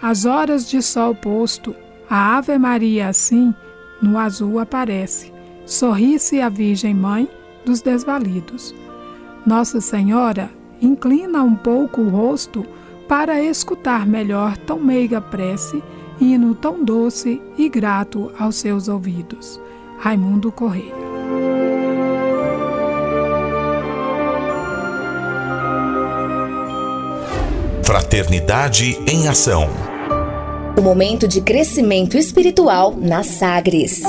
às 0.00 0.24
horas 0.24 0.66
de 0.66 0.80
sol 0.80 1.14
posto, 1.14 1.76
a 2.08 2.38
Ave 2.38 2.56
Maria 2.56 3.08
assim, 3.08 3.54
no 4.00 4.16
azul 4.16 4.60
aparece. 4.60 5.30
Sorri-se 5.66 6.40
a 6.40 6.48
Virgem 6.48 6.94
Mãe 6.94 7.28
dos 7.66 7.82
desvalidos. 7.82 8.74
Nossa 9.48 9.80
Senhora 9.80 10.50
inclina 10.78 11.42
um 11.42 11.54
pouco 11.54 12.02
o 12.02 12.10
rosto 12.10 12.66
para 13.08 13.42
escutar 13.42 14.06
melhor 14.06 14.58
tão 14.58 14.78
meiga 14.78 15.22
prece, 15.22 15.82
hino 16.20 16.54
tão 16.54 16.84
doce 16.84 17.40
e 17.56 17.66
grato 17.66 18.30
aos 18.38 18.56
seus 18.56 18.88
ouvidos. 18.88 19.58
Raimundo 19.96 20.52
Correia. 20.52 20.92
Fraternidade 27.82 28.98
em 29.10 29.28
Ação. 29.28 29.66
O 30.76 30.82
momento 30.82 31.26
de 31.26 31.40
crescimento 31.40 32.18
espiritual 32.18 32.94
na 32.94 33.22
Sagres. 33.22 34.02